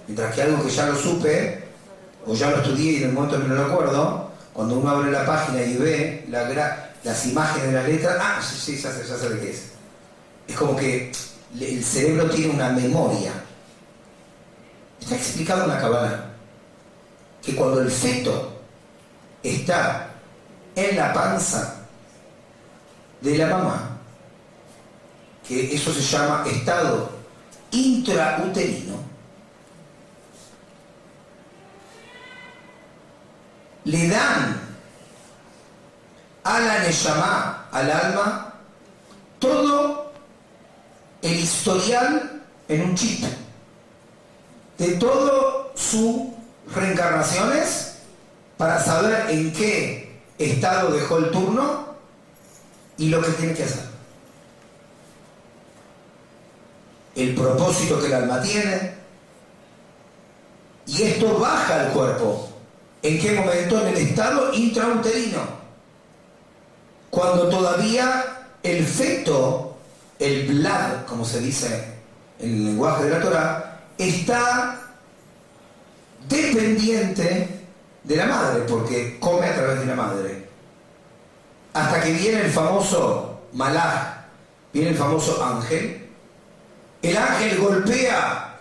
Mientras 0.07 0.33
que 0.33 0.41
algo 0.41 0.63
que 0.63 0.69
ya 0.69 0.87
lo 0.87 0.95
supe, 0.95 1.63
o 2.25 2.33
ya 2.33 2.49
lo 2.49 2.57
estudié 2.57 2.93
y 2.93 2.95
en 2.97 3.09
el 3.09 3.13
momento 3.13 3.37
no 3.37 3.55
lo 3.55 3.65
acuerdo, 3.65 4.31
cuando 4.53 4.79
uno 4.79 4.89
abre 4.89 5.11
la 5.11 5.25
página 5.25 5.61
y 5.61 5.77
ve 5.77 6.25
las 7.03 7.25
imágenes 7.27 7.67
de 7.67 7.73
las 7.73 7.87
letras, 7.87 8.17
ah, 8.19 8.41
sí, 8.41 8.55
sí, 8.57 8.81
ya 8.81 8.91
sé, 8.91 9.07
ya 9.07 9.17
sé 9.17 9.29
de 9.29 9.39
qué 9.39 9.51
es. 9.51 9.63
Es 10.47 10.55
como 10.55 10.75
que 10.75 11.11
el 11.59 11.83
cerebro 11.83 12.29
tiene 12.29 12.53
una 12.53 12.69
memoria. 12.69 13.31
Está 14.99 15.15
explicado 15.15 15.63
en 15.63 15.69
la 15.69 15.79
cabana 15.79 16.25
que 17.41 17.55
cuando 17.55 17.81
el 17.81 17.89
feto 17.89 18.61
está 19.43 20.09
en 20.75 20.95
la 20.95 21.13
panza 21.13 21.80
de 23.21 23.37
la 23.37 23.47
mamá, 23.47 23.97
que 25.47 25.75
eso 25.75 25.93
se 25.93 26.01
llama 26.01 26.43
estado 26.47 27.11
intrauterino, 27.71 28.95
le 33.85 34.07
dan 34.07 34.59
a 36.43 36.59
la 36.59 36.79
Neshama, 36.79 37.67
al 37.71 37.91
alma, 37.91 38.53
todo 39.39 40.11
el 41.21 41.39
historial 41.39 42.41
en 42.67 42.81
un 42.81 42.95
chip. 42.95 43.25
De 44.77 44.93
todo 44.93 45.73
su 45.75 46.33
reencarnaciones 46.73 47.97
para 48.57 48.83
saber 48.83 49.29
en 49.29 49.53
qué 49.53 50.21
estado 50.39 50.91
dejó 50.91 51.17
el 51.17 51.31
turno 51.31 51.90
y 53.01 53.09
lo 53.09 53.19
que 53.19 53.31
tiene 53.31 53.55
que 53.55 53.63
hacer. 53.63 53.83
El 57.15 57.33
propósito 57.33 57.99
que 57.99 58.05
el 58.05 58.13
alma 58.13 58.39
tiene. 58.43 58.93
Y 60.85 61.01
esto 61.01 61.39
baja 61.39 61.81
al 61.81 61.93
cuerpo. 61.93 62.53
¿En 63.01 63.19
qué 63.19 63.31
momento? 63.31 63.81
En 63.81 63.87
el 63.87 63.97
estado 63.97 64.53
intrauterino. 64.53 65.39
Cuando 67.09 67.49
todavía 67.49 68.47
el 68.61 68.85
feto, 68.85 69.77
el 70.19 70.47
blad, 70.49 71.03
como 71.07 71.25
se 71.25 71.39
dice 71.39 71.95
en 72.37 72.53
el 72.53 72.65
lenguaje 72.65 73.05
de 73.05 73.09
la 73.09 73.19
Torah, 73.19 73.79
está 73.97 74.79
dependiente 76.29 77.65
de 78.03 78.15
la 78.15 78.27
madre, 78.27 78.61
porque 78.69 79.17
come 79.19 79.47
a 79.47 79.55
través 79.55 79.79
de 79.79 79.85
la 79.87 79.95
madre. 79.95 80.50
Hasta 81.73 82.01
que 82.01 82.11
viene 82.13 82.41
el 82.41 82.51
famoso 82.51 83.41
malaj, 83.53 84.25
viene 84.73 84.89
el 84.91 84.97
famoso 84.97 85.43
ángel. 85.43 86.09
El 87.01 87.17
ángel 87.17 87.57
golpea 87.59 88.51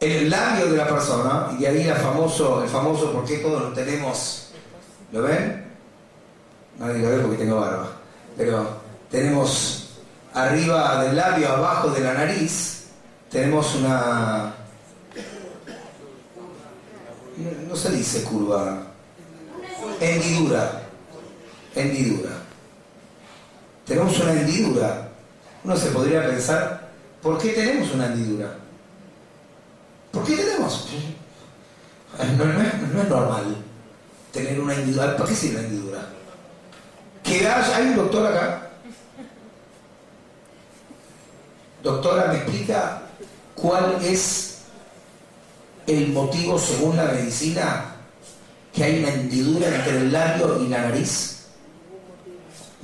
el 0.00 0.30
labio 0.30 0.66
de 0.66 0.76
la 0.76 0.86
persona, 0.86 1.48
y 1.56 1.62
de 1.62 1.68
ahí 1.68 1.88
el 1.88 1.96
famoso, 1.96 2.62
el 2.62 2.68
famoso, 2.68 3.12
porque 3.12 3.38
todos 3.38 3.62
lo 3.62 3.72
tenemos, 3.72 4.50
¿lo 5.12 5.22
ven? 5.22 5.66
Nadie 6.78 7.02
lo 7.02 7.10
ve 7.10 7.18
porque 7.18 7.38
tengo 7.38 7.60
barba, 7.60 7.90
pero 8.36 8.78
tenemos 9.10 9.98
arriba 10.34 11.02
del 11.02 11.16
labio, 11.16 11.48
abajo 11.48 11.90
de 11.90 12.00
la 12.00 12.14
nariz, 12.14 12.86
tenemos 13.28 13.74
una, 13.74 14.54
no 17.68 17.74
se 17.74 17.90
dice 17.90 18.22
curva, 18.22 18.78
hendidura, 20.00 20.77
hendidura. 21.80 22.30
Tenemos 23.86 24.18
una 24.20 24.32
hendidura. 24.32 25.08
Uno 25.64 25.76
se 25.76 25.90
podría 25.90 26.26
pensar, 26.26 26.88
¿por 27.22 27.38
qué 27.38 27.50
tenemos 27.50 27.92
una 27.94 28.06
hendidura? 28.06 28.54
¿Por 30.12 30.24
qué 30.24 30.36
tenemos? 30.36 30.88
No, 32.18 32.24
es 32.24 33.08
normal 33.08 33.56
tener 34.32 34.60
una 34.60 34.74
hendidura. 34.74 35.16
¿Para 35.16 35.28
qué 35.28 35.34
sirve 35.34 35.62
la 35.62 35.68
hendidura? 35.68 36.00
Que 37.22 37.46
hay 37.46 37.86
un 37.86 37.96
doctor 37.96 38.26
acá. 38.26 38.70
Doctora, 41.82 42.32
¿me 42.32 42.38
explica 42.38 43.02
cuál 43.54 43.98
es 44.02 44.58
el 45.86 46.08
motivo, 46.08 46.58
según 46.58 46.96
la 46.96 47.04
medicina, 47.04 47.96
que 48.72 48.84
hay 48.84 49.02
una 49.02 49.12
hendidura 49.12 49.68
entre 49.68 49.98
el 49.98 50.12
labio 50.12 50.60
y 50.62 50.68
la 50.68 50.82
nariz? 50.82 51.37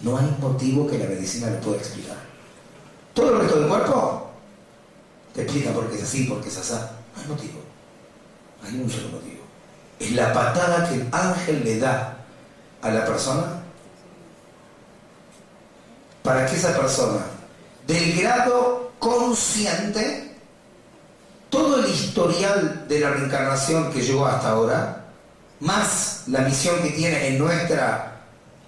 No 0.04 0.18
hay 0.18 0.36
motivo 0.38 0.86
que 0.86 0.98
la 0.98 1.06
medicina 1.06 1.48
le 1.48 1.56
pueda 1.56 1.78
explicar. 1.78 2.16
Todo 3.14 3.32
el 3.32 3.40
resto 3.40 3.58
del 3.58 3.68
cuerpo 3.68 4.30
te 5.34 5.42
explica 5.42 5.72
por 5.72 5.88
qué 5.88 5.96
es 5.96 6.02
así, 6.02 6.24
por 6.24 6.42
qué 6.42 6.48
es 6.50 6.58
así. 6.58 6.74
No 6.74 7.22
hay 7.22 7.28
motivo. 7.28 7.60
Hay 8.62 8.80
un 8.80 8.90
solo 8.90 9.08
motivo. 9.08 9.42
Es 9.98 10.12
la 10.12 10.30
patada 10.34 10.86
que 10.88 10.96
el 10.96 11.08
ángel 11.10 11.64
le 11.64 11.78
da 11.78 12.18
a 12.82 12.90
la 12.90 13.06
persona 13.06 13.62
para 16.22 16.46
que 16.46 16.56
esa 16.56 16.76
persona, 16.76 17.20
del 17.86 18.20
grado 18.20 18.92
consciente, 18.98 20.36
todo 21.48 21.82
el 21.82 21.90
historial 21.90 22.86
de 22.88 23.00
la 23.00 23.10
reencarnación 23.10 23.90
que 23.92 24.02
llegó 24.02 24.26
hasta 24.26 24.50
ahora, 24.50 25.04
más 25.60 26.24
la 26.26 26.40
misión 26.40 26.82
que 26.82 26.90
tiene 26.90 27.28
en 27.28 27.38
nuestra 27.38 28.13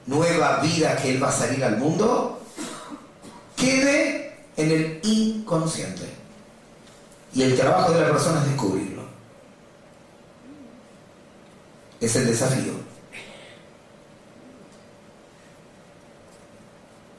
nueva 0.06 0.60
vida 0.60 0.96
que 0.96 1.10
Él 1.10 1.22
va 1.22 1.28
a 1.28 1.32
salir 1.32 1.64
al 1.64 1.78
mundo, 1.78 2.40
quede 3.56 4.36
en 4.56 4.70
el 4.70 5.00
inconsciente. 5.02 6.08
Y 7.34 7.42
el 7.42 7.56
trabajo 7.56 7.92
de 7.92 8.00
la 8.00 8.10
persona 8.10 8.40
es 8.40 8.46
descubrirlo. 8.46 9.02
Es 12.00 12.16
el 12.16 12.26
desafío. 12.26 12.72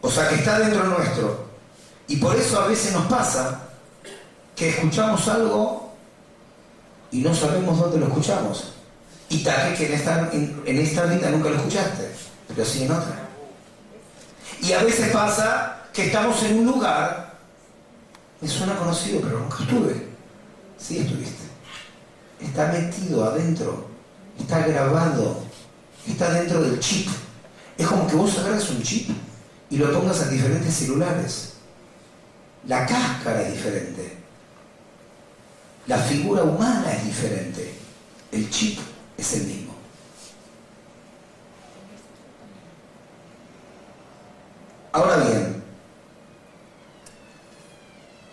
O 0.02 0.10
sea 0.10 0.30
que 0.30 0.36
está 0.36 0.60
dentro 0.60 0.84
nuestro. 0.86 1.48
Y 2.08 2.16
por 2.16 2.36
eso 2.36 2.62
a 2.62 2.68
veces 2.68 2.94
nos 2.94 3.06
pasa 3.08 3.68
que 4.56 4.70
escuchamos 4.70 5.28
algo 5.28 5.94
y 7.12 7.20
no 7.20 7.34
sabemos 7.34 7.78
dónde 7.80 8.00
lo 8.00 8.08
escuchamos. 8.08 8.74
Y 9.30 9.44
tal 9.44 9.76
que 9.76 9.88
en 9.88 9.94
esta, 9.94 10.30
en, 10.32 10.78
esta 10.78 11.06
vida 11.06 11.30
nunca 11.30 11.50
lo 11.50 11.58
escuchaste, 11.58 12.07
pero 12.48 12.66
sí 12.66 12.84
en 12.84 12.92
otra. 12.92 13.28
Y 14.62 14.74
a 14.74 14.84
veces 14.84 15.12
pasa 15.12 15.84
que 15.94 16.08
estamos 16.08 16.42
en 16.44 16.60
un 16.60 16.66
lugar, 16.66 17.38
me 18.42 18.48
suena 18.48 18.76
conocido, 18.78 19.22
pero 19.22 19.40
nunca 19.40 19.58
estuve. 19.64 20.08
Sí 20.78 21.00
estuviste. 21.00 21.44
Está 22.40 22.72
metido 22.72 23.26
adentro, 23.26 23.88
está 24.40 24.60
grabado, 24.68 25.44
está 26.08 26.32
dentro 26.32 26.62
del 26.62 26.80
chip. 26.80 27.10
Es 27.78 27.88
como 27.88 28.08
que 28.08 28.16
vos 28.16 28.38
agarras 28.38 28.70
un 28.70 28.82
chip 28.82 29.10
y 29.70 29.78
lo 29.78 29.92
pongas 29.92 30.22
en 30.24 30.32
diferentes 30.32 30.74
celulares. 30.74 31.54
La 32.68 32.86
cáscara 32.86 33.42
es 33.44 33.54
diferente. 33.54 34.18
La 35.88 35.98
figura 35.98 36.44
humana 36.44 36.92
es 36.92 37.06
diferente, 37.06 37.74
el 38.34 38.50
chip 38.50 38.78
es 39.18 39.34
el 39.36 39.44
mismo. 39.46 39.67
Ahora 44.98 45.18
bien, 45.18 45.64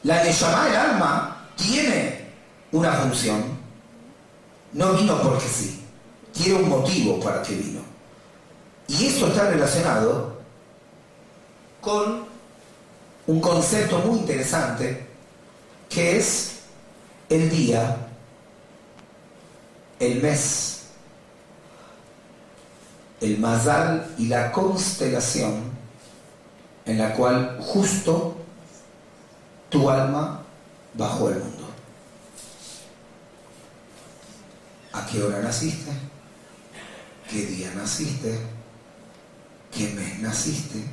la 0.03 0.25
Neshama, 0.25 0.67
el 0.67 0.77
alma, 0.77 1.47
tiene 1.57 2.31
una 2.73 2.91
función. 2.95 3.43
No 4.73 4.95
vino 4.95 5.21
porque 5.21 5.47
sí, 5.47 5.85
tiene 6.33 6.61
un 6.61 6.71
motivo 6.71 7.21
para 7.21 7.43
que 7.43 7.55
vino. 7.55 7.83
Y 8.89 9.09
eso 9.09 9.27
está 9.27 9.51
relacionado 9.51 10.39
con 11.83 12.25
un 13.27 13.41
concepto 13.43 13.99
muy 13.99 14.21
interesante 14.21 15.07
que 15.91 16.17
es 16.17 16.61
el 17.29 17.51
día, 17.51 17.95
el 20.01 20.23
mes, 20.23 20.85
el 23.21 23.37
mazal 23.37 24.15
y 24.17 24.29
la 24.29 24.51
constelación 24.51 25.74
en 26.87 26.99
la 26.99 27.15
cual 27.15 27.59
justo 27.61 28.37
tu 29.69 29.89
alma 29.91 30.43
bajó 30.95 31.31
el 31.31 31.39
mundo. 31.39 31.69
¿A 34.93 35.07
qué 35.07 35.23
hora 35.23 35.41
naciste? 35.41 35.91
¿Qué 37.29 37.47
día 37.47 37.73
naciste? 37.75 38.39
¿Qué 39.73 39.89
mes 39.91 40.21
naciste? 40.21 40.85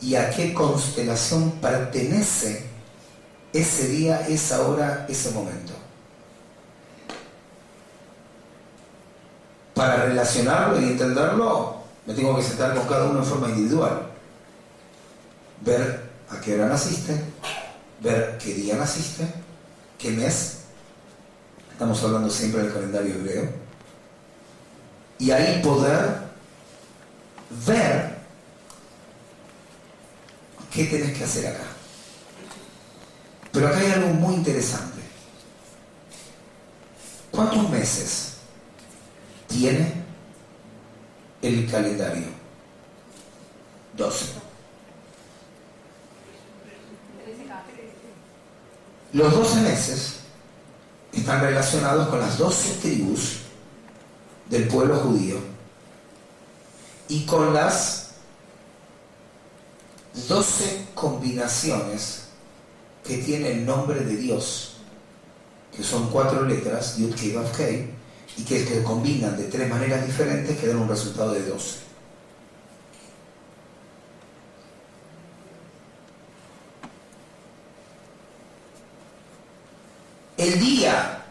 ¿Y 0.00 0.14
a 0.16 0.30
qué 0.30 0.52
constelación 0.52 1.52
pertenece 1.52 2.76
ese 3.56 3.88
día, 3.88 4.26
esa 4.28 4.62
hora, 4.66 5.06
ese 5.08 5.30
momento. 5.30 5.72
Para 9.74 10.04
relacionarlo 10.04 10.80
y 10.80 10.84
entenderlo, 10.84 11.76
me 12.06 12.14
tengo 12.14 12.36
que 12.36 12.42
sentar 12.42 12.74
con 12.74 12.86
cada 12.86 13.06
uno 13.06 13.18
en 13.18 13.24
forma 13.24 13.48
individual. 13.48 14.05
Ver 15.62 16.10
a 16.30 16.40
qué 16.40 16.54
hora 16.54 16.68
naciste, 16.68 17.20
ver 18.00 18.38
qué 18.38 18.54
día 18.54 18.76
naciste, 18.76 19.26
qué 19.98 20.10
mes. 20.10 20.58
Estamos 21.72 22.02
hablando 22.02 22.30
siempre 22.30 22.62
del 22.62 22.72
calendario 22.72 23.14
hebreo. 23.14 23.66
y 25.18 25.30
ahí 25.30 25.62
poder 25.62 26.26
ver 27.66 28.18
qué 30.70 30.84
tenés 30.84 31.16
que 31.16 31.24
hacer 31.24 31.46
acá. 31.46 31.64
Pero 33.52 33.68
acá 33.68 33.78
hay 33.78 33.92
algo 33.92 34.08
muy 34.08 34.34
interesante. 34.34 35.00
¿Cuántos 37.30 37.70
meses 37.70 38.32
tiene 39.48 39.92
el 41.42 41.70
calendario? 41.70 42.26
12. 43.96 44.45
Los 49.16 49.34
12 49.34 49.60
meses 49.62 50.16
están 51.10 51.40
relacionados 51.40 52.08
con 52.08 52.20
las 52.20 52.36
12 52.36 52.80
tribus 52.82 53.38
del 54.50 54.68
pueblo 54.68 54.96
judío 54.96 55.38
y 57.08 57.24
con 57.24 57.54
las 57.54 58.10
12 60.28 60.88
combinaciones 60.94 62.24
que 63.02 63.16
tiene 63.16 63.52
el 63.52 63.64
nombre 63.64 64.00
de 64.00 64.16
Dios, 64.18 64.76
que 65.74 65.82
son 65.82 66.10
cuatro 66.10 66.42
letras, 66.42 66.98
Yud 66.98 67.14
Kei 67.14 67.90
y 68.36 68.42
que, 68.42 68.66
que 68.66 68.82
combinan 68.82 69.34
de 69.34 69.44
tres 69.44 69.66
maneras 69.70 70.04
diferentes 70.04 70.58
que 70.58 70.66
dan 70.66 70.76
un 70.76 70.90
resultado 70.90 71.32
de 71.32 71.42
12. 71.42 71.85
El 80.46 80.60
día, 80.60 81.24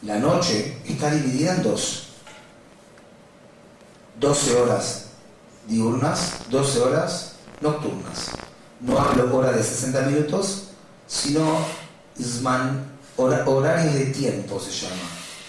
la 0.00 0.18
noche, 0.18 0.78
está 0.86 1.10
dividida 1.10 1.56
en 1.56 1.62
dos. 1.62 2.06
12 4.18 4.56
horas 4.56 5.08
diurnas, 5.68 6.36
12 6.48 6.80
horas 6.80 7.32
nocturnas. 7.60 8.30
No 8.80 8.98
hablo 8.98 9.36
hora 9.36 9.52
de 9.52 9.62
60 9.62 10.00
minutos, 10.06 10.68
sino 11.06 11.58
Zman, 12.18 12.82
horarios 13.18 13.92
de 13.92 14.06
tiempo 14.06 14.58
se 14.58 14.70
llama. 14.70 15.02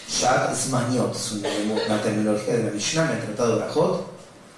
Shat 0.10 0.54
Zmaniot, 0.54 1.16
es 1.16 1.32
una, 1.32 2.02
terminología 2.02 2.56
de 2.56 2.64
la 2.64 2.72
Mishnah 2.72 3.06
en 3.06 3.20
el 3.20 3.26
Tratado 3.28 3.56
de 3.56 3.66
Rajot. 3.68 4.06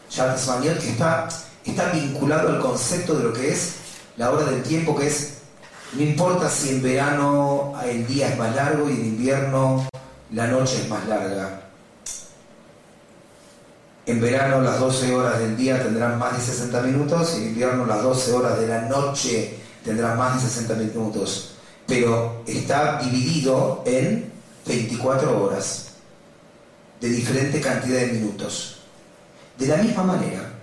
Shat 0.09 0.39
Zmaniot, 0.39 0.79
que 0.79 0.89
está 0.89 1.91
vinculado 1.93 2.49
al 2.49 2.59
concepto 2.61 3.13
de 3.13 3.25
lo 3.25 3.31
que 3.31 3.51
es 3.51 3.73
la 4.17 4.31
hora 4.31 4.45
del 4.45 4.63
tiempo, 4.63 4.95
que 4.95 5.05
es, 5.05 5.36
no 5.93 6.03
importa 6.03 6.49
si 6.49 6.69
en 6.69 6.83
verano 6.83 7.73
el 7.85 8.05
día 8.07 8.29
es 8.29 8.37
más 8.37 8.55
largo 8.55 8.89
y 8.89 8.93
en 8.93 9.05
invierno 9.05 9.87
la 10.31 10.47
noche 10.47 10.81
es 10.81 10.89
más 10.89 11.07
larga 11.07 11.67
en 14.07 14.21
verano 14.21 14.61
las 14.61 14.79
12 14.79 15.13
horas 15.13 15.37
del 15.37 15.57
día 15.57 15.83
tendrán 15.83 16.17
más 16.17 16.37
de 16.37 16.41
60 16.41 16.81
minutos 16.81 17.35
y 17.35 17.41
en 17.41 17.47
invierno 17.49 17.85
las 17.85 18.01
12 18.01 18.31
horas 18.31 18.57
de 18.57 18.67
la 18.67 18.83
noche 18.83 19.59
tendrán 19.83 20.17
más 20.17 20.41
de 20.41 20.47
60 20.49 20.75
minutos. 20.75 21.55
Pero 21.85 22.41
está 22.47 23.01
dividido 23.01 23.83
en 23.85 24.31
24 24.65 25.43
horas 25.43 25.89
de 27.01 27.09
diferente 27.09 27.59
cantidad 27.59 27.99
de 27.99 28.13
minutos. 28.13 28.79
De 29.57 29.67
la 29.67 29.75
misma 29.75 30.03
manera, 30.03 30.53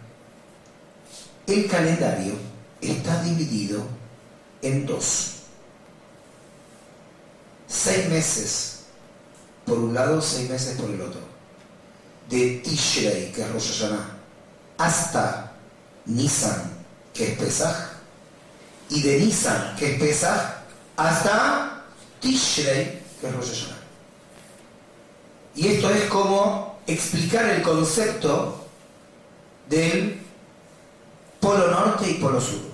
el 1.46 1.66
calendario 1.66 2.32
está 2.80 3.22
dividido 3.22 3.84
en 4.64 4.86
dos. 4.86 5.34
Seis 7.68 8.08
meses 8.08 8.80
por 9.64 9.78
un 9.78 9.94
lado, 9.94 10.20
seis 10.20 10.48
meses 10.48 10.76
por 10.78 10.90
el 10.90 11.00
otro 11.00 11.34
de 12.28 12.60
Tishrei, 12.64 13.32
que 13.32 13.42
es 13.42 13.52
Rosh 13.52 13.84
hasta 14.78 15.52
Nisan, 16.06 16.72
que 17.12 17.32
es 17.32 17.38
Pesach, 17.38 17.76
y 18.90 19.02
de 19.02 19.20
Nisan, 19.20 19.76
que 19.76 19.94
es 19.94 20.00
Pesach, 20.00 20.64
hasta 20.96 21.84
Tishrei, 22.20 23.02
que 23.20 23.28
es 23.28 23.34
Rosh. 23.34 23.66
Y 25.54 25.68
esto 25.68 25.90
es 25.90 26.04
como 26.08 26.78
explicar 26.86 27.48
el 27.50 27.62
concepto 27.62 28.66
del 29.68 30.20
polo 31.40 31.70
norte 31.70 32.10
y 32.10 32.14
polo 32.14 32.40
sur. 32.40 32.73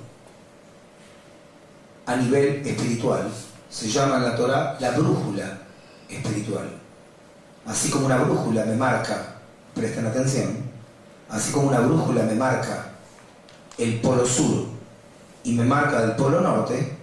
A 2.10 2.16
nivel 2.16 2.66
espiritual, 2.66 3.30
se 3.70 3.88
llama 3.88 4.16
en 4.16 4.24
la 4.24 4.34
Torah 4.34 4.76
la 4.80 4.90
brújula 4.90 5.58
espiritual. 6.08 6.68
Así 7.64 7.88
como 7.88 8.06
una 8.06 8.16
brújula 8.16 8.64
me 8.64 8.74
marca 8.74 9.36
presten 9.76 10.08
atención, 10.08 10.56
así 11.28 11.52
como 11.52 11.68
una 11.68 11.78
brújula 11.78 12.24
me 12.24 12.34
marca 12.34 12.86
el 13.78 14.00
polo 14.00 14.26
sur 14.26 14.64
y 15.44 15.52
me 15.52 15.62
marca 15.62 16.02
el 16.02 16.16
polo 16.16 16.40
norte, 16.40 16.96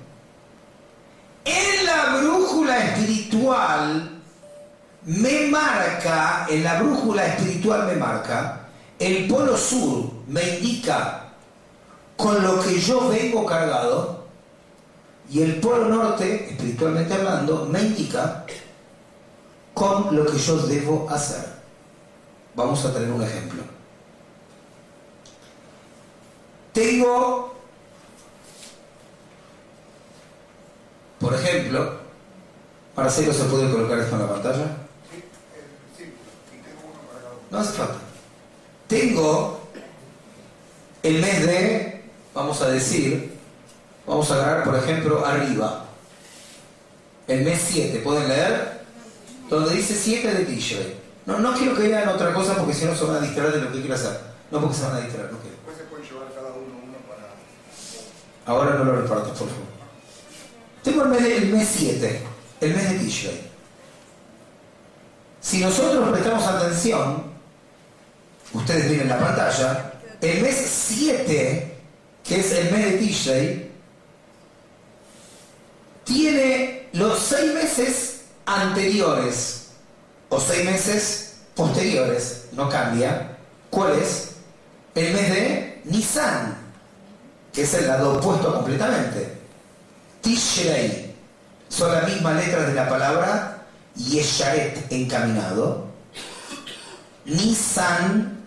en 1.46 1.86
la 1.86 2.18
brújula 2.18 2.78
espiritual 2.78 4.12
me 5.06 5.48
marca, 5.48 6.48
en 6.50 6.66
la 6.66 6.82
brújula 6.82 7.28
espiritual 7.28 7.88
me 7.88 7.96
marca, 7.96 8.60
el 9.00 9.26
polo 9.30 9.56
sur 9.56 10.12
me 10.28 10.58
indica 10.58 11.30
con 12.18 12.44
lo 12.44 12.60
que 12.60 12.78
yo 12.78 13.08
vengo 13.08 13.46
cargado 13.46 14.27
y 15.30 15.42
el 15.42 15.60
polo 15.60 15.90
norte, 15.90 16.52
espiritualmente 16.52 17.14
hablando, 17.14 17.66
me 17.66 17.82
indica 17.82 18.46
con 19.74 20.16
lo 20.16 20.26
que 20.26 20.38
yo 20.38 20.58
debo 20.58 21.10
hacer. 21.10 21.46
Vamos 22.56 22.84
a 22.86 22.94
tener 22.94 23.12
un 23.12 23.22
ejemplo. 23.22 23.62
Tengo, 26.74 27.56
por 31.20 31.34
ejemplo, 31.34 32.00
Marcelo, 32.96 33.34
¿se 33.34 33.44
puede 33.46 33.72
colocar 33.72 34.00
esto 34.00 34.16
en 34.16 34.22
la 34.22 34.30
pantalla? 34.30 34.78
No 37.52 37.60
hace 37.60 37.74
falta. 37.74 37.98
Tengo 38.88 39.60
el 41.04 41.22
mes 41.22 41.46
de, 41.46 42.04
vamos 42.34 42.62
a 42.62 42.70
decir, 42.70 43.37
vamos 44.08 44.32
a 44.32 44.36
agarrar, 44.36 44.64
por 44.64 44.76
ejemplo, 44.76 45.26
arriba. 45.26 45.86
El 47.28 47.44
mes 47.44 47.62
7, 47.70 48.00
¿pueden 48.00 48.28
leer? 48.30 48.82
Donde 49.50 49.76
dice 49.76 49.94
7 49.94 50.34
de 50.34 50.46
Tishrei. 50.46 50.96
No, 51.26 51.40
no 51.40 51.54
quiero 51.54 51.76
que 51.76 51.90
vean 51.90 52.08
otra 52.08 52.34
cosa 52.34 52.56
porque 52.56 52.74
si 52.74 52.86
no 52.86 52.96
se 52.96 53.04
van 53.04 53.18
a 53.18 53.20
distraer 53.20 53.52
de 53.52 53.62
lo 53.62 53.72
que 53.72 53.80
quiero 53.80 53.96
hacer. 53.96 54.18
No 54.50 54.62
porque 54.62 54.78
se 54.78 54.84
van 54.84 54.96
a 54.96 55.02
distraer, 55.02 55.32
no 55.32 55.40
quiero. 55.40 55.58
Después 55.58 55.78
se 55.78 55.84
puede 55.84 56.04
llevar 56.04 56.34
cada 56.34 56.48
uno 56.50 56.74
uno 56.84 56.98
para. 57.06 57.34
Ahora 58.46 58.78
no 58.78 58.86
lo 58.86 59.02
reparto, 59.02 59.30
por 59.30 59.50
favor. 59.50 59.68
Tengo 60.84 61.04
el 61.04 61.10
mes, 61.10 61.22
el 61.22 61.50
mes 61.50 61.68
7, 61.70 62.22
el 62.62 62.74
mes 62.74 62.90
de 62.92 63.00
Tishrei. 63.00 63.42
Si 65.42 65.60
nosotros 65.60 66.10
prestamos 66.10 66.46
atención, 66.46 67.24
ustedes 68.54 68.90
ven 68.90 69.02
en 69.02 69.10
la 69.10 69.20
pantalla, 69.20 69.94
el 70.22 70.42
mes 70.42 70.56
7, 70.56 71.76
que 72.24 72.40
es 72.40 72.52
el 72.54 72.72
mes 72.72 72.86
de 72.86 72.98
Tishrei, 73.00 73.67
tiene 76.08 76.88
los 76.94 77.20
seis 77.20 77.54
meses 77.54 78.22
anteriores 78.46 79.68
o 80.30 80.40
seis 80.40 80.66
meses 80.66 81.36
posteriores, 81.54 82.46
no 82.54 82.70
cambia. 82.70 83.38
¿Cuál 83.70 84.00
es? 84.00 84.30
El 84.96 85.14
mes 85.14 85.30
de 85.30 85.82
Nisan, 85.86 86.58
que 87.54 87.64
es 87.64 87.74
el 87.74 87.88
lado 87.88 88.18
opuesto 88.18 88.54
completamente. 88.54 89.38
Tishrei 90.22 91.14
son 91.70 91.92
las 91.92 92.08
mismas 92.08 92.36
letras 92.36 92.68
de 92.68 92.74
la 92.74 92.90
palabra 92.90 93.66
Yesharet, 93.96 94.92
encaminado. 94.92 95.88
Nisan 97.26 98.38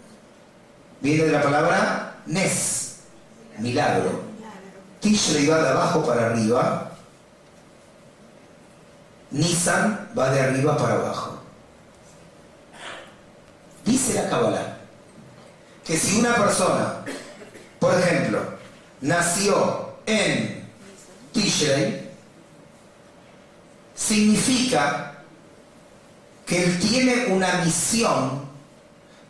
viene 1.00 1.24
de 1.24 1.32
la 1.32 1.42
palabra 1.42 2.16
Nes, 2.26 2.96
milagro. 3.58 4.22
Tishrei 5.00 5.46
va 5.46 5.62
de 5.62 5.68
abajo 5.68 6.04
para 6.04 6.26
arriba. 6.26 6.89
Nisan 9.31 10.11
va 10.18 10.31
de 10.31 10.41
arriba 10.41 10.76
para 10.76 10.95
abajo. 10.95 11.39
Dice 13.85 14.14
la 14.14 14.28
Kabbalah 14.28 14.76
que 15.85 15.97
si 15.97 16.20
una 16.20 16.35
persona, 16.35 17.05
por 17.78 17.99
ejemplo, 17.99 18.41
nació 19.01 19.95
en 20.07 20.68
Tishrei, 21.33 22.11
significa 23.95 25.22
que 26.47 26.64
él 26.64 26.78
tiene 26.78 27.26
una 27.26 27.62
misión 27.64 28.49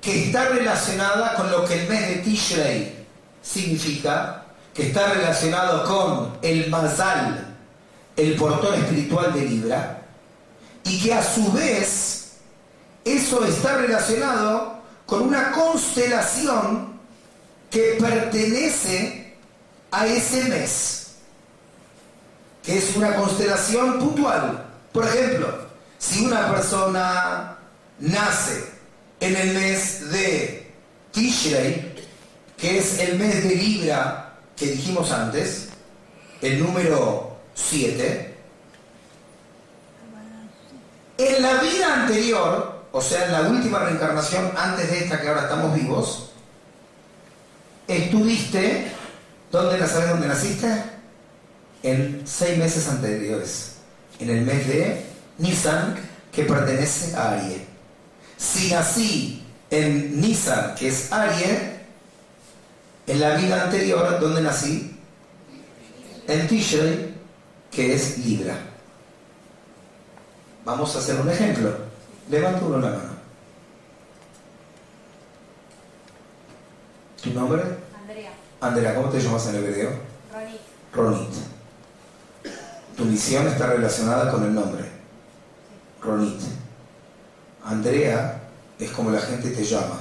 que 0.01 0.27
está 0.27 0.49
relacionada 0.49 1.35
con 1.35 1.51
lo 1.51 1.65
que 1.65 1.83
el 1.83 1.89
mes 1.89 2.09
de 2.09 2.15
Tishrei 2.17 3.07
significa, 3.43 4.45
que 4.75 4.89
está 4.89 5.13
relacionado 5.13 5.85
con 5.85 6.39
el 6.43 6.71
Mazal, 6.71 7.50
el 8.21 8.37
portón 8.37 8.75
espiritual 8.75 9.33
de 9.33 9.43
Libra, 9.43 10.03
y 10.85 11.01
que 11.01 11.15
a 11.15 11.23
su 11.23 11.51
vez 11.53 12.33
eso 13.05 13.45
está 13.45 13.79
relacionado 13.79 14.81
con 15.07 15.23
una 15.23 15.53
constelación 15.53 17.01
que 17.71 17.97
pertenece 18.01 19.35
a 19.91 20.07
ese 20.07 20.45
mes, 20.45 21.13
que 22.63 22.79
es 22.79 22.97
una 22.97 23.15
constelación 23.17 23.99
puntual. 23.99 24.67
Por 24.93 25.07
ejemplo, 25.07 25.67
si 25.99 26.25
una 26.25 26.51
persona 26.53 27.57
nace 27.99 28.65
en 29.21 29.37
el 29.37 29.55
mes 29.55 30.11
de 30.11 30.73
Tishrei, 31.13 31.95
que 32.57 32.79
es 32.79 32.99
el 32.99 33.19
mes 33.19 33.43
de 33.45 33.55
Libra 33.55 34.35
que 34.57 34.67
dijimos 34.67 35.11
antes, 35.11 35.69
el 36.43 36.63
número 36.63 37.30
7, 37.69 38.31
en 41.19 41.43
la 41.43 41.61
vida 41.61 42.03
anterior, 42.03 42.87
o 42.93 43.01
sea, 43.01 43.27
en 43.27 43.33
la 43.33 43.43
última 43.43 43.81
reencarnación 43.81 44.53
antes 44.57 44.91
de 44.91 45.01
esta 45.01 45.21
que 45.21 45.29
ahora 45.29 45.43
estamos 45.43 45.75
vivos, 45.75 46.31
estuviste, 47.87 48.91
¿dónde 49.53 49.79
la 49.79 49.87
sabes 49.87 50.11
dónde 50.11 50.29
naciste? 50.29 50.83
En 51.83 52.23
seis 52.25 52.57
meses 52.59 52.89
anteriores, 52.89 53.77
en 54.19 54.31
el 54.31 54.43
mes 54.43 54.67
de 54.67 55.05
Nisan, 55.39 55.97
que 56.33 56.45
pertenece 56.45 57.15
a 57.17 57.33
Aries. 57.33 57.63
Si 58.37 58.71
nací 58.71 59.45
en 59.71 60.21
Nisan, 60.21 60.75
que 60.75 60.89
es 60.89 61.13
Aries, 61.13 61.59
en 63.07 63.21
la 63.21 63.37
vida 63.37 63.65
anterior, 63.65 64.19
¿dónde 64.21 64.41
nací? 64.41 64.97
En 66.29 66.49
Tishrei, 66.49 67.10
que 67.71 67.95
es 67.95 68.19
Libra. 68.19 68.57
Vamos 70.65 70.95
a 70.95 70.99
hacer 70.99 71.21
un 71.21 71.31
ejemplo. 71.31 71.75
Levanta 72.29 72.65
uno 72.65 72.79
la 72.79 72.91
mano. 72.91 73.11
¿Tu 77.23 77.31
nombre? 77.33 77.63
Andrea, 78.01 78.33
Andrea, 78.61 78.95
¿cómo 78.95 79.09
te 79.11 79.21
llamas 79.21 79.47
en 79.49 79.57
hebreo? 79.57 79.91
Ronit, 80.33 80.61
Ronit. 80.93 81.35
Tu 82.97 83.05
misión 83.05 83.47
está 83.47 83.67
relacionada 83.67 84.31
con 84.31 84.45
el 84.45 84.55
nombre. 84.55 84.85
Ronit. 86.01 86.41
Andrea 87.65 88.41
es 88.79 88.91
como 88.91 89.11
la 89.11 89.21
gente 89.21 89.51
te 89.51 89.65
llama. 89.65 90.01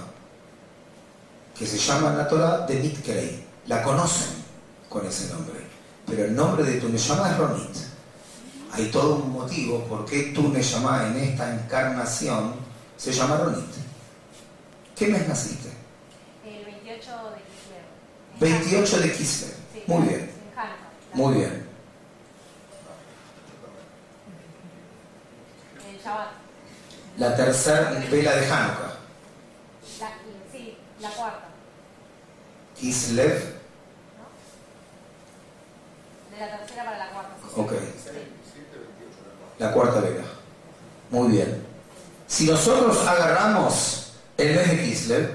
Que 1.58 1.66
se 1.66 1.78
llama 1.78 2.12
en 2.12 2.18
la 2.18 2.28
Torah 2.28 2.66
de 2.66 2.76
Mitkei. 2.76 3.46
La 3.68 3.84
conocen 3.84 4.44
con 4.88 5.06
ese 5.06 5.34
nombre. 5.34 5.59
Pero 6.10 6.26
el 6.26 6.36
nombre 6.36 6.64
de 6.64 6.80
tu 6.80 6.90
Neshama 6.90 7.32
es 7.32 7.38
Ronit. 7.38 7.76
Hay 8.72 8.86
todo 8.92 9.16
un 9.18 9.32
motivo 9.34 9.84
por 9.86 10.06
qué 10.06 10.32
tu 10.34 10.50
Neshama 10.50 11.08
en 11.08 11.18
esta 11.18 11.54
encarnación 11.54 12.54
se 12.98 13.12
llama 13.12 13.38
Ronit. 13.38 13.66
¿Qué 14.96 15.08
mes 15.08 15.28
naciste? 15.28 15.70
el 16.46 16.66
28 16.66 17.12
de 17.32 17.42
Kislev. 17.42 17.84
28 18.40 19.00
de 19.00 19.12
Kislev. 19.14 19.54
Sí, 19.74 19.84
Muy 19.88 20.08
bien. 20.08 20.32
Muy 21.14 21.34
bien. 21.36 21.68
Shabbat. 26.04 26.28
La 27.18 27.36
tercera 27.36 27.92
vela 28.10 28.36
de 28.36 28.46
Hanukkah. 28.46 28.94
La, 30.00 30.10
sí, 30.52 30.78
la 31.02 31.10
cuarta. 31.10 31.48
Kislev. 32.80 33.60
De 36.32 36.38
la 36.40 36.58
tercera 36.58 36.86
para 36.86 36.98
la 36.98 37.10
cuarta. 37.12 37.32
sí. 37.42 37.60
Ok. 37.60 37.72
Sí. 37.72 38.10
La 39.58 39.74
cuarta 39.74 40.00
vela. 40.00 40.24
Muy 41.12 41.30
bien. 41.30 41.64
Si 42.28 42.46
nosotros 42.46 43.06
agarramos 43.08 44.14
el 44.38 44.56
mes 44.56 44.70
de 44.70 44.84
Kislev, 44.84 45.32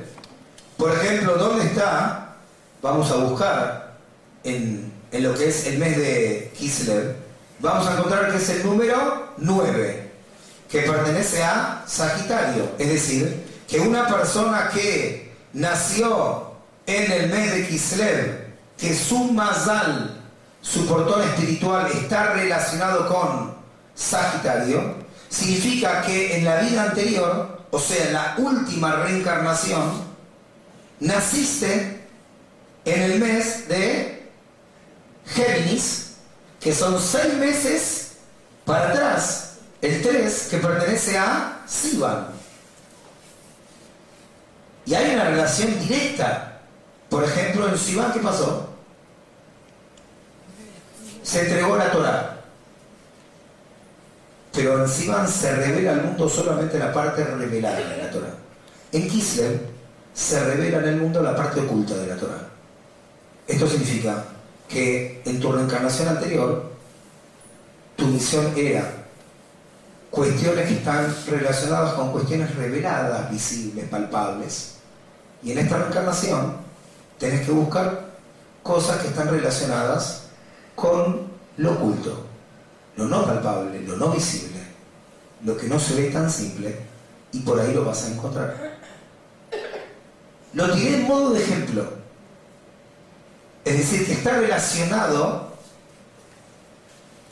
por 0.76 0.92
ejemplo, 0.92 1.34
¿dónde 1.36 1.64
está? 1.66 2.36
Vamos 2.80 3.10
a 3.10 3.16
buscar 3.16 3.96
en, 4.44 4.92
en 5.10 5.22
lo 5.22 5.34
que 5.34 5.48
es 5.48 5.66
el 5.66 5.78
mes 5.78 5.96
de 5.96 6.52
Kislev. 6.56 7.16
Vamos 7.58 7.88
a 7.88 7.94
encontrar 7.94 8.30
que 8.30 8.36
es 8.36 8.48
el 8.50 8.64
número 8.64 9.32
9, 9.38 10.10
que 10.70 10.80
pertenece 10.82 11.42
a 11.42 11.82
Sagitario. 11.86 12.70
Es 12.78 12.88
decir, 12.88 13.44
que 13.66 13.80
una 13.80 14.06
persona 14.06 14.70
que 14.72 15.34
nació 15.52 16.52
en 16.86 17.10
el 17.10 17.30
mes 17.30 17.52
de 17.52 17.66
Kislev, 17.66 18.44
que 18.78 18.94
su 18.94 19.32
mazal, 19.32 20.20
su 20.60 20.86
portón 20.86 21.22
espiritual 21.22 21.90
está 21.90 22.34
relacionado 22.34 23.08
con 23.08 23.54
Sagitario, 23.94 25.03
significa 25.34 26.02
que 26.02 26.36
en 26.36 26.44
la 26.44 26.60
vida 26.60 26.84
anterior, 26.84 27.66
o 27.70 27.78
sea, 27.78 28.10
la 28.12 28.34
última 28.38 28.94
reencarnación, 28.96 30.04
naciste 31.00 32.06
en 32.84 33.02
el 33.02 33.18
mes 33.18 33.68
de 33.68 34.30
Géminis, 35.26 36.12
que 36.60 36.72
son 36.72 37.00
seis 37.00 37.34
meses 37.34 38.12
para 38.64 38.90
atrás, 38.90 39.56
el 39.82 40.02
3 40.02 40.48
que 40.50 40.58
pertenece 40.58 41.18
a 41.18 41.62
Sivan. 41.66 42.28
Y 44.86 44.94
hay 44.94 45.14
una 45.14 45.24
relación 45.24 45.78
directa. 45.80 46.60
Por 47.08 47.24
ejemplo, 47.24 47.68
en 47.68 47.78
Sivan, 47.78 48.12
¿qué 48.12 48.20
pasó? 48.20 48.68
Se 51.22 51.40
entregó 51.40 51.76
la 51.76 51.90
Torah. 51.90 52.33
Pero 54.54 54.82
en 54.82 54.88
Sivan 54.88 55.28
se 55.28 55.54
revela 55.54 55.92
al 55.92 56.04
mundo 56.04 56.28
solamente 56.28 56.78
la 56.78 56.92
parte 56.92 57.24
revelada 57.24 57.76
de 57.76 57.96
la 57.96 58.10
Torah. 58.10 58.34
En 58.92 59.08
Kislev 59.08 59.60
se 60.14 60.44
revela 60.44 60.78
en 60.78 60.84
el 60.84 60.96
mundo 60.96 61.20
la 61.22 61.34
parte 61.34 61.60
oculta 61.60 61.94
de 61.96 62.06
la 62.06 62.16
Torah. 62.16 62.48
Esto 63.46 63.66
significa 63.66 64.24
que 64.68 65.22
en 65.24 65.40
tu 65.40 65.50
reencarnación 65.52 66.08
anterior, 66.08 66.72
tu 67.96 68.06
misión 68.06 68.52
era 68.56 69.04
cuestiones 70.10 70.68
que 70.68 70.74
están 70.74 71.12
relacionadas 71.28 71.94
con 71.94 72.12
cuestiones 72.12 72.54
reveladas, 72.54 73.30
visibles, 73.30 73.88
palpables. 73.88 74.74
Y 75.42 75.52
en 75.52 75.58
esta 75.58 75.78
reencarnación 75.78 76.56
tenés 77.18 77.44
que 77.44 77.52
buscar 77.52 78.14
cosas 78.62 78.98
que 78.98 79.08
están 79.08 79.28
relacionadas 79.28 80.22
con 80.74 81.28
lo 81.56 81.72
oculto, 81.72 82.26
lo 82.96 83.06
no 83.06 83.24
palpable, 83.24 83.80
lo 83.82 83.96
no 83.96 84.10
visible, 84.10 84.60
lo 85.44 85.56
que 85.56 85.66
no 85.66 85.78
se 85.78 85.94
ve 85.94 86.10
tan 86.10 86.30
simple, 86.30 86.78
y 87.32 87.40
por 87.40 87.60
ahí 87.60 87.72
lo 87.74 87.84
vas 87.84 88.04
a 88.04 88.08
encontrar. 88.08 88.78
Lo 90.52 90.72
tiré 90.72 91.00
en 91.00 91.08
modo 91.08 91.30
de 91.30 91.42
ejemplo. 91.42 91.84
Es 93.64 93.78
decir, 93.78 94.06
que 94.06 94.12
está 94.12 94.38
relacionado 94.38 95.52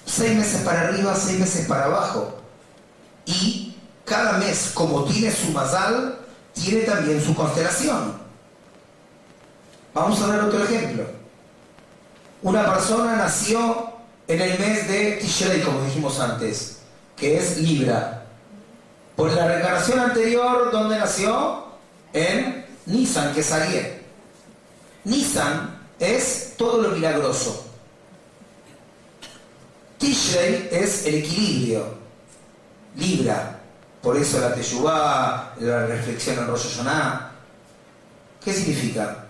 seis 0.05 0.37
meses 0.37 0.63
para 0.63 0.89
arriba, 0.89 1.15
seis 1.15 1.39
meses 1.39 1.67
para 1.67 1.85
abajo. 1.85 2.39
Y 3.25 3.77
cada 4.05 4.39
mes, 4.39 4.73
como 4.75 5.05
tiene 5.05 5.31
su 5.31 5.51
mazal, 5.53 6.19
tiene 6.53 6.83
también 6.83 7.23
su 7.23 7.35
constelación. 7.35 8.15
Vamos 9.95 10.21
a 10.21 10.27
dar 10.27 10.41
otro 10.41 10.65
ejemplo. 10.65 11.05
Una 12.43 12.73
persona 12.73 13.17
nació 13.17 13.92
en 14.29 14.41
el 14.41 14.59
mes 14.59 14.89
de 14.89 15.13
Tishrei, 15.21 15.63
como 15.63 15.85
dijimos 15.85 16.19
antes, 16.21 16.79
que 17.17 17.39
es 17.39 17.59
Libra. 17.59 18.25
Por 19.17 19.33
la 19.33 19.47
reencarnación 19.47 19.99
anterior, 19.99 20.71
¿dónde 20.71 20.99
nació? 20.99 21.67
En 22.13 22.65
Nisan, 22.87 23.35
que 23.35 23.41
es 23.41 23.53
Ariel. 23.53 24.03
Nisan 25.05 25.79
es 25.99 26.55
todo 26.57 26.83
lo 26.83 26.91
milagroso. 26.91 27.67
Tishrei 29.99 30.69
es 30.73 31.07
el 31.07 31.17
equilibrio. 31.17 32.03
Libra. 32.97 33.59
Por 34.03 34.17
eso 34.17 34.41
la 34.41 34.53
Teshuvah, 34.53 35.55
la 35.61 35.87
reflexión 35.87 36.39
en 36.39 36.49
Rosh. 36.49 36.81
¿Qué 38.45 38.53
significa? 38.53 39.25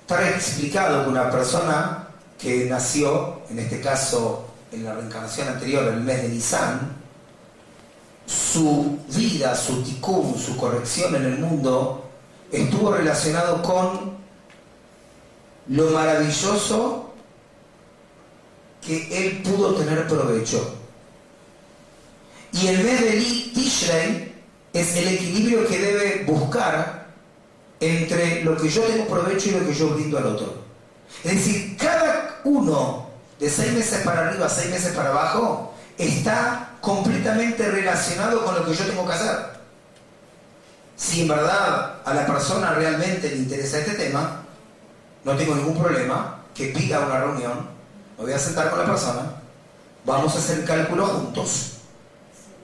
Está 0.00 0.30
explicado 0.30 1.04
que 1.04 1.10
una 1.10 1.30
persona 1.30 1.99
que 2.40 2.66
nació, 2.66 3.42
en 3.50 3.58
este 3.58 3.80
caso 3.80 4.46
en 4.72 4.84
la 4.84 4.94
reencarnación 4.94 5.48
anterior, 5.48 5.84
el 5.88 6.00
mes 6.00 6.22
de 6.22 6.28
Nisan, 6.28 6.96
su 8.26 8.98
vida, 9.08 9.54
su 9.56 9.82
tikkun, 9.82 10.38
su 10.38 10.56
corrección 10.56 11.14
en 11.16 11.24
el 11.24 11.38
mundo, 11.38 12.08
estuvo 12.50 12.92
relacionado 12.92 13.62
con 13.62 14.18
lo 15.68 15.90
maravilloso 15.90 17.12
que 18.80 19.26
él 19.26 19.42
pudo 19.42 19.74
tener 19.74 20.06
provecho. 20.06 20.76
Y 22.52 22.68
el 22.68 22.82
mes 22.82 23.00
de 23.00 23.10
Tishrei 23.54 24.32
es 24.72 24.96
el 24.96 25.08
equilibrio 25.08 25.66
que 25.66 25.78
debe 25.78 26.24
buscar 26.24 27.08
entre 27.78 28.44
lo 28.44 28.56
que 28.56 28.68
yo 28.68 28.82
tengo 28.82 29.06
provecho 29.06 29.50
y 29.50 29.52
lo 29.52 29.66
que 29.66 29.74
yo 29.74 29.90
brindo 29.90 30.18
al 30.18 30.26
otro. 30.26 30.54
Es 31.24 31.34
decir, 31.34 31.76
cada 31.76 31.99
uno 32.44 33.08
de 33.38 33.48
seis 33.48 33.72
meses 33.72 34.02
para 34.04 34.28
arriba, 34.28 34.48
seis 34.48 34.70
meses 34.70 34.92
para 34.92 35.10
abajo, 35.10 35.74
está 35.96 36.70
completamente 36.80 37.68
relacionado 37.70 38.44
con 38.44 38.54
lo 38.54 38.64
que 38.64 38.74
yo 38.74 38.84
tengo 38.84 39.06
que 39.06 39.12
hacer. 39.12 39.36
Si 40.96 41.22
en 41.22 41.28
verdad 41.28 41.96
a 42.04 42.14
la 42.14 42.26
persona 42.26 42.72
realmente 42.72 43.30
le 43.30 43.36
interesa 43.36 43.78
este 43.78 43.94
tema, 43.94 44.42
no 45.24 45.36
tengo 45.36 45.54
ningún 45.54 45.78
problema 45.78 46.42
que 46.54 46.66
pida 46.66 47.00
una 47.00 47.20
reunión, 47.20 47.68
me 48.18 48.24
voy 48.24 48.32
a 48.32 48.38
sentar 48.38 48.70
con 48.70 48.78
la 48.78 48.86
persona, 48.86 49.22
vamos 50.04 50.34
a 50.34 50.38
hacer 50.38 50.64
cálculo 50.64 51.06
juntos 51.06 51.72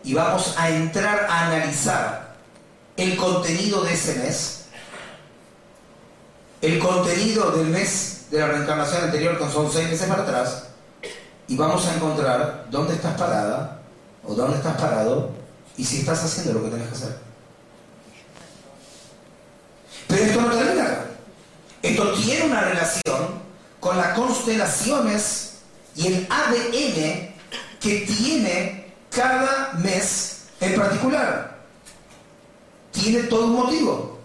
y 0.05 0.15
vamos 0.15 0.55
a 0.59 0.69
entrar 0.69 1.27
a 1.31 1.47
analizar 1.47 2.37
el 2.97 3.17
contenido 3.17 3.83
de 3.85 3.95
ese 3.95 4.15
mes, 4.17 4.65
el 6.61 6.79
contenido 6.79 7.51
del 7.53 7.67
mes 7.69 8.16
de 8.31 8.39
la 8.39 8.47
reencarnación 8.49 9.05
anterior, 9.05 9.39
que 9.39 9.51
son 9.51 9.71
seis 9.71 9.89
meses 9.89 10.09
para 10.09 10.23
atrás, 10.23 10.65
y 11.49 11.57
vamos 11.57 11.87
a 11.87 11.95
encontrar 11.95 12.67
dónde 12.71 12.95
estás 12.95 13.17
parada 13.17 13.81
o 14.25 14.35
dónde 14.35 14.57
estás 14.57 14.81
parado 14.81 15.31
y 15.77 15.85
si 15.85 16.01
estás 16.01 16.25
haciendo 16.25 16.55
lo 16.55 16.65
que 16.65 16.71
tenés 16.71 16.89
que 16.89 16.95
hacer. 16.95 17.19
Pero 20.09 20.25
esto 20.25 20.41
no 20.41 20.51
termina. 20.51 20.99
Esto 21.83 22.13
tiene 22.15 22.47
una 22.47 22.61
relación 22.63 23.41
con 23.79 23.97
las 23.97 24.15
constelaciones 24.15 25.59
y 25.95 26.07
el 26.09 26.27
ADN 26.29 27.35
que 27.81 28.01
tiene 28.07 28.93
cada 29.11 29.75
mes 29.75 30.47
en 30.61 30.75
particular. 30.75 31.59
Tiene 32.93 33.25
todo 33.25 33.47
un 33.47 33.53
motivo. 33.53 34.19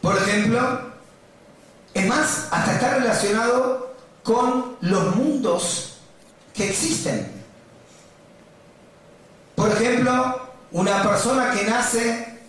Por 0.00 0.16
ejemplo, 0.16 0.95
es 2.06 2.08
más, 2.08 2.46
hasta 2.50 2.72
está 2.74 2.94
relacionado 2.94 3.94
con 4.22 4.76
los 4.80 5.16
mundos 5.16 5.98
que 6.54 6.70
existen. 6.70 7.32
Por 9.54 9.70
ejemplo, 9.70 10.40
una 10.72 11.02
persona 11.02 11.50
que 11.52 11.64
nace 11.64 12.40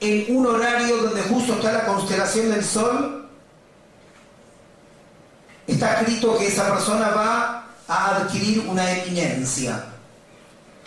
en 0.00 0.36
un 0.36 0.46
horario 0.46 0.98
donde 0.98 1.22
justo 1.22 1.54
está 1.54 1.72
la 1.72 1.86
constelación 1.86 2.50
del 2.50 2.64
Sol, 2.64 3.28
está 5.66 6.00
escrito 6.00 6.38
que 6.38 6.48
esa 6.48 6.72
persona 6.72 7.08
va 7.10 7.66
a 7.88 8.16
adquirir 8.16 8.66
una 8.68 8.90
eminencia. 8.98 9.84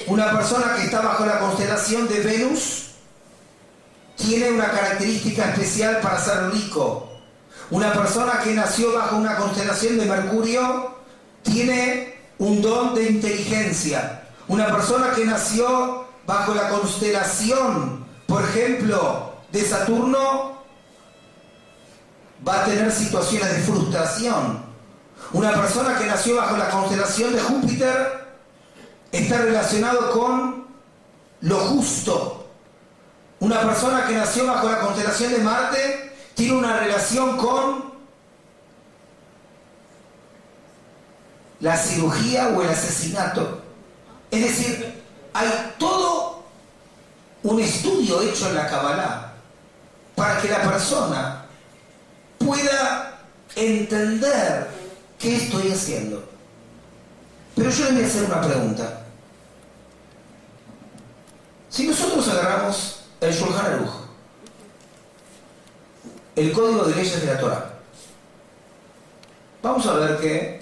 Una 0.08 0.32
persona 0.32 0.76
que 0.76 0.86
está 0.86 1.02
bajo 1.02 1.26
la 1.26 1.40
constelación 1.40 2.08
de 2.08 2.20
Venus 2.22 2.90
tiene 4.16 4.52
una 4.52 4.70
característica 4.72 5.50
especial 5.52 6.00
para 6.02 6.20
ser 6.20 6.52
rico. 6.52 7.09
Una 7.72 7.94
persona 7.94 8.40
que 8.44 8.54
nació 8.54 8.94
bajo 8.94 9.18
una 9.18 9.36
constelación 9.36 9.98
de 9.98 10.06
Mercurio 10.06 10.96
tiene 11.44 12.18
un 12.40 12.62
don 12.62 12.96
de 12.96 13.10
inteligencia. 13.10 14.24
Una 14.48 14.68
persona 14.68 15.12
que 15.12 15.26
nació 15.26 16.06
bajo 16.26 16.56
la 16.56 16.70
constelación, 16.70 18.06
por 18.26 18.44
ejemplo, 18.44 19.34
de 19.52 19.64
Saturno, 19.64 20.64
va 22.48 22.64
a 22.64 22.66
tener 22.66 22.92
situaciones 22.92 23.56
de 23.56 23.62
frustración. 23.64 24.64
Una 25.34 25.54
persona 25.54 25.98
que 26.00 26.08
nació 26.08 26.38
bajo 26.38 26.58
la 26.58 26.70
constelación 26.70 27.34
de 27.36 27.42
Júpiter 27.42 28.30
está 29.12 29.38
relacionado 29.38 30.12
con 30.12 30.66
lo 31.42 31.58
justo. 31.58 32.48
Una 33.40 33.62
persona 33.62 34.08
que 34.08 34.16
nació 34.16 34.48
bajo 34.48 34.70
la 34.70 34.80
constelación 34.80 35.34
de 35.34 35.38
Marte 35.40 36.09
tiene 36.40 36.54
una 36.54 36.80
relación 36.80 37.36
con 37.36 37.84
la 41.60 41.76
cirugía 41.76 42.48
o 42.48 42.62
el 42.62 42.70
asesinato. 42.70 43.62
Es 44.32 44.44
decir, 44.44 45.04
hay 45.34 45.50
todo 45.78 46.44
un 47.44 47.60
estudio 47.60 48.22
hecho 48.22 48.48
en 48.48 48.56
la 48.56 48.70
Kabbalah 48.70 49.34
para 50.16 50.42
que 50.42 50.48
la 50.48 50.62
persona 50.62 51.46
pueda 52.38 53.20
entender 53.58 54.70
qué 55.20 55.36
estoy 55.36 55.74
haciendo. 55.74 56.24
Pero 57.54 57.70
yo 57.70 57.84
le 57.84 57.92
voy 57.92 58.04
a 58.04 58.08
hacer 58.08 58.24
una 58.24 58.42
pregunta. 58.42 59.02
Si 61.70 61.86
nosotros 61.86 62.30
agarramos 62.30 63.02
el 63.20 63.34
Shulchan 63.34 63.66
Aruch, 63.66 64.09
el 66.40 66.54
código 66.54 66.84
de 66.86 66.96
leyes 66.96 67.22
de 67.22 67.34
la 67.34 67.40
Torah, 67.40 67.74
vamos 69.62 69.86
a 69.86 69.94
ver 69.94 70.18
que 70.20 70.62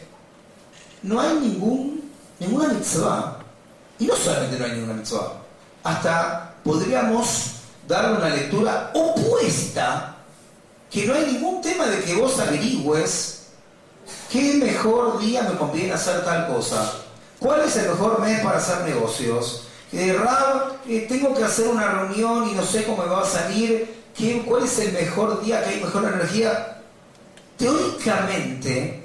no 1.04 1.20
hay 1.20 1.36
ningún, 1.36 2.12
ninguna 2.40 2.70
mitzvah, 2.70 3.40
y 4.00 4.06
no 4.06 4.16
solamente 4.16 4.58
no 4.58 4.66
hay 4.66 4.72
ninguna 4.72 4.94
mitzvah, 4.94 5.34
hasta 5.84 6.56
podríamos 6.64 7.52
dar 7.88 8.12
una 8.18 8.30
lectura 8.30 8.92
opuesta, 8.94 10.16
que 10.90 11.06
no 11.06 11.14
hay 11.14 11.34
ningún 11.34 11.62
tema 11.62 11.86
de 11.86 12.02
que 12.04 12.16
vos 12.16 12.40
averigües 12.40 13.38
qué 14.32 14.56
mejor 14.56 15.20
día 15.20 15.44
me 15.44 15.58
conviene 15.58 15.94
hacer 15.94 16.24
tal 16.24 16.48
cosa, 16.48 16.94
cuál 17.40 17.62
es 17.62 17.76
el 17.78 17.90
mejor 17.90 18.20
mes 18.22 18.40
para 18.42 18.58
hacer 18.58 18.82
negocios, 18.82 19.68
eh, 19.92 20.18
eh, 20.88 21.06
tengo 21.08 21.34
que 21.34 21.44
hacer 21.44 21.68
una 21.68 21.88
reunión 21.88 22.50
y 22.50 22.54
no 22.54 22.64
sé 22.64 22.84
cómo 22.84 23.04
me 23.04 23.10
va 23.10 23.22
a 23.22 23.26
salir, 23.26 23.96
¿Qué, 24.18 24.42
cuál 24.42 24.64
es 24.64 24.80
el 24.80 24.94
mejor 24.94 25.44
día 25.44 25.64
que 25.64 25.70
hay 25.70 25.82
mejor 25.82 26.06
energía. 26.06 26.82
Teóricamente, 27.56 29.04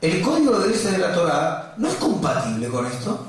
el 0.00 0.22
código 0.22 0.58
de 0.58 0.68
leyes 0.68 0.90
de 0.90 0.98
la 0.98 1.12
Torah 1.12 1.74
no 1.76 1.88
es 1.88 1.94
compatible 1.96 2.68
con 2.68 2.86
esto. 2.86 3.26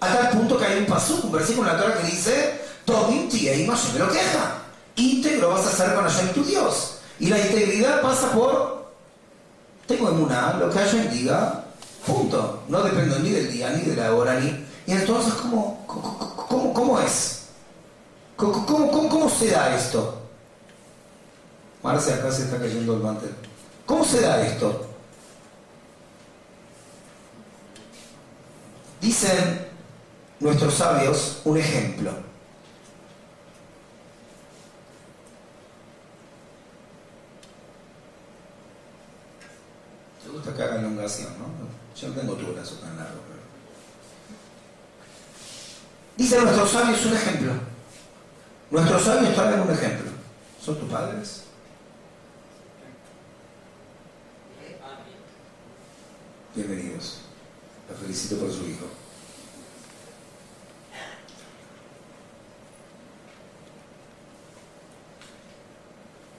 A 0.00 0.06
tal 0.06 0.30
punto 0.30 0.58
que 0.58 0.66
hay 0.66 0.78
un 0.80 0.86
paso, 0.86 1.20
un 1.22 1.32
versículo 1.32 1.70
en 1.70 1.76
la 1.76 1.82
Torah 1.82 1.96
que 1.98 2.06
dice, 2.06 2.60
Tobin 2.84 3.28
y 3.32 3.66
me 3.66 3.98
lo 3.98 4.08
queja. 4.10 4.58
Íntegro 4.96 5.50
vas 5.50 5.66
a 5.66 5.70
hacer 5.70 5.94
con 5.94 6.04
Hashem 6.04 6.28
tu 6.34 6.44
Dios. 6.44 6.98
Y 7.18 7.28
la 7.28 7.38
integridad 7.38 8.02
pasa 8.02 8.30
por, 8.32 8.92
tengo 9.86 10.10
en 10.10 10.22
una, 10.22 10.54
lo 10.54 10.70
que 10.70 10.78
Hashem 10.78 11.08
diga, 11.10 11.64
punto. 12.06 12.62
No 12.68 12.82
dependo 12.82 13.18
ni 13.20 13.30
del 13.30 13.50
día, 13.50 13.70
ni 13.70 13.82
de 13.82 13.96
la 13.96 14.14
hora, 14.14 14.38
ni... 14.38 14.48
Y 14.86 14.92
entonces, 14.92 15.32
¿cómo, 15.34 15.82
cómo, 15.86 16.74
cómo 16.74 17.00
es? 17.00 17.43
¿Cómo, 18.36 19.30
se 19.30 19.50
da 19.50 19.76
esto? 19.76 20.22
Marcia, 21.82 22.16
acá 22.16 22.32
se 22.32 22.44
está 22.44 22.58
cayendo 22.58 22.94
el 22.94 23.00
mantel. 23.00 23.34
¿Cómo 23.86 24.04
se 24.04 24.20
da 24.20 24.44
esto? 24.44 24.88
Dicen 29.00 29.68
nuestros 30.40 30.74
sabios 30.74 31.40
un 31.44 31.58
ejemplo. 31.58 32.10
Me 40.24 40.32
gusta 40.32 40.54
que 40.54 40.62
hagan 40.62 40.80
elongación, 40.80 41.32
¿no? 41.38 41.44
Yo 42.00 42.08
no 42.08 42.14
tengo 42.14 42.34
tu 42.34 42.52
brazo 42.52 42.76
tan 42.76 42.96
largo. 42.96 43.20
Pero... 43.28 43.42
Dicen 46.16 46.42
nuestros 46.42 46.70
sabios 46.70 47.06
un 47.06 47.14
ejemplo. 47.14 47.73
Nuestros 48.74 49.04
sabios 49.04 49.32
traen 49.36 49.60
un 49.60 49.70
ejemplo. 49.70 50.10
¿Son 50.60 50.76
tus 50.76 50.90
padres? 50.90 51.44
Bienvenidos. 56.56 57.20
La 57.88 57.96
felicito 57.96 58.36
por 58.36 58.52
su 58.52 58.68
hijo. 58.68 58.86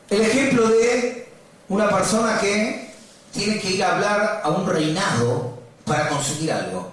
El 0.09 0.21
ejemplo 0.21 0.67
de 0.67 1.29
una 1.69 1.89
persona 1.89 2.37
que 2.41 2.93
tiene 3.31 3.61
que 3.61 3.69
ir 3.69 3.83
a 3.85 3.95
hablar 3.95 4.41
a 4.43 4.49
un 4.49 4.67
reinado 4.67 5.57
para 5.85 6.09
conseguir 6.09 6.51
algo. 6.51 6.91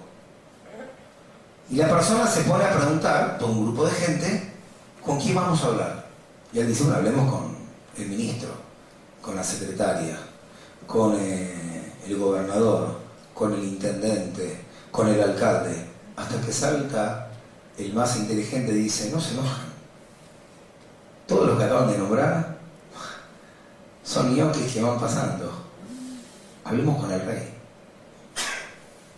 Y 1.68 1.74
la 1.78 1.88
persona 1.88 2.28
se 2.28 2.42
pone 2.42 2.62
a 2.62 2.78
preguntar, 2.78 3.38
por 3.38 3.50
un 3.50 3.64
grupo 3.64 3.86
de 3.86 3.90
gente, 3.90 4.51
¿con 5.04 5.20
quién 5.20 5.34
vamos 5.34 5.62
a 5.62 5.66
hablar? 5.66 6.06
Y 6.52 6.58
él 6.58 6.68
dice, 6.68 6.84
bueno, 6.84 6.98
hablemos 6.98 7.32
con 7.32 7.56
el 7.96 8.08
ministro, 8.08 8.50
con 9.20 9.36
la 9.36 9.44
secretaria, 9.44 10.18
con 10.86 11.16
eh, 11.18 11.92
el 12.06 12.18
gobernador, 12.18 12.98
con 13.34 13.54
el 13.54 13.64
intendente, 13.64 14.64
con 14.90 15.08
el 15.08 15.20
alcalde, 15.22 15.74
hasta 16.16 16.40
que 16.40 16.52
salta 16.52 17.28
el 17.78 17.92
más 17.94 18.16
inteligente 18.16 18.72
y 18.72 18.76
dice, 18.84 19.10
no 19.10 19.20
se 19.20 19.32
enojan. 19.32 19.72
Todos 21.26 21.48
los 21.48 21.58
que 21.58 21.64
acaban 21.64 21.90
de 21.90 21.98
nombrar 21.98 22.58
son 24.04 24.34
ñoquis 24.34 24.72
que 24.72 24.82
van 24.82 25.00
pasando. 25.00 25.50
Hablemos 26.64 27.00
con 27.00 27.10
el 27.10 27.20
rey. 27.22 27.48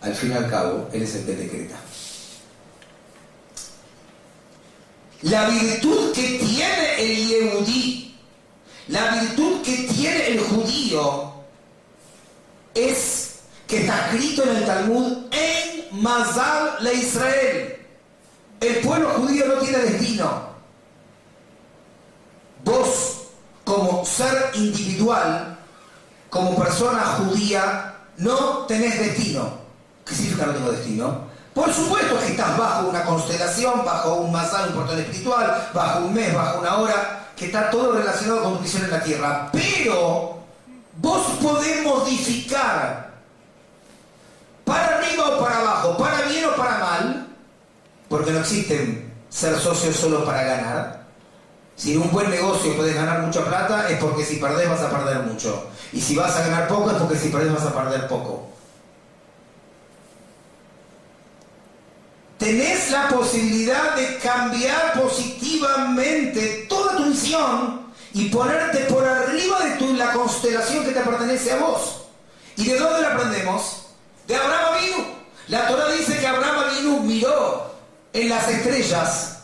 Al 0.01 0.13
fin 0.13 0.31
y 0.31 0.33
al 0.33 0.49
cabo, 0.49 0.87
él 0.93 1.01
es 1.01 1.15
el 1.15 1.25
que 1.25 1.35
decreta. 1.35 1.75
La 5.25 5.49
virtud 5.49 6.11
que 6.13 6.37
tiene 6.37 7.01
el 7.01 7.27
Yehudí, 7.27 8.15
la 8.89 9.15
virtud 9.15 9.63
que 9.63 9.75
tiene 9.91 10.27
el 10.27 10.39
judío, 10.39 11.33
es 12.75 13.39
que 13.65 13.81
está 13.81 14.05
escrito 14.05 14.43
en 14.43 14.55
el 14.57 14.65
Talmud, 14.65 15.13
en 15.31 16.03
Mazal 16.03 16.75
le 16.81 16.93
Israel. 16.93 17.75
El 18.59 18.75
pueblo 18.81 19.09
judío 19.17 19.47
no 19.47 19.55
tiene 19.55 19.79
destino. 19.79 20.49
Vos, 22.63 23.23
como 23.63 24.05
ser 24.05 24.51
individual, 24.53 25.57
como 26.29 26.55
persona 26.55 27.01
judía, 27.01 27.95
no 28.17 28.67
tenés 28.67 28.99
destino. 28.99 29.57
¿Qué 30.05 30.13
significa 30.13 30.45
no 30.45 30.53
tengo 30.53 30.71
destino? 30.71 31.24
Por 31.55 31.73
supuesto 31.73 32.19
que 32.19 32.31
estás 32.31 32.57
bajo 32.57 32.89
una 32.89 33.05
constelación, 33.05 33.85
bajo 33.85 34.15
un 34.15 34.29
masal, 34.29 34.67
un 34.67 34.75
portal 34.75 34.99
espiritual, 34.99 35.69
bajo 35.73 35.99
un 35.99 36.13
mes, 36.13 36.35
bajo 36.35 36.59
una 36.59 36.75
hora, 36.79 37.29
que 37.33 37.45
está 37.45 37.69
todo 37.69 37.93
relacionado 37.93 38.43
con 38.43 38.57
tu 38.57 38.63
misión 38.63 38.83
en 38.83 38.91
la 38.91 39.01
tierra. 39.01 39.49
Pero 39.53 40.39
vos 40.97 41.21
podés 41.41 41.81
modificar 41.81 43.09
para 44.65 44.97
arriba 44.97 45.29
o 45.29 45.39
para 45.41 45.59
abajo, 45.59 45.97
para 45.97 46.23
bien 46.23 46.43
o 46.43 46.57
para 46.57 46.77
mal, 46.77 47.27
porque 48.09 48.31
no 48.31 48.39
existen 48.39 49.13
ser 49.29 49.57
socios 49.57 49.95
solo 49.95 50.25
para 50.25 50.43
ganar. 50.43 51.05
Si 51.77 51.93
en 51.93 52.01
un 52.01 52.11
buen 52.11 52.29
negocio 52.29 52.75
puedes 52.75 52.95
ganar 52.95 53.21
mucha 53.21 53.45
plata, 53.45 53.89
es 53.89 53.97
porque 53.99 54.25
si 54.25 54.37
perdés 54.37 54.69
vas 54.69 54.81
a 54.81 54.89
perder 54.89 55.19
mucho. 55.19 55.69
Y 55.93 56.01
si 56.01 56.17
vas 56.17 56.35
a 56.35 56.41
ganar 56.41 56.67
poco, 56.67 56.91
es 56.91 56.97
porque 56.97 57.17
si 57.17 57.29
perdés 57.29 57.53
vas 57.53 57.65
a 57.65 57.73
perder 57.73 58.09
poco. 58.09 58.54
Tenés 62.45 62.91
la 62.91 63.09
posibilidad 63.09 63.95
de 63.95 64.19
cambiar 64.19 64.93
positivamente 65.01 66.67
toda 66.69 66.95
tu 66.95 67.05
misión 67.07 67.91
y 68.13 68.29
ponerte 68.29 68.81
por 68.85 69.03
arriba 69.03 69.65
de 69.65 69.71
tu, 69.77 69.93
la 69.95 70.13
constelación 70.13 70.85
que 70.85 70.91
te 70.91 71.01
pertenece 71.01 71.53
a 71.53 71.57
vos. 71.57 72.03
¿Y 72.55 72.67
de 72.67 72.77
dónde 72.77 73.01
la 73.01 73.15
aprendemos? 73.15 73.87
De 74.27 74.35
Abraham 74.35 74.73
Avinu. 74.73 75.05
La 75.47 75.67
Torah 75.67 75.89
dice 75.89 76.19
que 76.19 76.27
Abraham 76.27 76.69
Avinu 76.69 76.99
miró 76.99 77.73
en 78.13 78.29
las 78.29 78.47
estrellas. 78.47 79.39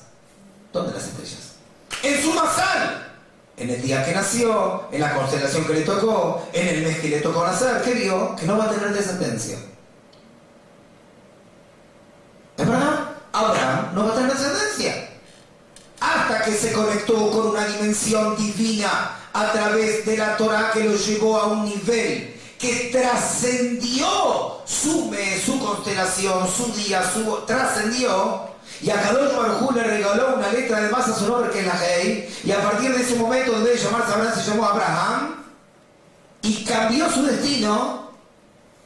¿Dónde 0.71 0.93
las 0.93 1.05
estrellas? 1.05 1.53
En 2.03 2.21
su 2.21 2.33
masal. 2.33 3.07
En 3.57 3.69
el 3.71 3.81
día 3.81 4.05
que 4.05 4.13
nació, 4.13 4.83
en 4.91 5.01
la 5.01 5.15
constelación 5.15 5.65
que 5.65 5.73
le 5.73 5.81
tocó, 5.81 6.47
en 6.53 6.67
el 6.67 6.83
mes 6.83 6.99
que 6.99 7.09
le 7.09 7.21
tocó 7.21 7.43
nacer, 7.45 7.81
¿qué 7.81 7.93
vio? 7.93 8.35
Que 8.35 8.45
no 8.45 8.59
va 8.59 8.65
a 8.65 8.69
tener 8.69 8.93
descendencia. 8.93 9.57
¿Es 12.61 12.67
verdad? 12.67 13.09
Abraham 13.33 13.95
no 13.95 14.05
va 14.05 14.11
a 14.11 14.15
tener 14.15 14.33
descendencia. 14.33 15.09
Hasta 15.99 16.43
que 16.43 16.51
se 16.51 16.71
conectó 16.71 17.31
con 17.31 17.47
una 17.47 17.65
dimensión 17.65 18.35
divina 18.37 19.17
a 19.33 19.51
través 19.51 20.05
de 20.05 20.17
la 20.17 20.37
Torah 20.37 20.71
que 20.71 20.83
lo 20.83 20.95
llevó 20.95 21.37
a 21.37 21.47
un 21.47 21.65
nivel 21.65 22.39
que 22.59 22.89
trascendió 22.91 24.61
su 24.65 25.09
mes, 25.09 25.43
su 25.43 25.59
constelación, 25.59 26.47
su 26.47 26.71
día, 26.73 27.01
su 27.11 27.23
trascendió. 27.47 28.51
Y 28.81 28.89
a 28.89 29.01
Kadosh 29.01 29.35
Baruj 29.35 29.73
le 29.73 29.83
regaló 29.83 30.35
una 30.35 30.51
letra 30.51 30.81
de 30.81 30.89
más 30.89 31.07
a 31.07 31.15
su 31.15 31.27
nombre 31.27 31.51
que 31.51 31.59
es 31.61 31.65
la 31.65 31.79
Hei. 31.83 32.29
Y 32.43 32.51
a 32.51 32.61
partir 32.61 32.95
de 32.95 33.01
ese 33.01 33.15
momento, 33.15 33.51
donde 33.53 33.75
llamarse 33.75 34.13
Abraham, 34.13 34.35
se 34.35 34.49
llamó 34.49 34.65
Abraham. 34.65 35.43
Y 36.43 36.63
cambió 36.63 37.09
su 37.11 37.23
destino 37.23 38.10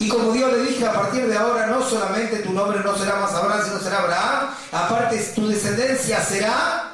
y 0.05 0.07
como 0.07 0.33
Dios 0.33 0.51
le 0.51 0.59
dije, 0.59 0.85
a 0.85 0.93
partir 0.93 1.25
de 1.25 1.35
ahora 1.35 1.65
no 1.65 1.81
solamente 1.81 2.37
tu 2.43 2.53
nombre 2.53 2.79
no 2.81 2.95
será 2.95 3.15
más 3.15 3.33
Abraham, 3.33 3.61
sino 3.65 3.79
será 3.79 4.03
Abraham, 4.03 4.55
aparte 4.71 5.17
tu 5.33 5.47
descendencia 5.47 6.23
será 6.23 6.91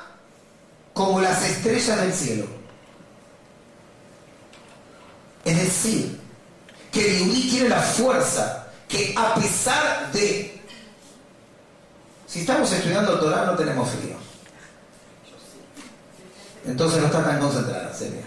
como 0.94 1.20
las 1.20 1.44
estrellas 1.44 2.00
del 2.00 2.14
cielo. 2.14 2.46
Es 5.44 5.58
decir, 5.58 6.22
que 6.90 7.22
el 7.22 7.32
tiene 7.50 7.68
la 7.68 7.82
fuerza 7.82 8.68
que 8.88 9.14
a 9.18 9.36
pesar 9.36 10.10
de... 10.14 10.62
Si 12.28 12.40
estamos 12.40 12.72
estudiando 12.72 13.20
Torah 13.20 13.44
no 13.44 13.58
tenemos 13.58 13.90
frío. 13.90 14.16
Entonces 16.66 17.02
no 17.02 17.08
está 17.08 17.22
tan 17.26 17.42
concentrada, 17.42 17.94
sería. 17.94 18.24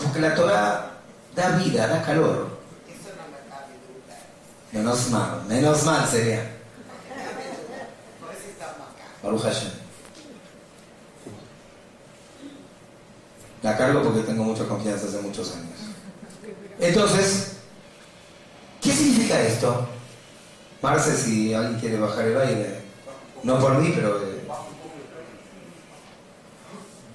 Porque 0.00 0.20
la 0.20 0.36
Torah 0.36 0.90
da 1.34 1.50
vida, 1.56 1.88
da 1.88 2.00
calor. 2.02 2.47
Menos 4.72 5.10
mal, 5.10 5.44
menos 5.48 5.84
mal 5.84 6.06
sería. 6.06 6.58
Baruch 9.22 9.42
Hashem. 9.42 9.70
La 13.62 13.76
cargo 13.76 14.02
porque 14.02 14.20
tengo 14.20 14.44
mucha 14.44 14.64
confianza 14.64 15.06
hace 15.06 15.20
muchos 15.20 15.54
años. 15.54 15.78
Entonces, 16.78 17.56
¿qué 18.80 18.92
significa 18.92 19.40
esto? 19.40 19.88
Marce, 20.80 21.16
si 21.16 21.52
alguien 21.54 21.80
quiere 21.80 21.98
bajar 21.98 22.26
el 22.26 22.40
aire, 22.40 22.80
no 23.42 23.58
por 23.58 23.78
mí, 23.78 23.92
pero 23.94 24.22
eh, 24.22 24.46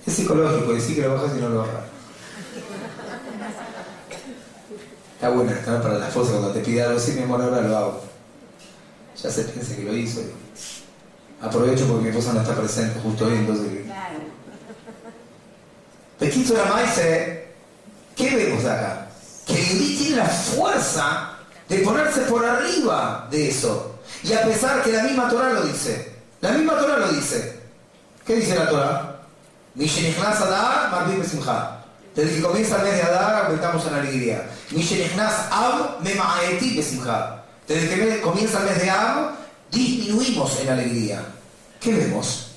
es 0.06 0.14
psicológico, 0.14 0.74
decir 0.74 0.96
que 0.96 1.04
lo 1.04 1.14
bajas 1.16 1.38
y 1.38 1.42
no 1.42 1.50
lo 1.50 1.60
bajas. 1.60 1.83
Está 5.24 5.34
buena, 5.34 5.54
está 5.54 5.82
para 5.82 6.00
la 6.00 6.10
esposa 6.10 6.32
cuando 6.32 6.52
te 6.52 6.60
pide 6.60 6.84
algo 6.84 6.98
así, 6.98 7.14
mi 7.14 7.24
amor, 7.24 7.42
ahora 7.42 7.62
lo 7.62 7.78
hago. 7.78 8.02
Ya 9.24 9.32
se 9.32 9.44
piensa 9.46 9.74
que 9.74 9.84
lo 9.84 9.96
hizo. 9.96 10.20
Aprovecho 11.42 11.88
porque 11.88 12.04
mi 12.04 12.10
esposa 12.10 12.34
no 12.34 12.42
está 12.42 12.54
presente 12.54 13.00
justo 13.00 13.28
hoy, 13.28 13.36
entonces. 13.36 13.86
Claro. 13.86 14.20
Pequito 16.20 16.56
la 16.56 16.82
dice, 16.82 17.48
¿qué 18.18 18.36
vemos 18.36 18.66
acá? 18.66 19.08
Que 19.48 19.54
el 19.54 19.98
tiene 19.98 20.18
la 20.18 20.26
fuerza 20.26 21.38
de 21.70 21.78
ponerse 21.78 22.20
por 22.24 22.46
arriba 22.46 23.26
de 23.32 23.48
eso. 23.48 24.00
Y 24.24 24.34
a 24.34 24.44
pesar 24.44 24.84
que 24.84 24.92
la 24.92 25.04
misma 25.04 25.30
Torah 25.30 25.54
lo 25.54 25.62
dice. 25.62 26.16
La 26.42 26.52
misma 26.52 26.78
Torah 26.78 26.98
lo 26.98 27.14
dice. 27.14 27.62
¿Qué 28.26 28.36
dice 28.36 28.56
la 28.56 28.68
Torah? 28.68 29.22
Desde 32.16 32.36
que 32.36 32.42
comienza 32.42 32.78
el 32.78 32.84
mes 32.84 32.96
de 32.96 33.02
Adar, 33.02 33.46
aumentamos 33.46 33.86
en 33.88 33.94
alegría. 33.96 34.50
Desde 37.68 37.90
que 37.90 38.22
comienza 38.22 38.60
el 38.60 38.66
mes 38.66 38.82
de 38.82 38.90
Ab, 38.90 39.32
disminuimos 39.72 40.60
en 40.60 40.70
alegría. 40.70 41.26
¿Qué 41.80 41.92
vemos? 41.94 42.52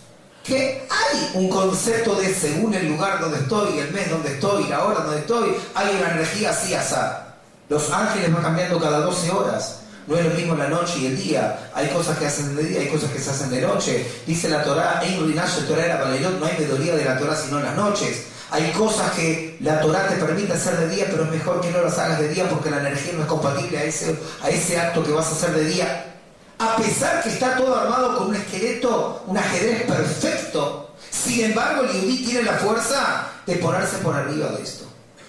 Que 0.45 0.87
hay 0.91 1.31
un 1.35 1.49
concepto 1.49 2.15
de 2.17 2.35
según 2.35 2.75
el 2.75 2.89
lugar 2.89 3.19
donde 3.19 3.39
estoy, 3.39 3.79
el 3.79 3.93
mes 3.93 4.11
donde 4.11 4.35
estoy, 4.35 4.65
la 4.69 4.85
hora 4.85 5.01
donde 5.01 5.21
estoy, 5.21 5.57
hay 5.75 5.97
una 5.97 6.13
energía 6.13 6.51
así 6.51 6.75
asá. 6.75 7.35
Los 7.69 7.91
ángeles 7.91 8.33
van 8.33 8.43
cambiando 8.43 8.79
cada 8.79 9.01
12 9.01 9.31
horas. 9.31 9.81
No 10.07 10.17
es 10.17 10.25
lo 10.25 10.35
mismo 10.35 10.55
la 10.55 10.69
noche 10.69 10.99
y 11.01 11.07
el 11.07 11.17
día. 11.17 11.71
Hay 11.75 11.89
cosas 11.89 12.17
que 12.19 12.27
hacen 12.27 12.55
de 12.55 12.63
día, 12.63 12.81
hay 12.81 12.89
cosas 12.89 13.11
que 13.11 13.19
se 13.19 13.31
hacen 13.31 13.51
de 13.51 13.63
noche. 13.63 14.07
Dice 14.25 14.49
la 14.49 14.63
Torah, 14.63 15.03
no 15.03 16.47
hay 16.47 16.57
medoría 16.59 16.95
de 16.95 17.05
la 17.05 17.19
Torah 17.19 17.35
sino 17.35 17.59
en 17.59 17.65
las 17.65 17.75
noches. 17.75 18.27
Hay 18.51 18.71
cosas 18.73 19.11
que 19.13 19.57
la 19.61 19.81
Torah 19.81 20.07
te 20.07 20.15
permite 20.17 20.53
hacer 20.53 20.77
de 20.77 20.95
día, 20.95 21.07
pero 21.11 21.25
es 21.25 21.31
mejor 21.31 21.61
que 21.61 21.71
no 21.71 21.83
las 21.83 21.99
hagas 21.99 22.21
de 22.21 22.29
día 22.29 22.49
porque 22.49 22.71
la 22.71 22.79
energía 22.79 23.13
no 23.15 23.23
es 23.23 23.29
compatible 23.29 23.77
a 23.77 23.83
ese, 23.83 24.17
a 24.43 24.49
ese 24.49 24.79
acto 24.79 25.03
que 25.03 25.11
vas 25.11 25.27
a 25.27 25.33
hacer 25.33 25.53
de 25.53 25.65
día. 25.65 26.15
A 26.59 26.77
pesar 26.77 27.23
que 27.23 27.31
está 27.31 27.57
todo 27.57 27.75
armado 27.75 28.17
con 28.17 28.29
un 28.29 28.37
esqueleto, 28.37 29.25
un 29.27 29.37
ajedrez 29.37 29.83
perfecto, 29.83 30.95
sin 31.11 31.47
embargo 31.47 31.83
el 31.83 31.93
Yudí 31.93 32.25
tiene 32.25 32.43
la 32.45 32.55
fuerza 32.55 33.29
de 33.45 33.57
ponerse 33.57 33.99
por 33.99 34.15
arriba 34.15 34.49
de 34.51 34.63
esto. 34.63 34.85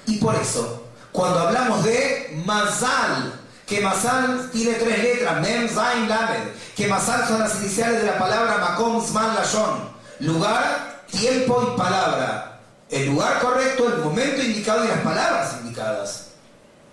Y 0.06 0.18
por 0.20 0.36
eso, 0.36 0.84
cuando 1.12 1.40
hablamos 1.40 1.84
de 1.84 2.40
Mazal, 2.46 3.34
que 3.66 3.82
Mazal 3.82 4.50
tiene 4.52 4.74
tres 4.76 5.04
letras, 5.04 5.42
Mem, 5.42 5.68
Zain, 5.68 6.08
Lamed, 6.08 6.52
que 6.76 6.88
Mazal 6.88 7.28
son 7.28 7.40
las 7.40 7.56
iniciales 7.56 8.02
de 8.02 8.08
la 8.08 8.20
palabra 8.20 8.60
Makom, 8.60 9.04
Zman, 9.04 9.36
Lashon, 9.36 9.90
lugar, 10.20 11.04
tiempo 11.12 11.74
y 11.74 11.78
palabra 11.78 12.57
el 12.90 13.08
lugar 13.08 13.40
correcto, 13.40 13.88
el 13.88 14.00
momento 14.00 14.42
indicado 14.42 14.86
y 14.86 14.88
las 14.88 15.00
palabras 15.00 15.58
indicadas. 15.62 16.28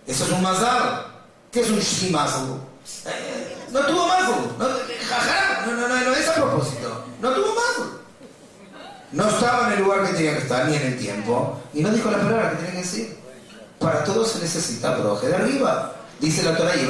Eso 0.06 0.24
es 0.24 0.30
un 0.32 0.42
mazal. 0.42 1.06
¿Qué 1.52 1.60
es 1.60 1.70
un 1.70 1.78
shimazu? 1.78 2.58
Eh, 3.06 3.56
no 3.70 3.80
tuvo 3.80 4.06
mazu. 4.08 4.32
No, 4.58 4.68
no, 4.68 5.88
no, 5.88 6.04
no, 6.04 6.14
es 6.14 6.28
a 6.28 6.34
propósito. 6.34 7.04
No 7.20 7.30
tuvo 7.32 7.54
mazu. 7.54 7.98
No 9.12 9.28
estaba 9.28 9.68
en 9.68 9.74
el 9.74 9.84
lugar 9.84 10.06
que 10.06 10.14
tenía 10.14 10.32
que 10.32 10.42
estar, 10.42 10.68
ni 10.68 10.74
en 10.74 10.82
el 10.82 10.98
tiempo, 10.98 11.60
y 11.72 11.80
no 11.80 11.90
dijo 11.90 12.10
la 12.10 12.18
palabra 12.18 12.50
que 12.50 12.56
tenía 12.56 12.72
que 12.72 12.78
decir. 12.78 13.16
Para 13.78 14.02
todo 14.02 14.24
se 14.24 14.40
necesita 14.40 14.96
proje 14.96 15.28
de 15.28 15.36
arriba. 15.36 15.94
Dice 16.18 16.42
la 16.42 16.56
Torah, 16.56 16.74
y 16.74 16.86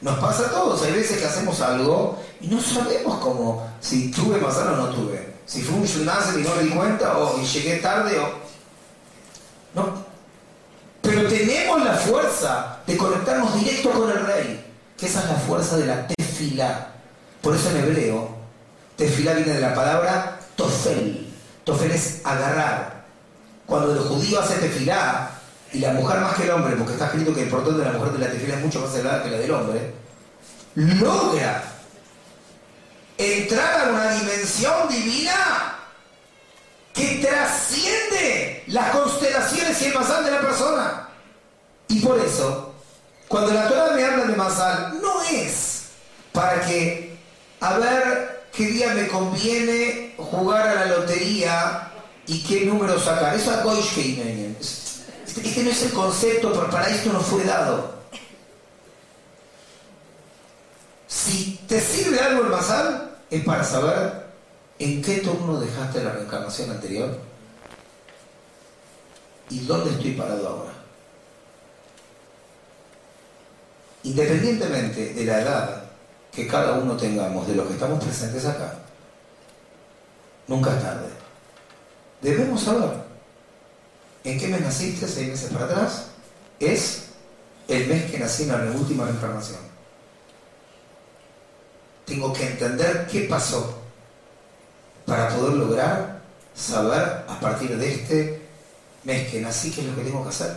nos 0.00 0.18
pasa 0.18 0.46
a 0.46 0.50
todos. 0.50 0.82
Hay 0.82 0.92
veces 0.92 1.18
que 1.18 1.26
hacemos 1.26 1.60
algo 1.60 2.18
y 2.40 2.46
no 2.48 2.60
sabemos 2.60 3.18
cómo, 3.20 3.70
si 3.80 4.10
tuve 4.10 4.38
pasar 4.38 4.68
o 4.68 4.76
no 4.76 4.88
tuve 4.90 5.35
si 5.46 5.62
fue 5.62 5.76
un 5.76 5.86
gimnasio 5.86 6.38
y 6.38 6.42
no 6.42 6.54
me 6.56 6.62
di 6.64 6.70
cuenta, 6.70 7.16
o 7.18 7.40
llegué 7.40 7.76
tarde, 7.76 8.18
o... 8.18 8.28
No. 9.74 10.04
Pero 11.00 11.28
tenemos 11.28 11.84
la 11.84 11.94
fuerza 11.94 12.78
de 12.86 12.96
conectarnos 12.96 13.54
directo 13.60 13.90
con 13.90 14.10
el 14.10 14.26
rey, 14.26 14.74
que 14.98 15.06
esa 15.06 15.20
es 15.20 15.26
la 15.26 15.36
fuerza 15.36 15.76
de 15.76 15.86
la 15.86 16.06
tefila. 16.08 16.88
Por 17.40 17.54
eso 17.54 17.70
en 17.70 17.76
hebreo, 17.76 18.34
tefila 18.96 19.34
viene 19.34 19.54
de 19.54 19.60
la 19.60 19.74
palabra 19.74 20.40
tofel. 20.56 21.32
Tofel 21.62 21.92
es 21.92 22.22
agarrar. 22.24 23.04
Cuando 23.66 23.92
el 23.92 24.00
judío 24.00 24.40
hace 24.40 24.56
tefilá, 24.56 25.30
y 25.72 25.78
la 25.78 25.92
mujer 25.92 26.20
más 26.20 26.34
que 26.34 26.44
el 26.44 26.50
hombre, 26.50 26.74
porque 26.76 26.94
está 26.94 27.06
escrito 27.06 27.34
que 27.34 27.44
el 27.44 27.48
portón 27.48 27.78
de 27.78 27.84
la 27.84 27.92
mujer 27.92 28.12
de 28.12 28.18
la 28.18 28.30
tefila 28.30 28.56
es 28.56 28.64
mucho 28.64 28.80
más 28.80 28.94
elevada 28.94 29.22
que 29.22 29.30
la 29.30 29.38
del 29.38 29.50
hombre, 29.50 29.94
logra 30.74 31.75
entrar 33.18 33.88
a 33.88 33.92
una 33.92 34.12
dimensión 34.12 34.88
divina 34.88 35.78
que 36.92 37.26
trasciende 37.26 38.64
las 38.68 38.90
constelaciones 38.90 39.80
y 39.82 39.84
el 39.86 39.94
masal 39.94 40.24
de 40.24 40.30
la 40.30 40.40
persona. 40.40 41.08
Y 41.88 42.00
por 42.00 42.18
eso, 42.18 42.74
cuando 43.28 43.52
la 43.52 43.68
Torah 43.68 43.92
me 43.94 44.04
habla 44.04 44.24
de 44.24 44.36
masal, 44.36 44.98
no 45.00 45.22
es 45.22 45.84
para 46.32 46.60
que, 46.62 47.16
a 47.60 47.78
ver 47.78 48.46
qué 48.52 48.66
día 48.66 48.94
me 48.94 49.06
conviene 49.08 50.14
jugar 50.16 50.68
a 50.68 50.74
la 50.74 50.86
lotería 50.86 51.92
y 52.26 52.42
qué 52.42 52.64
número 52.64 52.98
sacar. 52.98 53.34
Eso 53.34 53.52
es 53.52 53.62
Goishkeinen. 53.62 54.56
Este, 54.58 55.46
este 55.46 55.62
no 55.62 55.70
es 55.70 55.82
el 55.82 55.92
concepto, 55.92 56.52
para 56.70 56.88
esto 56.88 57.12
no 57.12 57.20
fue 57.20 57.44
dado. 57.44 57.94
Si 61.16 61.58
te 61.66 61.80
sirve 61.80 62.20
algo 62.20 62.44
el 62.44 62.50
masal, 62.50 63.16
es 63.30 63.42
para 63.42 63.64
saber 63.64 64.26
en 64.78 65.00
qué 65.00 65.18
turno 65.20 65.58
dejaste 65.58 66.04
la 66.04 66.12
reencarnación 66.12 66.70
anterior 66.70 67.18
y 69.48 69.60
dónde 69.60 69.92
estoy 69.92 70.12
parado 70.12 70.46
ahora. 70.46 70.72
Independientemente 74.02 75.14
de 75.14 75.24
la 75.24 75.40
edad 75.40 75.84
que 76.30 76.46
cada 76.46 76.74
uno 76.74 76.98
tengamos 76.98 77.48
de 77.48 77.54
los 77.54 77.66
que 77.66 77.72
estamos 77.72 78.04
presentes 78.04 78.44
acá, 78.44 78.74
nunca 80.46 80.76
es 80.76 80.82
tarde. 80.82 81.08
Debemos 82.20 82.60
saber 82.60 82.90
en 84.22 84.38
qué 84.38 84.48
mes 84.48 84.60
naciste 84.60 85.08
seis 85.08 85.28
meses 85.28 85.50
para 85.50 85.64
atrás. 85.64 86.08
Es 86.60 87.06
el 87.68 87.86
mes 87.86 88.10
que 88.10 88.18
nací 88.18 88.42
en 88.42 88.50
la 88.50 88.78
última 88.78 89.06
reencarnación. 89.06 89.75
Tengo 92.06 92.32
que 92.32 92.46
entender 92.46 93.06
qué 93.10 93.22
pasó 93.22 93.78
para 95.04 95.28
poder 95.28 95.54
lograr 95.54 96.22
saber 96.54 97.24
a 97.28 97.38
partir 97.40 97.76
de 97.76 97.94
este 97.94 98.48
mes 99.04 99.30
que 99.30 99.40
nací 99.40 99.70
qué 99.70 99.82
es 99.82 99.86
lo 99.88 99.96
que 99.96 100.02
tengo 100.02 100.22
que 100.22 100.30
hacer. 100.30 100.56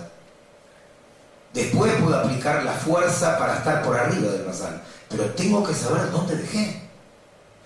Después 1.54 1.92
puedo 2.02 2.18
aplicar 2.18 2.64
la 2.64 2.74
fuerza 2.74 3.38
para 3.38 3.58
estar 3.58 3.82
por 3.82 3.98
arriba 3.98 4.32
del 4.32 4.46
basal, 4.46 4.82
pero 5.10 5.26
tengo 5.32 5.64
que 5.64 5.74
saber 5.74 6.12
dónde 6.12 6.36
dejé. 6.36 6.82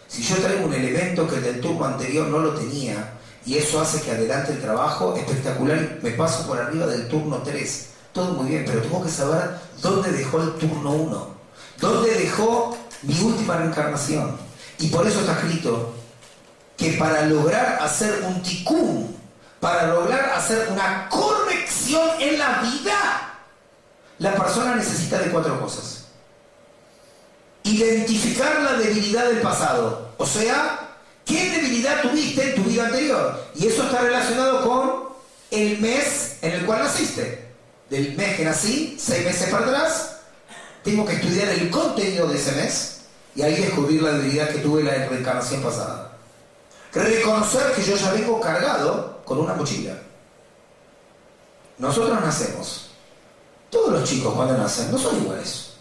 Si 0.08 0.24
yo 0.24 0.38
traigo 0.38 0.66
un 0.66 0.74
elemento 0.74 1.28
que 1.28 1.36
el 1.36 1.44
del 1.44 1.62
turno 1.62 1.86
anterior 1.86 2.28
no 2.28 2.40
lo 2.40 2.54
tenía, 2.54 3.14
y 3.46 3.58
eso 3.58 3.82
hace 3.82 4.02
que 4.02 4.12
adelante 4.12 4.54
el 4.54 4.62
trabajo 4.62 5.16
espectacular 5.18 5.78
y 5.78 6.04
me 6.04 6.12
paso 6.12 6.48
por 6.48 6.58
arriba 6.58 6.88
del 6.88 7.10
turno 7.10 7.42
3. 7.44 7.88
Todo 8.14 8.34
muy 8.34 8.50
bien, 8.50 8.64
pero 8.66 8.82
tengo 8.82 9.04
que 9.04 9.10
saber 9.10 9.58
dónde 9.82 10.12
dejó 10.12 10.42
el 10.42 10.54
turno 10.54 10.92
1, 10.92 11.28
dónde 11.80 12.14
dejó 12.14 12.73
mi 13.04 13.20
última 13.22 13.58
reencarnación. 13.58 14.38
Y 14.80 14.88
por 14.88 15.08
eso 15.08 15.20
está 15.22 15.34
escrito 15.34 15.94
que 16.78 16.94
para 16.94 17.26
lograr 17.26 17.80
hacer 17.82 18.24
un 18.28 18.42
tikkun, 18.42 19.16
para 19.60 19.88
lograr 19.88 20.32
hacer 20.36 20.68
una 20.72 21.08
corrección 21.10 22.10
en 22.20 22.40
la 22.40 22.62
vida, 22.62 23.40
la 24.20 24.36
persona 24.36 24.76
necesita 24.76 25.20
de 25.20 25.32
cuatro 25.32 25.60
cosas. 25.62 26.06
Identificar 27.64 28.62
la 28.62 28.74
debilidad 28.74 29.26
del 29.28 29.42
pasado, 29.42 30.14
o 30.18 30.26
sea, 30.26 30.84
¿Qué 31.26 31.50
debilidad 31.52 32.02
tuviste 32.02 32.50
en 32.50 32.56
tu 32.56 32.64
vida 32.64 32.86
anterior? 32.86 33.48
Y 33.56 33.68
eso 33.68 33.84
está 33.84 34.02
relacionado 34.02 34.68
con 34.68 35.04
el 35.52 35.80
mes 35.80 36.38
en 36.42 36.52
el 36.52 36.66
cual 36.66 36.84
naciste. 36.84 37.48
Del 37.90 38.16
mes 38.16 38.38
que 38.38 38.46
nací, 38.46 38.98
seis 39.00 39.24
meses 39.24 39.50
para 39.50 39.66
atrás, 39.66 40.18
tengo 40.84 41.06
que 41.06 41.14
estudiar 41.14 41.50
el 41.50 41.70
contenido 41.70 42.28
de 42.28 42.38
ese 42.38 42.52
mes 42.54 42.93
y 43.36 43.42
ahí 43.42 43.56
descubrir 43.56 44.02
la 44.02 44.12
debilidad 44.12 44.50
que 44.50 44.60
tuve 44.60 44.84
la 44.84 44.92
reencarnación 44.92 45.62
pasada. 45.62 46.12
Reconocer 46.94 47.74
que 47.74 47.84
yo 47.84 47.96
ya 47.96 48.12
vengo 48.12 48.40
cargado 48.40 49.22
con 49.26 49.40
una 49.40 49.56
mochila. 49.56 49.98
Nosotros 51.80 52.22
nacemos. 52.22 52.92
Todos 53.70 53.92
los 53.92 54.08
chicos 54.08 54.34
cuando 54.36 54.56
nacen 54.58 54.92
no 54.92 54.98
son 55.00 55.18
iguales. 55.18 55.74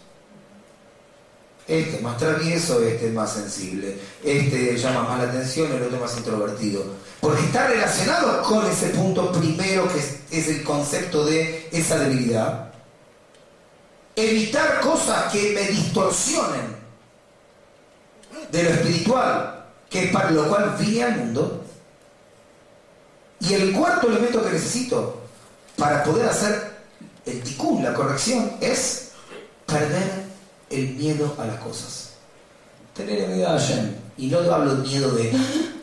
Este 1.69 1.97
es 1.97 2.03
más 2.03 2.17
travieso, 2.17 2.83
este 2.83 3.07
es 3.07 3.13
más 3.13 3.33
sensible, 3.33 3.97
este 4.25 4.77
llama 4.77 5.05
más 5.05 5.23
la 5.23 5.29
atención, 5.29 5.71
el 5.71 5.83
otro 5.85 6.01
más 6.01 6.17
introvertido. 6.17 6.85
Porque 7.21 7.43
está 7.43 7.69
relacionado 7.69 8.43
con 8.43 8.67
ese 8.67 8.89
punto 8.89 9.31
primero 9.31 9.87
que 9.89 9.99
es, 9.99 10.49
el 10.49 10.65
concepto 10.65 11.25
de 11.25 11.69
esa 11.71 11.99
debilidad. 11.99 12.73
Evitar 14.17 14.81
cosas 14.81 15.31
que 15.33 15.53
me 15.55 15.63
distorsionen 15.69 16.82
de 18.53 18.63
lo 18.63 18.69
espiritual, 18.69 19.65
que 19.89 20.05
es 20.05 20.13
para 20.13 20.31
lo 20.31 20.47
cual 20.47 20.77
vine 20.79 21.03
al 21.03 21.17
mundo. 21.17 21.65
Y 23.41 23.55
el 23.55 23.73
cuarto 23.73 24.09
elemento 24.09 24.45
que 24.45 24.51
necesito 24.51 25.21
para 25.77 26.05
poder 26.05 26.29
hacer 26.29 26.71
el 27.25 27.43
ticún, 27.43 27.83
la 27.83 27.95
corrección, 27.95 28.53
es 28.61 29.13
perder 29.67 30.27
el 30.71 30.91
miedo 30.91 31.35
a 31.39 31.47
las 31.47 31.59
cosas. 31.61 32.11
Tener 32.95 33.27
miedo 33.29 33.49
a 33.49 33.59
Hashem. 33.59 33.95
Y 34.19 34.27
no 34.27 34.39
hablo 34.39 34.75
miedo 34.77 35.11
de, 35.13 35.33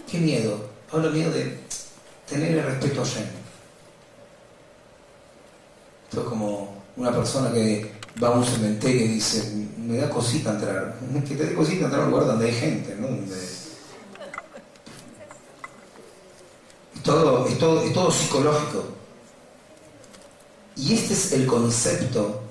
¿qué 0.10 0.20
miedo? 0.20 0.70
Hablo 0.92 1.10
miedo 1.10 1.32
de 1.32 1.60
tener 2.30 2.52
el 2.56 2.64
respeto 2.64 3.02
a 3.02 3.06
Hashem. 3.06 3.26
Esto 6.10 6.22
es 6.22 6.28
como 6.28 6.84
una 6.96 7.12
persona 7.12 7.52
que 7.52 7.99
va 8.22 8.28
a 8.30 8.32
un 8.32 8.46
cementerio 8.46 9.06
y 9.06 9.08
dice, 9.10 9.68
me 9.78 9.98
da 9.98 10.10
cosita 10.10 10.52
entrar. 10.52 10.96
Que 11.28 11.36
te 11.36 11.46
dé 11.46 11.56
cosita 11.56 11.86
entrar 11.86 12.04
a 12.04 12.06
un 12.06 12.12
lugar 12.12 12.28
donde 12.28 12.48
hay 12.48 12.54
gente, 12.54 12.96
¿no? 12.96 13.08
todo, 17.04 17.48
es, 17.48 17.58
todo, 17.58 17.82
es 17.84 17.94
todo 17.94 18.12
psicológico. 18.12 18.84
Y 20.76 20.94
este 20.94 21.14
es 21.14 21.34
el 21.34 21.48
concepto 21.48 22.44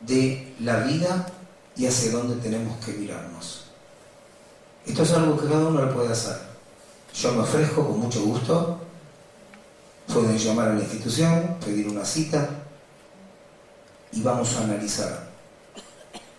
de 0.00 0.54
la 0.60 0.80
vida 0.80 1.26
y 1.76 1.86
hacia 1.86 2.12
dónde 2.12 2.36
tenemos 2.36 2.84
que 2.84 2.92
mirarnos. 2.92 3.66
Esto 4.86 5.02
es 5.02 5.12
algo 5.12 5.38
que 5.38 5.48
cada 5.48 5.66
uno 5.66 5.84
lo 5.84 5.94
puede 5.94 6.12
hacer. 6.12 6.38
Yo 7.14 7.32
me 7.32 7.42
ofrezco 7.42 7.86
con 7.86 8.00
mucho 8.00 8.22
gusto. 8.22 8.80
Pueden 10.12 10.38
llamar 10.38 10.68
a 10.68 10.74
la 10.74 10.80
institución, 10.80 11.56
pedir 11.64 11.88
una 11.88 12.04
cita 12.04 12.55
y 14.16 14.22
vamos 14.22 14.56
a 14.56 14.64
analizar 14.64 15.28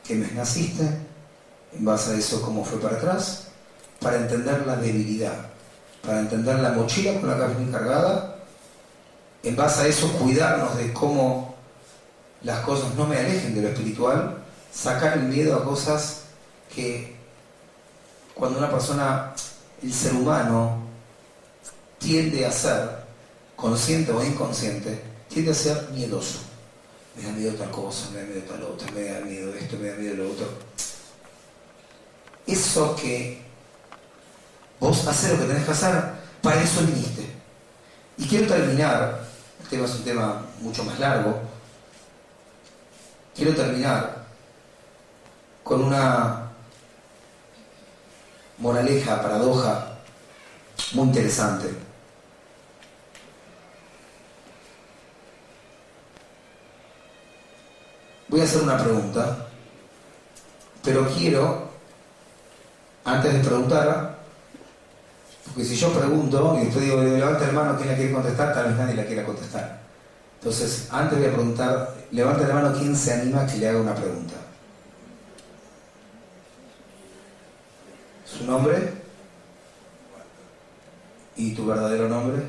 qué 0.03 0.15
mes 0.15 0.33
naciste, 0.33 0.83
en 1.77 1.85
base 1.85 2.11
a 2.11 2.15
eso 2.15 2.41
cómo 2.41 2.65
fue 2.65 2.79
para 2.79 2.97
atrás, 2.97 3.49
para 4.01 4.17
entender 4.17 4.65
la 4.65 4.77
debilidad, 4.77 5.35
para 6.03 6.21
entender 6.21 6.59
la 6.59 6.71
mochila 6.71 7.19
con 7.19 7.29
la 7.29 7.37
que 7.37 7.43
has 7.43 7.71
cargada, 7.71 8.37
en 9.43 9.55
base 9.55 9.81
a 9.83 9.87
eso 9.87 10.11
cuidarnos 10.13 10.75
de 10.77 10.91
cómo 10.91 11.55
las 12.41 12.61
cosas 12.61 12.95
no 12.95 13.05
me 13.05 13.17
alejen 13.17 13.53
de 13.53 13.61
lo 13.61 13.67
espiritual, 13.69 14.37
sacar 14.73 15.17
el 15.17 15.23
miedo 15.23 15.55
a 15.55 15.63
cosas 15.63 16.21
que 16.73 17.15
cuando 18.33 18.57
una 18.57 18.71
persona, 18.71 19.33
el 19.83 19.93
ser 19.93 20.13
humano, 20.13 20.83
tiende 21.99 22.45
a 22.45 22.51
ser, 22.51 23.05
consciente 23.55 24.11
o 24.11 24.23
inconsciente, 24.23 25.01
tiende 25.29 25.51
a 25.51 25.55
ser 25.55 25.89
miedoso. 25.91 26.46
Me 27.17 27.23
da 27.23 27.31
miedo 27.31 27.53
tal 27.55 27.71
cosa, 27.71 28.09
me 28.11 28.21
da 28.21 28.25
miedo 28.27 28.41
tal 28.43 28.63
otra, 28.63 28.91
me 28.91 29.03
da 29.03 29.19
miedo 29.21 29.53
esto, 29.53 29.77
me 29.77 29.89
da 29.89 29.95
miedo 29.95 30.15
lo 30.15 30.31
otro. 30.31 30.47
Eso 32.45 32.95
que 32.95 33.41
vos 34.79 35.05
haces 35.07 35.31
lo 35.31 35.39
que 35.39 35.45
tenés 35.45 35.65
que 35.65 35.71
hacer, 35.71 36.03
para 36.41 36.61
eso 36.61 36.81
viniste. 36.81 37.25
Y 38.17 38.27
quiero 38.27 38.47
terminar, 38.47 39.27
el 39.61 39.67
tema 39.67 39.85
es 39.85 39.95
un 39.95 40.03
tema 40.03 40.45
mucho 40.61 40.83
más 40.83 40.99
largo, 40.99 41.41
Quiero 43.37 43.53
terminar 43.53 44.25
con 45.63 45.83
una 45.83 46.49
moraleja, 48.57 49.21
paradoja 49.21 49.89
muy 50.93 51.09
interesante. 51.09 51.69
Voy 58.29 58.41
a 58.41 58.43
hacer 58.43 58.61
una 58.61 58.77
pregunta, 58.77 59.47
pero 60.83 61.07
quiero, 61.07 61.69
antes 63.05 63.33
de 63.33 63.39
preguntar, 63.39 64.17
porque 65.45 65.63
si 65.63 65.75
yo 65.75 65.93
pregunto 65.93 66.57
y 66.59 66.65
después 66.65 66.85
digo, 66.85 67.01
levanta 67.01 67.47
el 67.47 67.55
mano, 67.55 67.77
¿quién 67.77 67.89
la 67.89 67.95
quiere 67.95 68.11
contestar? 68.11 68.53
Tal 68.53 68.65
vez 68.67 68.77
nadie 68.77 68.95
la 68.95 69.05
quiera 69.05 69.25
contestar. 69.25 69.79
Entonces, 70.39 70.87
antes 70.91 71.17
voy 71.17 71.27
a 71.27 71.33
preguntar, 71.33 71.95
levante 72.11 72.47
la 72.47 72.53
mano 72.53 72.73
quien 72.77 72.95
se 72.95 73.13
anima 73.13 73.41
a 73.41 73.47
que 73.47 73.57
le 73.57 73.69
haga 73.69 73.79
una 73.79 73.95
pregunta. 73.95 74.35
¿Su 78.25 78.45
nombre? 78.45 78.93
¿Y 81.37 81.53
tu 81.53 81.65
verdadero 81.65 82.09
nombre? 82.09 82.43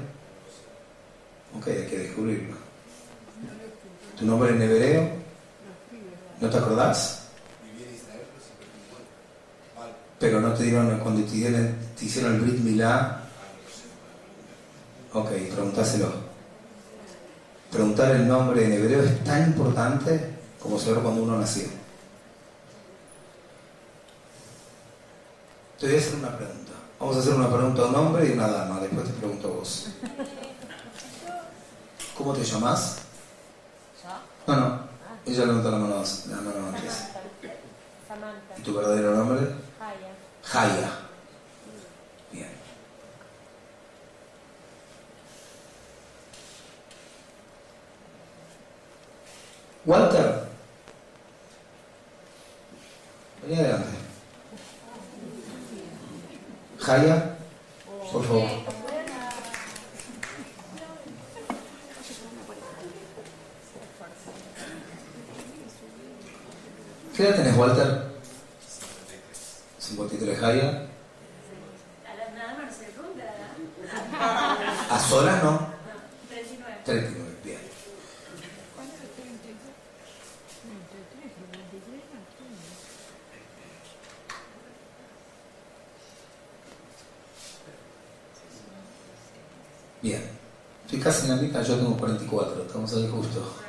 Ok, 1.57 1.69
hay 1.69 1.87
que 1.87 1.99
descubrirlo. 1.99 2.57
¿Tu 4.19 4.27
nombre 4.27 4.51
en 4.51 4.63
hebreo? 4.63 5.18
¿No 6.41 6.49
te 6.51 6.57
acordás? 6.59 7.23
Pero 10.19 10.41
no 10.41 10.53
te 10.53 10.65
dieron, 10.65 10.99
cuando 10.99 11.25
te, 11.25 11.33
dieron- 11.33 11.77
te 11.97 12.05
hicieron 12.05 12.35
el 12.35 12.41
Brit 12.41 12.59
Milá. 12.61 13.21
Ok, 15.13 15.31
preguntáselo. 15.31 16.13
Preguntar 17.71 18.11
el 18.13 18.27
nombre 18.27 18.65
en 18.65 18.73
hebreo 18.73 19.03
es 19.03 19.23
tan 19.25 19.45
importante 19.49 20.35
como 20.61 20.79
saber 20.79 21.03
cuando 21.03 21.23
uno 21.23 21.39
nació. 21.39 21.65
Te 25.79 25.87
voy 25.87 25.95
a 25.97 25.99
hacer 25.99 26.15
una 26.17 26.37
pregunta. 26.37 26.73
Vamos 26.99 27.17
a 27.17 27.21
hacer 27.21 27.35
una 27.35 27.49
pregunta 27.49 27.83
a 27.83 27.87
un 27.87 27.95
hombre 27.95 28.27
y 28.27 28.33
una 28.33 28.49
dama. 28.49 28.81
Después 28.81 29.07
te 29.07 29.13
pregunto 29.13 29.49
a 29.49 29.51
vos. 29.53 29.87
¿Cómo 32.17 32.33
te 32.33 32.43
llamas? 32.43 32.99
¿Yo? 34.03 34.53
No, 34.53 34.61
no. 34.61 34.88
Ella 35.29 35.45
levantó 35.45 35.71
la 35.71 35.77
mano, 35.77 36.03
la 36.31 36.37
mano 36.37 36.69
antes. 36.69 37.09
Samantha. 38.09 38.55
¿Y 38.57 38.63
tu 38.63 38.73
verdadero 38.73 39.15
nombre? 39.15 39.47
Jaya. 39.79 40.15
Jaya. 40.43 40.91
Bien. 42.33 42.49
Walter. 49.85 50.49
Vení 53.43 53.61
adelante. 53.61 53.99
Jaya, 56.79 57.37
por 58.11 58.25
favor. 58.25 58.78
¿Qué 67.19 67.25
edad 67.25 67.35
tenés, 67.35 67.57
Walter? 67.57 68.01
53 69.81 70.39
Jaya. 70.39 70.69
A 72.07 72.15
la 72.15 72.31
nada 72.33 72.55
más 72.63 72.77
se 72.77 72.85
pregunta. 72.85 73.25
A 74.89 75.01
solas 75.01 75.43
no. 75.43 75.69
39. 76.29 76.77
39, 76.85 77.37
bien. 77.43 77.59
Bien. 90.01 90.23
Estoy 90.85 91.01
casi 91.01 91.23
en 91.29 91.37
la 91.37 91.43
mitad, 91.43 91.65
yo 91.65 91.75
tengo 91.79 91.97
44, 91.97 92.63
estamos 92.63 92.95
ahí 92.95 93.11
justo. 93.13 93.68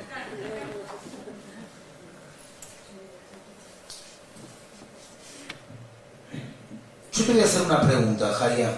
Te 7.30 7.34
voy 7.34 7.44
a 7.44 7.46
hacer 7.46 7.62
una 7.62 7.80
pregunta, 7.80 8.32
Jaya. 8.32 8.72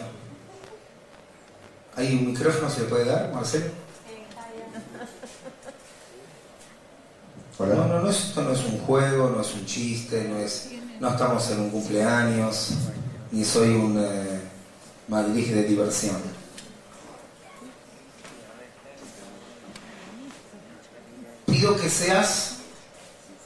¿Hay 1.96 2.16
un 2.16 2.26
micrófono 2.26 2.68
se 2.68 2.80
le 2.80 2.86
puede 2.86 3.06
dar, 3.06 3.32
Marcelo? 3.32 3.64
Jaya. 7.56 7.74
No, 7.74 7.86
no, 7.86 8.02
no 8.02 8.10
es, 8.10 8.24
esto 8.24 8.42
no 8.42 8.52
es 8.52 8.62
un 8.64 8.80
juego, 8.80 9.30
no 9.30 9.40
es 9.40 9.54
un 9.54 9.64
chiste, 9.64 10.28
no 10.28 10.36
es, 10.36 10.68
no 11.00 11.08
estamos 11.08 11.50
en 11.50 11.60
un 11.60 11.70
cumpleaños, 11.70 12.74
ni 13.30 13.42
soy 13.42 13.70
un 13.70 13.98
eh, 13.98 14.42
Madrid 15.08 15.54
de 15.54 15.62
diversión. 15.62 16.20
Pido 21.46 21.74
que 21.76 21.88
seas, 21.88 22.56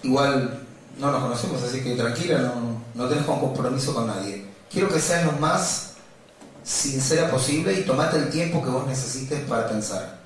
igual 0.03 0.67
no 0.99 1.13
nos 1.13 1.23
conocemos, 1.23 1.63
así 1.63 1.85
que 1.85 1.95
tranquila, 1.95 2.41
no, 2.41 2.83
no 2.93 3.09
tenés 3.09 3.29
un 3.29 3.39
compromiso 3.39 3.95
con 3.95 4.09
nadie. 4.09 4.46
Quiero 4.71 4.89
que 4.89 5.01
seas 5.01 5.25
lo 5.25 5.33
más 5.33 5.93
sincera 6.67 7.31
posible 7.31 7.73
y 7.73 7.85
tomate 7.85 8.17
el 8.17 8.29
tiempo 8.29 8.63
que 8.63 8.71
vos 8.71 8.87
necesites 8.87 9.41
para 9.49 9.69
pensar. 9.69 10.19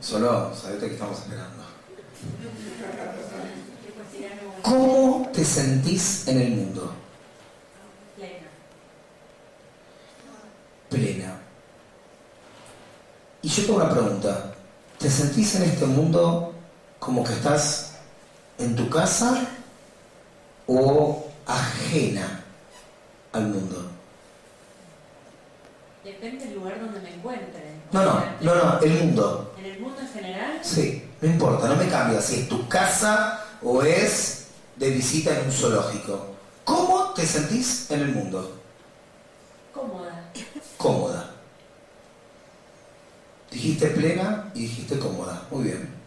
Solo 0.00 0.54
sabete 0.54 0.88
que 0.88 0.94
estamos 0.94 1.18
esperando. 1.18 1.62
¿Cómo 4.60 5.30
te 5.32 5.44
sentís 5.44 6.28
en 6.28 6.40
el 6.40 6.50
mundo? 6.50 6.94
Plena. 8.16 8.48
Plena. 10.90 11.40
Y 13.40 13.48
yo 13.48 13.64
tengo 13.64 13.76
una 13.76 13.90
pregunta. 13.90 14.54
¿Te 14.98 15.10
sentís 15.10 15.54
en 15.56 15.62
este 15.62 15.86
mundo 15.86 16.54
como 16.98 17.24
que 17.24 17.32
estás 17.32 17.92
en 18.58 18.76
tu 18.76 18.88
casa 18.88 19.48
o 20.66 21.26
ajena 21.46 22.41
al 23.32 23.46
mundo? 23.46 23.90
Depende 26.04 26.44
del 26.46 26.54
lugar 26.54 26.80
donde 26.80 27.00
me 27.00 27.14
encuentre. 27.14 27.62
No, 27.92 28.02
no, 28.04 28.24
no, 28.40 28.54
no, 28.54 28.80
el 28.80 28.90
mundo. 29.04 29.54
En 29.58 29.64
el 29.66 29.80
mundo 29.80 30.00
en 30.00 30.08
general, 30.08 30.58
Sí, 30.62 31.08
no 31.20 31.28
importa, 31.28 31.68
no 31.68 31.76
me 31.76 31.88
cambia 31.88 32.20
si 32.20 32.40
es 32.40 32.48
tu 32.48 32.66
casa 32.68 33.44
o 33.62 33.82
es 33.82 34.46
de 34.76 34.90
visita 34.90 35.38
en 35.38 35.46
un 35.46 35.52
zoológico. 35.52 36.26
¿Cómo 36.64 37.12
te 37.14 37.24
sentís 37.26 37.90
en 37.90 38.00
el 38.00 38.08
mundo? 38.08 38.58
cómoda. 39.72 40.30
Cómoda. 40.76 41.30
Dijiste 43.50 43.88
plena 43.88 44.50
y 44.54 44.62
dijiste 44.62 44.98
cómoda. 44.98 45.42
Muy 45.50 45.64
bien. 45.64 46.01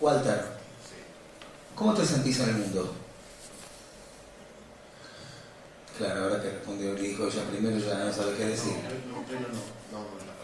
Walter, 0.00 0.44
¿cómo 1.74 1.92
te 1.92 2.06
sentís 2.06 2.40
en 2.40 2.48
el 2.48 2.54
mundo? 2.56 2.94
Claro, 5.98 6.24
ahora 6.24 6.40
que 6.40 6.50
respondió 6.50 6.96
el 6.96 7.04
hijo 7.04 7.26
ella 7.26 7.42
primero 7.50 7.78
ya 7.78 8.04
no 8.04 8.10
sabe 8.12 8.34
qué 8.36 8.46
decir. 8.46 8.72
No, 8.72 9.18
no. 9.18 9.20
No, 9.92 9.98
no, 9.98 10.14
no. 10.14 10.40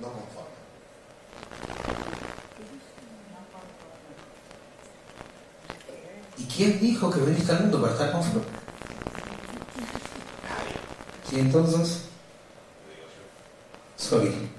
No 0.00 0.12
conforme. 0.12 0.48
¿Y 6.38 6.44
quién 6.44 6.80
dijo 6.80 7.10
que 7.10 7.20
veniste 7.20 7.52
al 7.52 7.60
mundo 7.62 7.82
para 7.82 7.92
estar 7.92 8.12
conforme? 8.12 8.42
¿Y 11.30 11.40
entonces? 11.40 12.04
Sorry. 13.96 14.57